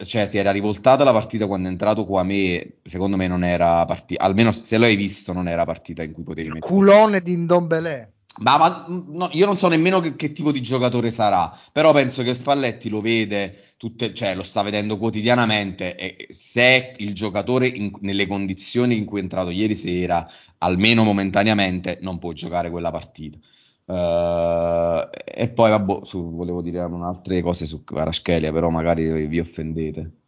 cioè, 0.07 0.25
si 0.25 0.39
era 0.39 0.51
rivoltata 0.51 1.05
la 1.05 1.13
partita 1.13 1.47
quando 1.47 1.69
è 1.69 1.71
entrato 1.71 2.07
qua 2.07 2.23
a 2.23 2.25
me, 2.25 2.77
secondo 2.85 3.19
me 3.19 3.29
non 3.29 3.45
era 3.45 3.85
partita, 3.85 4.25
almeno 4.25 4.51
se 4.53 4.79
lo 4.79 4.87
hai 4.87 4.97
visto 4.97 5.35
non 5.35 5.47
era 5.47 5.67
partita 5.67 6.03
in 6.03 6.13
cui 6.13 6.23
potevi 6.23 6.49
mettere. 6.49 6.73
Culone 6.73 7.21
di 7.21 7.37
Ndombele. 7.37 8.13
Ma, 8.39 8.57
ma 8.57 8.85
no, 8.89 9.29
io 9.33 9.45
non 9.45 9.59
so 9.59 9.69
nemmeno 9.69 10.01
che, 10.01 10.15
che, 10.15 10.33
tipo 10.33 10.53
di 10.53 10.63
giocatore 10.63 11.11
sarà, 11.11 11.53
però 11.73 11.93
penso 11.93 12.23
che 12.23 12.35
Spalletti 12.35 12.89
lo 12.89 13.01
vede, 13.01 13.75
tutte, 13.77 14.15
cioè 14.15 14.35
lo 14.35 14.45
sta 14.45 14.63
vedendo 14.63 14.97
quotidianamente 14.99 15.97
e 15.97 16.27
se 16.31 16.95
il 16.99 17.13
giocatore 17.13 17.67
in, 17.67 17.91
nelle 18.01 18.27
condizioni 18.27 18.97
in 18.97 19.05
cui 19.05 19.19
è 19.19 19.23
entrato 19.23 19.51
ieri 19.51 19.75
sera, 19.75 20.27
almeno 20.59 21.03
momentaneamente, 21.03 21.99
non 22.03 22.19
può 22.19 22.33
giocare 22.33 22.71
quella 22.71 22.91
partita. 22.91 23.39
Uh, 23.85 25.09
e 25.25 25.49
poi 25.49 25.71
vabbè, 25.71 26.05
su, 26.05 26.31
volevo 26.31 26.63
dire 26.63 26.79
altre 26.79 27.43
cose 27.43 27.67
su 27.67 27.83
Kvaratskhelia, 27.83 28.53
però 28.53 28.71
magari 28.71 29.27
vi 29.27 29.41
offendete. 29.41 30.20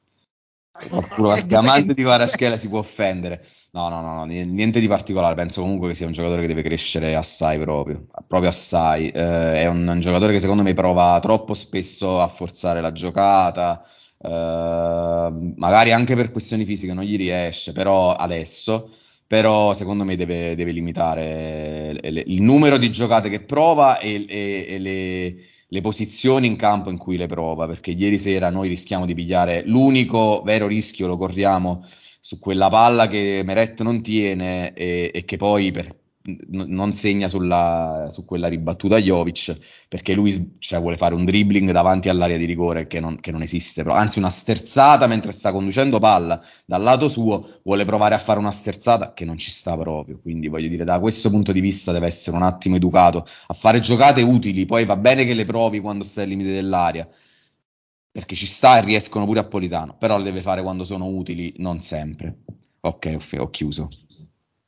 Qualcuno 0.72 1.34
che 1.34 1.54
amante 1.54 1.92
di 1.92 2.02
Kvaratskhelia 2.02 2.56
si 2.56 2.68
può 2.68 2.78
offendere. 2.78 3.44
No, 3.72 3.88
no, 3.90 4.00
no, 4.00 4.24
niente 4.24 4.80
di 4.80 4.88
particolare. 4.88 5.34
Penso 5.34 5.60
comunque 5.60 5.88
che 5.88 5.94
sia 5.94 6.06
un 6.06 6.12
giocatore 6.12 6.40
che 6.40 6.46
deve 6.46 6.62
crescere 6.62 7.14
assai 7.14 7.58
proprio, 7.58 8.06
proprio 8.26 8.48
assai. 8.48 9.08
Eh, 9.08 9.54
è 9.62 9.66
un, 9.66 9.86
un, 9.86 10.00
giocatore 10.00 10.32
che 10.32 10.40
secondo 10.40 10.62
me 10.62 10.72
prova 10.72 11.18
troppo 11.20 11.52
spesso 11.54 12.20
a 12.20 12.28
forzare 12.28 12.80
la 12.80 12.92
giocata, 12.92 13.84
eh, 14.18 15.30
magari 15.56 15.92
anche 15.92 16.14
per 16.14 16.30
questioni 16.32 16.64
fisiche 16.64 16.94
non 16.94 17.04
gli 17.04 17.16
riesce, 17.16 17.72
però 17.72 18.14
adesso, 18.14 18.90
però 19.26 19.74
secondo 19.74 20.04
me 20.04 20.16
deve, 20.16 20.54
deve 20.54 20.72
limitare 20.72 21.92
le, 22.00 22.10
le, 22.10 22.24
il 22.26 22.42
numero 22.42 22.78
di 22.78 22.90
giocate 22.90 23.28
che 23.28 23.40
prova 23.40 23.98
e, 23.98 24.24
e, 24.28 24.66
e 24.68 24.78
le, 24.78 25.36
le 25.72 25.80
posizioni 25.80 26.46
in 26.46 26.56
campo 26.56 26.90
in 26.90 26.98
cui 26.98 27.16
le 27.16 27.26
prova, 27.26 27.66
perché 27.66 27.92
ieri 27.92 28.18
sera 28.18 28.50
noi 28.50 28.68
rischiamo 28.68 29.06
di 29.06 29.14
pigliare 29.14 29.62
l'unico 29.64 30.42
vero 30.44 30.66
rischio, 30.66 31.06
lo 31.06 31.16
corriamo 31.16 31.82
su 32.20 32.38
quella 32.38 32.68
palla 32.68 33.08
che 33.08 33.40
Meret 33.42 33.80
non 33.80 34.02
tiene 34.02 34.74
e, 34.74 35.10
e 35.14 35.24
che 35.24 35.38
poi 35.38 35.70
per, 35.70 35.96
non 36.48 36.92
segna 36.92 37.26
sulla, 37.26 38.08
su 38.10 38.24
quella 38.24 38.46
ribattuta 38.46 38.98
Jovic 38.98 39.56
perché 39.88 40.14
lui 40.14 40.56
cioè, 40.58 40.80
vuole 40.80 40.96
fare 40.96 41.14
un 41.14 41.24
dribbling 41.24 41.72
davanti 41.72 42.08
all'area 42.08 42.36
di 42.36 42.44
rigore 42.44 42.86
che 42.86 43.00
non, 43.00 43.18
che 43.18 43.32
non 43.32 43.42
esiste, 43.42 43.82
anzi 43.82 44.18
una 44.18 44.30
sterzata 44.30 45.06
mentre 45.06 45.32
sta 45.32 45.50
conducendo 45.50 45.98
palla 45.98 46.40
dal 46.64 46.82
lato 46.82 47.08
suo 47.08 47.60
vuole 47.64 47.84
provare 47.84 48.14
a 48.14 48.18
fare 48.18 48.38
una 48.38 48.52
sterzata 48.52 49.12
che 49.14 49.24
non 49.24 49.36
ci 49.36 49.50
sta 49.50 49.76
proprio, 49.76 50.20
quindi 50.20 50.48
voglio 50.48 50.68
dire 50.68 50.84
da 50.84 51.00
questo 51.00 51.28
punto 51.28 51.50
di 51.52 51.60
vista 51.60 51.92
deve 51.92 52.06
essere 52.06 52.36
un 52.36 52.42
attimo 52.42 52.76
educato 52.76 53.26
a 53.46 53.54
fare 53.54 53.80
giocate 53.80 54.22
utili, 54.22 54.64
poi 54.64 54.84
va 54.84 54.96
bene 54.96 55.24
che 55.24 55.34
le 55.34 55.44
provi 55.44 55.80
quando 55.80 56.04
stai 56.04 56.24
al 56.24 56.30
limite 56.30 56.52
dell'area, 56.52 57.08
perché 58.12 58.34
ci 58.34 58.46
sta 58.46 58.78
e 58.78 58.84
riescono 58.84 59.24
pure 59.24 59.40
a 59.40 59.44
Politano, 59.44 59.96
però 59.98 60.18
le 60.18 60.24
deve 60.24 60.42
fare 60.42 60.62
quando 60.62 60.84
sono 60.84 61.06
utili, 61.06 61.54
non 61.56 61.80
sempre. 61.80 62.36
Ok, 62.80 63.16
ho, 63.16 63.42
ho 63.42 63.50
chiuso. 63.50 63.88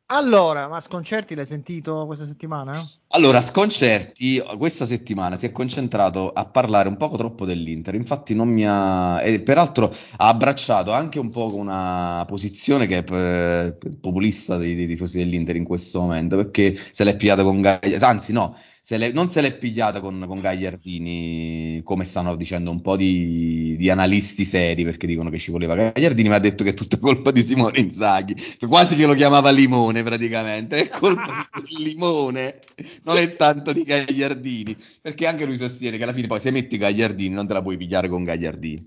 Allora, 0.06 0.68
ma 0.68 0.80
Sconcerti 0.80 1.34
l'hai 1.34 1.46
sentito 1.46 2.04
questa 2.04 2.26
settimana? 2.26 2.86
Allora, 3.08 3.40
Sconcerti 3.40 4.42
questa 4.58 4.84
settimana 4.84 5.36
si 5.36 5.46
è 5.46 5.52
concentrato 5.52 6.30
a 6.30 6.44
parlare 6.44 6.88
un 6.88 6.98
poco 6.98 7.16
troppo 7.16 7.46
dell'Inter, 7.46 7.94
infatti 7.94 8.34
non 8.34 8.48
mi 8.48 8.66
ha... 8.66 9.22
e 9.22 9.40
peraltro 9.40 9.90
ha 10.16 10.28
abbracciato 10.28 10.92
anche 10.92 11.18
un 11.18 11.30
po' 11.30 11.54
una 11.54 12.22
posizione 12.26 12.86
che 12.86 12.98
è 12.98 13.74
populista 13.98 14.58
dei, 14.58 14.74
dei 14.74 14.86
tifosi 14.86 15.18
dell'Inter 15.18 15.56
in 15.56 15.64
questo 15.64 16.00
momento, 16.00 16.36
perché 16.36 16.78
se 16.90 17.02
l'è 17.02 17.16
pigliata 17.16 17.42
con 17.42 17.62
Gagliardini, 17.62 18.04
anzi 18.04 18.32
no, 18.32 18.56
se 18.86 18.98
l'è- 18.98 19.12
non 19.12 19.30
se 19.30 19.40
l'è 19.40 19.56
pigliata 19.56 20.00
con, 20.00 20.22
con 20.26 20.40
Gagliardini, 20.40 21.80
come 21.82 22.04
stanno 22.04 22.36
dicendo 22.36 22.70
un 22.70 22.82
po' 22.82 22.96
di, 22.98 23.76
di 23.78 23.88
analisti 23.88 24.44
seri, 24.44 24.84
perché 24.84 25.06
dicono 25.06 25.30
che 25.30 25.38
ci 25.38 25.50
voleva 25.50 25.74
Gagliardini, 25.74 26.28
ma 26.28 26.34
ha 26.34 26.38
detto 26.38 26.64
che 26.64 26.70
è 26.70 26.74
tutta 26.74 26.98
colpa 26.98 27.30
di 27.30 27.40
Simone 27.40 27.78
Inzaghi, 27.80 28.34
quasi 28.68 28.94
che 28.94 29.06
lo 29.06 29.14
chiamava 29.14 29.48
Limone 29.50 30.02
praticamente, 30.02 30.76
è 30.82 30.88
colpa 30.90 31.48
di 31.66 31.82
Limone, 31.82 32.58
non 33.04 33.16
è 33.16 33.36
tanto 33.36 33.72
di 33.72 33.84
Gagliardini, 33.84 34.76
perché 35.00 35.26
anche 35.26 35.46
lui 35.46 35.56
sostiene 35.56 35.96
che 35.96 36.02
alla 36.02 36.12
fine 36.12 36.26
poi 36.26 36.40
se 36.40 36.50
metti 36.50 36.76
Gagliardini 36.76 37.34
non 37.34 37.46
te 37.46 37.54
la 37.54 37.62
puoi 37.62 37.78
pigliare 37.78 38.08
con 38.08 38.22
Gagliardini. 38.22 38.86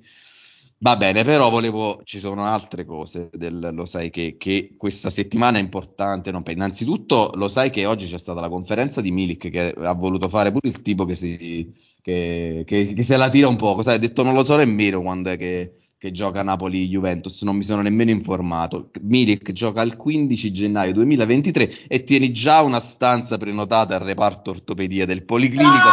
Va 0.80 0.96
bene, 0.96 1.24
però 1.24 1.50
volevo, 1.50 2.02
ci 2.04 2.20
sono 2.20 2.44
altre 2.46 2.86
cose, 2.86 3.30
del, 3.34 3.72
lo 3.74 3.86
sai 3.88 4.12
che, 4.12 4.36
che 4.38 4.76
questa 4.78 5.10
settimana 5.10 5.58
è 5.58 5.62
importante. 5.62 6.30
non 6.32 6.44
per- 6.44 6.54
Innanzitutto 6.56 7.32
lo 7.34 7.48
sai 7.48 7.72
che 7.72 7.88
oggi 7.88 8.06
c'è 8.08 8.20
stata 8.20 8.42
la 8.42 8.50
conferenza 8.50 9.02
di 9.02 9.10
Milik 9.12 9.50
che 9.50 9.72
ha 9.76 9.94
voluto 9.94 10.30
fare 10.30 10.52
pure 10.52 10.68
il 10.68 10.82
tipo 10.84 11.04
che, 11.06 11.16
si, 11.16 11.74
che, 12.02 12.64
che- 12.66 12.94
che 12.94 13.04
se 13.04 13.18
la 13.18 13.28
tira 13.30 13.48
un 13.48 13.56
po', 13.56 13.82
sai, 13.82 13.96
ha 13.96 13.98
detto 13.98 14.22
non 14.22 14.36
lo 14.36 14.44
so 14.44 14.56
nemmeno 14.56 15.02
quando 15.02 15.32
è 15.32 15.38
che, 15.38 15.74
che 16.00 16.12
gioca 16.12 16.44
Napoli-Juventus, 16.44 17.42
non 17.42 17.56
mi 17.56 17.64
sono 17.64 17.82
nemmeno 17.82 18.12
informato. 18.12 18.92
Milik 19.02 19.52
gioca 19.52 19.82
il 19.82 19.98
15 19.98 20.52
gennaio 20.52 20.94
2023 20.94 21.88
e 21.88 22.04
tieni 22.04 22.32
già 22.32 22.62
una 22.62 22.80
stanza 22.80 23.38
prenotata 23.38 23.96
al 23.96 24.02
reparto 24.02 24.52
ortopedia 24.52 25.06
del 25.06 25.26
Policlinico 25.26 25.88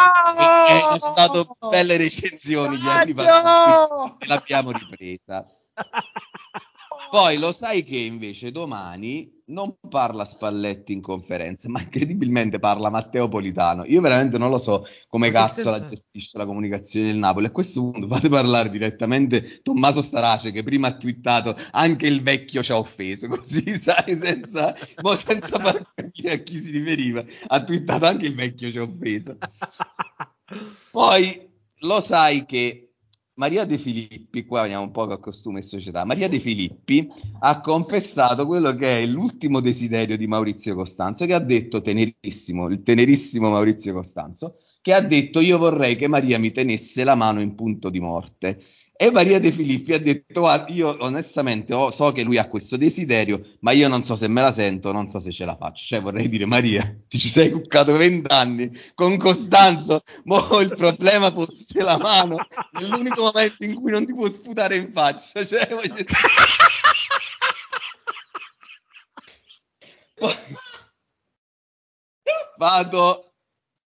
e 0.68 0.96
è 0.96 0.98
stato 0.98 1.56
belle 1.70 1.96
recensioni 1.96 2.76
gli 2.76 2.86
anni 2.86 3.14
passati 3.14 4.16
e 4.18 4.26
l'abbiamo 4.26 4.72
ripresa. 4.72 5.46
Poi 7.14 7.38
lo 7.38 7.52
sai 7.52 7.84
che 7.84 7.98
invece 7.98 8.50
domani 8.50 9.42
non 9.46 9.76
parla 9.88 10.24
Spalletti 10.24 10.92
in 10.92 11.00
conferenza, 11.00 11.68
ma 11.68 11.80
incredibilmente 11.80 12.58
parla 12.58 12.90
Matteo 12.90 13.28
Politano. 13.28 13.84
Io 13.84 14.00
veramente 14.00 14.36
non 14.36 14.50
lo 14.50 14.58
so 14.58 14.84
come 15.06 15.30
cazzo 15.30 15.70
la 15.70 15.86
gestisce 15.86 16.36
la 16.36 16.44
comunicazione 16.44 17.06
del 17.06 17.18
Napoli. 17.18 17.46
A 17.46 17.52
questo 17.52 17.88
punto 17.88 18.08
fate 18.08 18.28
parlare 18.28 18.68
direttamente 18.68 19.62
Tommaso 19.62 20.00
Starace 20.00 20.50
che 20.50 20.64
prima 20.64 20.88
ha 20.88 20.96
twittato 20.96 21.54
anche 21.70 22.08
il 22.08 22.20
vecchio 22.20 22.64
ci 22.64 22.72
ha 22.72 22.78
offeso, 22.78 23.28
così 23.30 23.70
sai, 23.70 24.16
senza, 24.16 24.74
senza 25.14 25.60
far 25.60 25.92
capire 25.94 26.32
a 26.32 26.38
chi 26.38 26.56
si 26.56 26.72
riferiva. 26.72 27.24
Ha 27.46 27.62
twittato 27.62 28.06
anche 28.06 28.26
il 28.26 28.34
vecchio 28.34 28.72
ci 28.72 28.78
ha 28.78 28.82
offeso. 28.82 29.38
Poi 30.90 31.48
lo 31.78 32.00
sai 32.00 32.44
che 32.44 32.83
Maria 33.36 33.64
De 33.64 33.78
Filippi, 33.78 34.44
qua 34.44 34.62
veniamo 34.62 34.84
un 34.84 34.92
po' 34.92 35.02
a 35.02 35.18
costume 35.18 35.58
e 35.58 35.62
società, 35.62 36.04
Maria 36.04 36.28
De 36.28 36.38
Filippi 36.38 37.10
ha 37.40 37.60
confessato 37.60 38.46
quello 38.46 38.76
che 38.76 39.00
è 39.02 39.06
l'ultimo 39.06 39.58
desiderio 39.58 40.16
di 40.16 40.28
Maurizio 40.28 40.76
Costanzo, 40.76 41.26
che 41.26 41.34
ha 41.34 41.40
detto 41.40 41.80
tenerissimo, 41.80 42.68
il 42.68 42.84
tenerissimo 42.84 43.50
Maurizio 43.50 43.92
Costanzo, 43.92 44.58
che 44.80 44.92
ha 44.92 45.00
detto 45.00 45.40
io 45.40 45.58
vorrei 45.58 45.96
che 45.96 46.06
Maria 46.06 46.38
mi 46.38 46.52
tenesse 46.52 47.02
la 47.02 47.16
mano 47.16 47.40
in 47.40 47.56
punto 47.56 47.90
di 47.90 47.98
morte. 47.98 48.62
E 48.96 49.10
Maria 49.10 49.40
De 49.40 49.50
Filippi 49.50 49.92
ha 49.92 49.98
detto: 50.00 50.40
"Guarda, 50.40 50.72
Io 50.72 50.96
onestamente 51.00 51.74
ho- 51.74 51.90
so 51.90 52.12
che 52.12 52.22
lui 52.22 52.38
ha 52.38 52.46
questo 52.48 52.76
desiderio, 52.76 53.56
ma 53.60 53.72
io 53.72 53.88
non 53.88 54.04
so 54.04 54.14
se 54.16 54.28
me 54.28 54.40
la 54.40 54.52
sento, 54.52 54.92
non 54.92 55.08
so 55.08 55.18
se 55.18 55.32
ce 55.32 55.44
la 55.44 55.56
faccio. 55.56 55.84
Cioè, 55.84 56.00
vorrei 56.00 56.28
dire, 56.28 56.46
Maria, 56.46 56.82
ti 57.08 57.18
ci 57.18 57.28
sei 57.28 57.50
cuccato 57.50 57.96
vent'anni 57.96 58.70
con 58.94 59.16
Costanzo, 59.16 60.02
mo 60.24 60.60
il 60.60 60.74
problema 60.76 61.32
fosse 61.32 61.82
la 61.82 61.98
mano, 61.98 62.36
nell'unico 62.80 63.22
momento 63.24 63.64
in 63.64 63.74
cui 63.74 63.90
non 63.90 64.06
ti 64.06 64.14
può 64.14 64.28
sputare 64.28 64.76
in 64.76 64.92
faccia. 64.92 65.44
Cioè, 65.44 65.66
voglio 65.70 65.94
Poi- 70.18 70.36
Vado, 72.58 73.32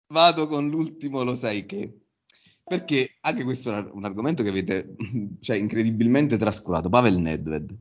vado 0.08 0.46
con 0.48 0.68
l'ultimo, 0.68 1.22
lo 1.22 1.34
sai 1.34 1.66
che. 1.66 2.01
Perché 2.64 3.16
anche 3.20 3.44
questo 3.44 3.74
è 3.74 3.90
un, 3.92 4.04
argomento 4.04 4.42
che 4.42 4.48
avete 4.48 4.94
cioè, 5.40 5.56
incredibilmente 5.56 6.36
trascurato. 6.36 6.88
Pavel 6.88 7.18
Nedved. 7.18 7.76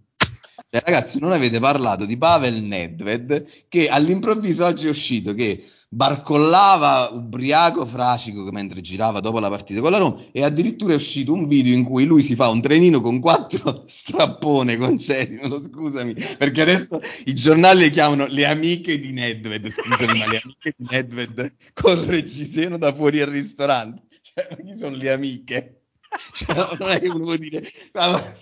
Cioè, 0.70 0.82
ragazzi, 0.86 1.20
non 1.20 1.32
avete 1.32 1.60
parlato 1.60 2.06
di 2.06 2.18
Pavel 2.18 2.62
Nedved 2.64 3.66
che 3.68 3.88
all'improvviso 3.90 4.66
oggi 4.66 4.88
è 4.88 4.90
uscito 4.90 5.34
che 5.34 5.64
barcollava 5.94 7.10
ubriaco 7.12 7.86
fracico 7.86 8.50
mentre 8.50 8.80
girava 8.80 9.20
dopo 9.20 9.40
la 9.40 9.50
partita 9.50 9.82
con 9.82 9.92
la 9.92 9.98
Roma 9.98 10.22
e 10.32 10.42
addirittura 10.46 10.94
è 10.94 10.96
uscito 10.96 11.34
un 11.34 11.48
video 11.48 11.74
in 11.74 11.84
cui 11.84 12.06
lui 12.06 12.22
si 12.22 12.36
fa 12.36 12.48
un 12.48 12.62
trenino 12.62 13.02
con 13.02 13.20
quattro 13.20 13.84
strappone, 13.88 14.78
concedimelo, 14.78 15.60
scusami, 15.60 16.14
perché 16.38 16.62
adesso 16.62 17.02
i 17.26 17.34
giornali 17.34 17.82
le 17.82 17.90
chiamano 17.90 18.26
le 18.28 18.46
amiche 18.46 18.98
di 19.00 19.12
Nedved, 19.12 19.68
scusami, 19.68 20.20
ma 20.20 20.28
le 20.28 20.42
amiche 20.42 20.74
di 20.78 20.86
Nedved 20.90 21.54
col 21.74 21.98
reggiseno 21.98 22.78
da 22.78 22.94
fuori 22.94 23.20
al 23.20 23.28
ristorante. 23.28 24.04
Cioè, 24.34 24.64
chi 24.64 24.78
sono 24.78 24.96
le 24.96 25.12
amiche? 25.12 25.76
Cioè, 26.34 26.76
non 26.78 26.90
è 26.90 27.00
che 27.00 27.08
uno 27.08 27.24
può 27.24 27.38
dire 27.38 27.64
"Ah, 27.94 28.34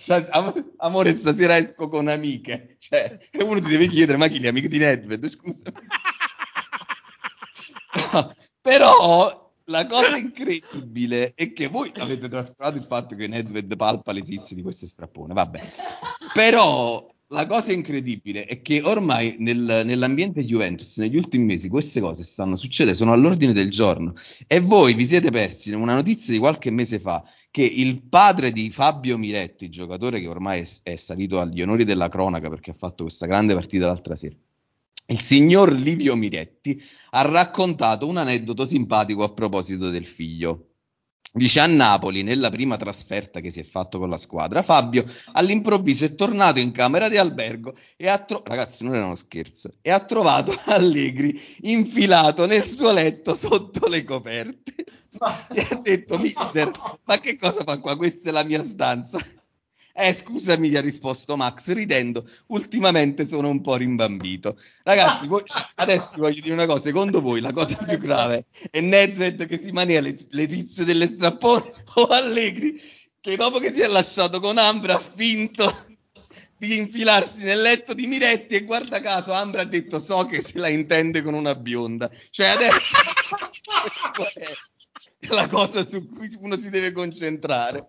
amore 0.78 1.12
stasera 1.12 1.56
esco 1.56 1.88
con 1.88 2.08
amiche. 2.08 2.76
Cioè 2.78 3.16
uno 3.44 3.60
ti 3.60 3.68
deve 3.70 3.86
chiedere 3.86 4.18
ma 4.18 4.26
chi 4.26 4.40
le 4.40 4.48
amiche 4.48 4.66
di 4.68 4.78
Nedved? 4.78 5.24
Scusa. 5.28 5.70
Però 8.60 9.52
la 9.66 9.86
cosa 9.86 10.16
incredibile 10.16 11.32
è 11.34 11.52
che 11.52 11.68
voi 11.68 11.92
avete 11.96 12.28
trascurato 12.28 12.76
il 12.76 12.86
fatto 12.88 13.14
che 13.14 13.28
Nedved 13.28 13.76
palpa 13.76 14.12
le 14.12 14.22
tizie 14.22 14.56
di 14.56 14.62
queste 14.62 14.86
strappone 14.86 15.32
vabbè. 15.32 15.60
Però 16.34 17.08
la 17.32 17.46
cosa 17.46 17.72
incredibile 17.72 18.44
è 18.44 18.60
che 18.60 18.80
ormai 18.82 19.36
nel- 19.38 19.82
nell'ambiente 19.84 20.44
Juventus 20.44 20.98
negli 20.98 21.16
ultimi 21.16 21.44
mesi 21.44 21.68
queste 21.68 22.00
cose 22.00 22.24
stanno 22.24 22.56
succedendo, 22.56 22.98
sono 22.98 23.12
all'ordine 23.12 23.52
del 23.52 23.70
giorno 23.70 24.14
e 24.46 24.58
voi 24.60 24.94
vi 24.94 25.04
siete 25.04 25.30
persi 25.30 25.70
una 25.72 25.94
notizia 25.94 26.32
di 26.32 26.40
qualche 26.40 26.70
mese 26.70 26.98
fa 26.98 27.24
che 27.50 27.62
il 27.62 28.02
padre 28.02 28.50
di 28.50 28.70
Fabio 28.70 29.16
Miretti, 29.16 29.68
giocatore 29.68 30.20
che 30.20 30.26
ormai 30.26 30.62
è, 30.62 30.68
è 30.82 30.96
salito 30.96 31.38
agli 31.38 31.62
onori 31.62 31.84
della 31.84 32.08
cronaca 32.08 32.48
perché 32.48 32.72
ha 32.72 32.76
fatto 32.76 33.04
questa 33.04 33.26
grande 33.26 33.54
partita 33.54 33.86
l'altra 33.86 34.16
sera, 34.16 34.34
il 35.06 35.20
signor 35.20 35.72
Livio 35.72 36.16
Miretti 36.16 36.80
ha 37.10 37.22
raccontato 37.22 38.08
un 38.08 38.16
aneddoto 38.16 38.64
simpatico 38.64 39.22
a 39.22 39.32
proposito 39.32 39.90
del 39.90 40.06
figlio. 40.06 40.69
Dice 41.32 41.60
a 41.60 41.66
Napoli, 41.66 42.24
nella 42.24 42.50
prima 42.50 42.76
trasferta 42.76 43.38
che 43.38 43.50
si 43.50 43.60
è 43.60 43.62
fatto 43.62 44.00
con 44.00 44.10
la 44.10 44.16
squadra, 44.16 44.62
Fabio 44.62 45.04
all'improvviso 45.32 46.04
è 46.04 46.16
tornato 46.16 46.58
in 46.58 46.72
camera 46.72 47.08
di 47.08 47.18
albergo 47.18 47.76
e 47.96 48.08
ha 48.08 48.18
trovato, 48.18 48.48
ragazzi 48.50 48.82
non 48.82 48.96
era 48.96 49.04
uno 49.04 49.14
scherzo, 49.14 49.70
e 49.80 49.92
ha 49.92 50.04
trovato 50.04 50.52
Allegri 50.66 51.40
infilato 51.62 52.46
nel 52.46 52.64
suo 52.64 52.90
letto 52.90 53.34
sotto 53.34 53.86
le 53.86 54.02
coperte. 54.02 54.74
E 55.52 55.66
ha 55.70 55.74
detto, 55.76 56.18
mister, 56.18 56.70
ma 57.04 57.18
che 57.20 57.36
cosa 57.36 57.62
fa 57.62 57.78
qua? 57.78 57.96
Questa 57.96 58.30
è 58.30 58.32
la 58.32 58.42
mia 58.42 58.62
stanza. 58.62 59.18
Eh, 59.92 60.12
scusami, 60.12 60.68
gli 60.68 60.76
ha 60.76 60.80
risposto 60.80 61.36
Max, 61.36 61.72
ridendo, 61.72 62.28
ultimamente 62.46 63.24
sono 63.24 63.48
un 63.48 63.60
po' 63.60 63.76
rimbambito. 63.76 64.58
Ragazzi, 64.82 65.26
voi- 65.26 65.44
adesso 65.76 66.16
voglio 66.18 66.40
dire 66.40 66.54
una 66.54 66.66
cosa, 66.66 66.84
secondo 66.84 67.20
voi 67.20 67.40
la 67.40 67.52
cosa 67.52 67.76
più 67.76 67.98
grave 67.98 68.44
è 68.70 68.80
Nedved 68.80 69.46
che 69.46 69.58
si 69.58 69.72
mania 69.72 70.00
le, 70.00 70.16
le 70.30 70.46
tizze 70.46 70.84
delle 70.84 71.06
strappone 71.06 71.72
o 71.94 72.06
Allegri 72.06 72.80
che 73.20 73.36
dopo 73.36 73.58
che 73.58 73.72
si 73.72 73.80
è 73.80 73.86
lasciato 73.86 74.40
con 74.40 74.56
Ambra 74.56 74.94
ha 74.94 75.00
finto 75.00 75.88
di 76.56 76.76
infilarsi 76.76 77.44
nel 77.44 77.60
letto 77.60 77.94
di 77.94 78.06
Miretti 78.06 78.54
e 78.54 78.64
guarda 78.64 79.00
caso 79.00 79.32
Ambra 79.32 79.62
ha 79.62 79.64
detto 79.64 79.98
so 79.98 80.24
che 80.26 80.40
se 80.40 80.58
la 80.58 80.68
intende 80.68 81.22
con 81.22 81.34
una 81.34 81.54
bionda. 81.54 82.10
Cioè 82.30 82.48
adesso 82.48 82.96
è 85.18 85.28
la 85.28 85.48
cosa 85.48 85.84
su 85.84 86.08
cui 86.08 86.28
uno 86.40 86.56
si 86.56 86.70
deve 86.70 86.92
concentrare. 86.92 87.88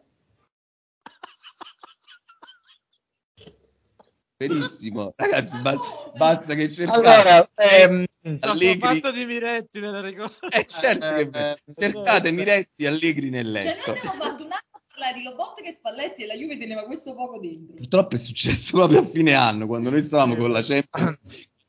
Benissimo, 4.47 5.13
ragazzi, 5.17 5.59
basta, 5.59 5.87
basta 6.15 6.55
che 6.55 6.71
cercate 6.71 7.07
Allora, 7.07 7.49
ehm, 7.55 8.05
Allegri. 8.39 8.79
fatto 8.99 9.11
di 9.11 9.25
Miretti, 9.25 9.79
me 9.79 9.91
la 9.91 10.01
ricordo. 10.01 10.35
Eh, 10.49 10.65
certo 10.65 11.13
che 11.13 11.27
bello. 11.27 11.55
cercate 11.71 12.31
Miretti 12.31 12.87
Allegri 12.87 13.29
nel 13.29 13.45
Cioè, 13.45 13.53
noi 13.53 13.63
letto. 13.63 13.91
abbiamo 13.91 14.11
fatto 14.21 14.43
un 14.43 14.51
anno 14.51 14.61
a 14.71 14.81
parlare 14.87 15.13
di 15.17 15.23
Lobotka 15.23 15.61
e 15.61 15.71
Spalletti 15.73 16.23
e 16.23 16.25
la 16.25 16.33
Juve 16.33 16.57
teneva 16.57 16.83
questo 16.85 17.13
poco 17.13 17.37
dentro. 17.39 17.75
Purtroppo 17.75 18.15
è 18.15 18.17
successo 18.17 18.77
proprio 18.77 18.99
a 19.01 19.05
fine 19.05 19.33
anno, 19.33 19.67
quando 19.67 19.91
noi 19.91 20.01
stavamo 20.01 20.35
con 20.35 20.49
la 20.49 20.61
Champions, 20.63 21.19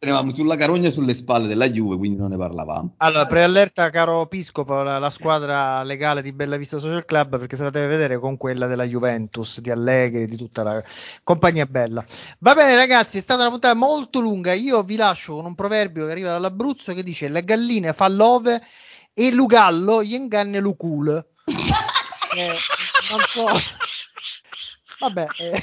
tenevamo 0.02 0.32
sulla 0.32 0.56
carogna 0.56 0.90
sulle 0.90 1.14
spalle 1.14 1.46
della 1.46 1.70
Juve, 1.70 1.96
quindi 1.96 2.18
non 2.18 2.30
ne 2.30 2.36
parlavamo. 2.36 2.94
Allora, 2.96 3.24
preallerta, 3.26 3.88
caro 3.90 4.26
Piscopo, 4.26 4.82
la, 4.82 4.98
la 4.98 5.10
squadra 5.10 5.84
legale 5.84 6.22
di 6.22 6.32
Bella 6.32 6.56
Vista 6.56 6.80
Social 6.80 7.04
Club, 7.04 7.38
perché 7.38 7.54
se 7.54 7.62
la 7.62 7.70
deve 7.70 7.86
vedere 7.86 8.18
con 8.18 8.36
quella 8.36 8.66
della 8.66 8.82
Juventus, 8.82 9.60
di 9.60 9.70
Allegri, 9.70 10.26
di 10.26 10.36
tutta 10.36 10.64
la 10.64 10.82
compagnia 11.22 11.66
bella. 11.66 12.04
Va 12.40 12.52
bene, 12.52 12.74
ragazzi, 12.74 13.18
è 13.18 13.20
stata 13.20 13.42
una 13.42 13.50
puntata 13.50 13.74
molto 13.74 14.18
lunga. 14.18 14.52
Io 14.54 14.82
vi 14.82 14.96
lascio 14.96 15.36
con 15.36 15.44
un 15.44 15.54
proverbio 15.54 16.06
che 16.06 16.10
arriva 16.10 16.32
dall'Abruzzo 16.32 16.94
che 16.94 17.04
dice: 17.04 17.28
Le 17.28 17.44
galline 17.44 17.92
fa 17.92 18.08
l'ove 18.08 18.60
e 19.14 19.30
l'ugallo 19.30 20.02
gli 20.02 20.14
inganne 20.14 20.58
l'ucul. 20.58 21.24
Eh, 22.34 22.56
non 23.10 23.20
so. 23.28 23.44
Vabbè, 25.00 25.26
eh, 25.36 25.62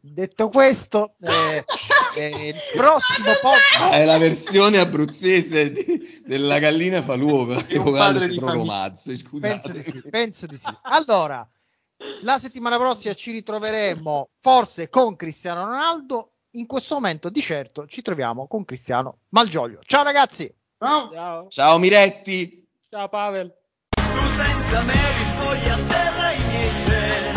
detto 0.00 0.48
questo, 0.48 1.14
eh, 1.20 1.64
eh, 2.16 2.48
il 2.48 2.56
prossimo 2.76 3.32
podcast 3.40 3.92
È 3.92 4.04
la 4.04 4.18
versione 4.18 4.78
abruzzese 4.78 5.72
di- 5.72 6.22
della 6.24 6.58
gallina 6.58 7.02
fa 7.02 7.14
l'uovo. 7.14 7.58
Scusate. 9.16 9.48
Penso 9.48 9.72
di 9.72 9.82
sì, 9.82 10.02
penso 10.08 10.46
di 10.46 10.56
sì. 10.56 10.68
Allora, 10.82 11.46
la 12.22 12.38
settimana 12.38 12.76
prossima 12.78 13.14
ci 13.14 13.30
ritroveremo 13.32 14.28
forse 14.40 14.88
con 14.88 15.16
Cristiano 15.16 15.64
Ronaldo. 15.64 16.32
In 16.54 16.66
questo 16.66 16.94
momento, 16.94 17.28
di 17.28 17.40
certo, 17.40 17.86
ci 17.86 18.02
troviamo 18.02 18.48
con 18.48 18.64
Cristiano 18.64 19.18
Malgioglio. 19.28 19.80
Ciao 19.84 20.02
ragazzi! 20.02 20.52
Ciao. 20.78 21.10
Ciao. 21.12 21.46
Ciao 21.48 21.78
Miretti. 21.78 22.66
Ciao 22.88 23.08
Pavel. 23.08 23.54
Tu 23.90 24.02
senza 24.02 24.82
me 24.82 24.94
rispoglio 25.18 25.74
a 25.74 25.78
terra 25.86 26.32
ignese, 26.32 27.32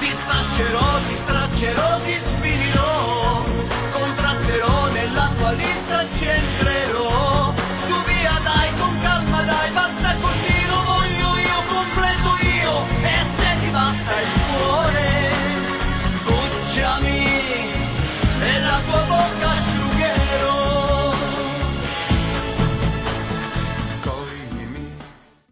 ti 0.00 0.06
sfascerò, 0.06 0.89
ti 1.60 1.66
straccerò 1.66 1.89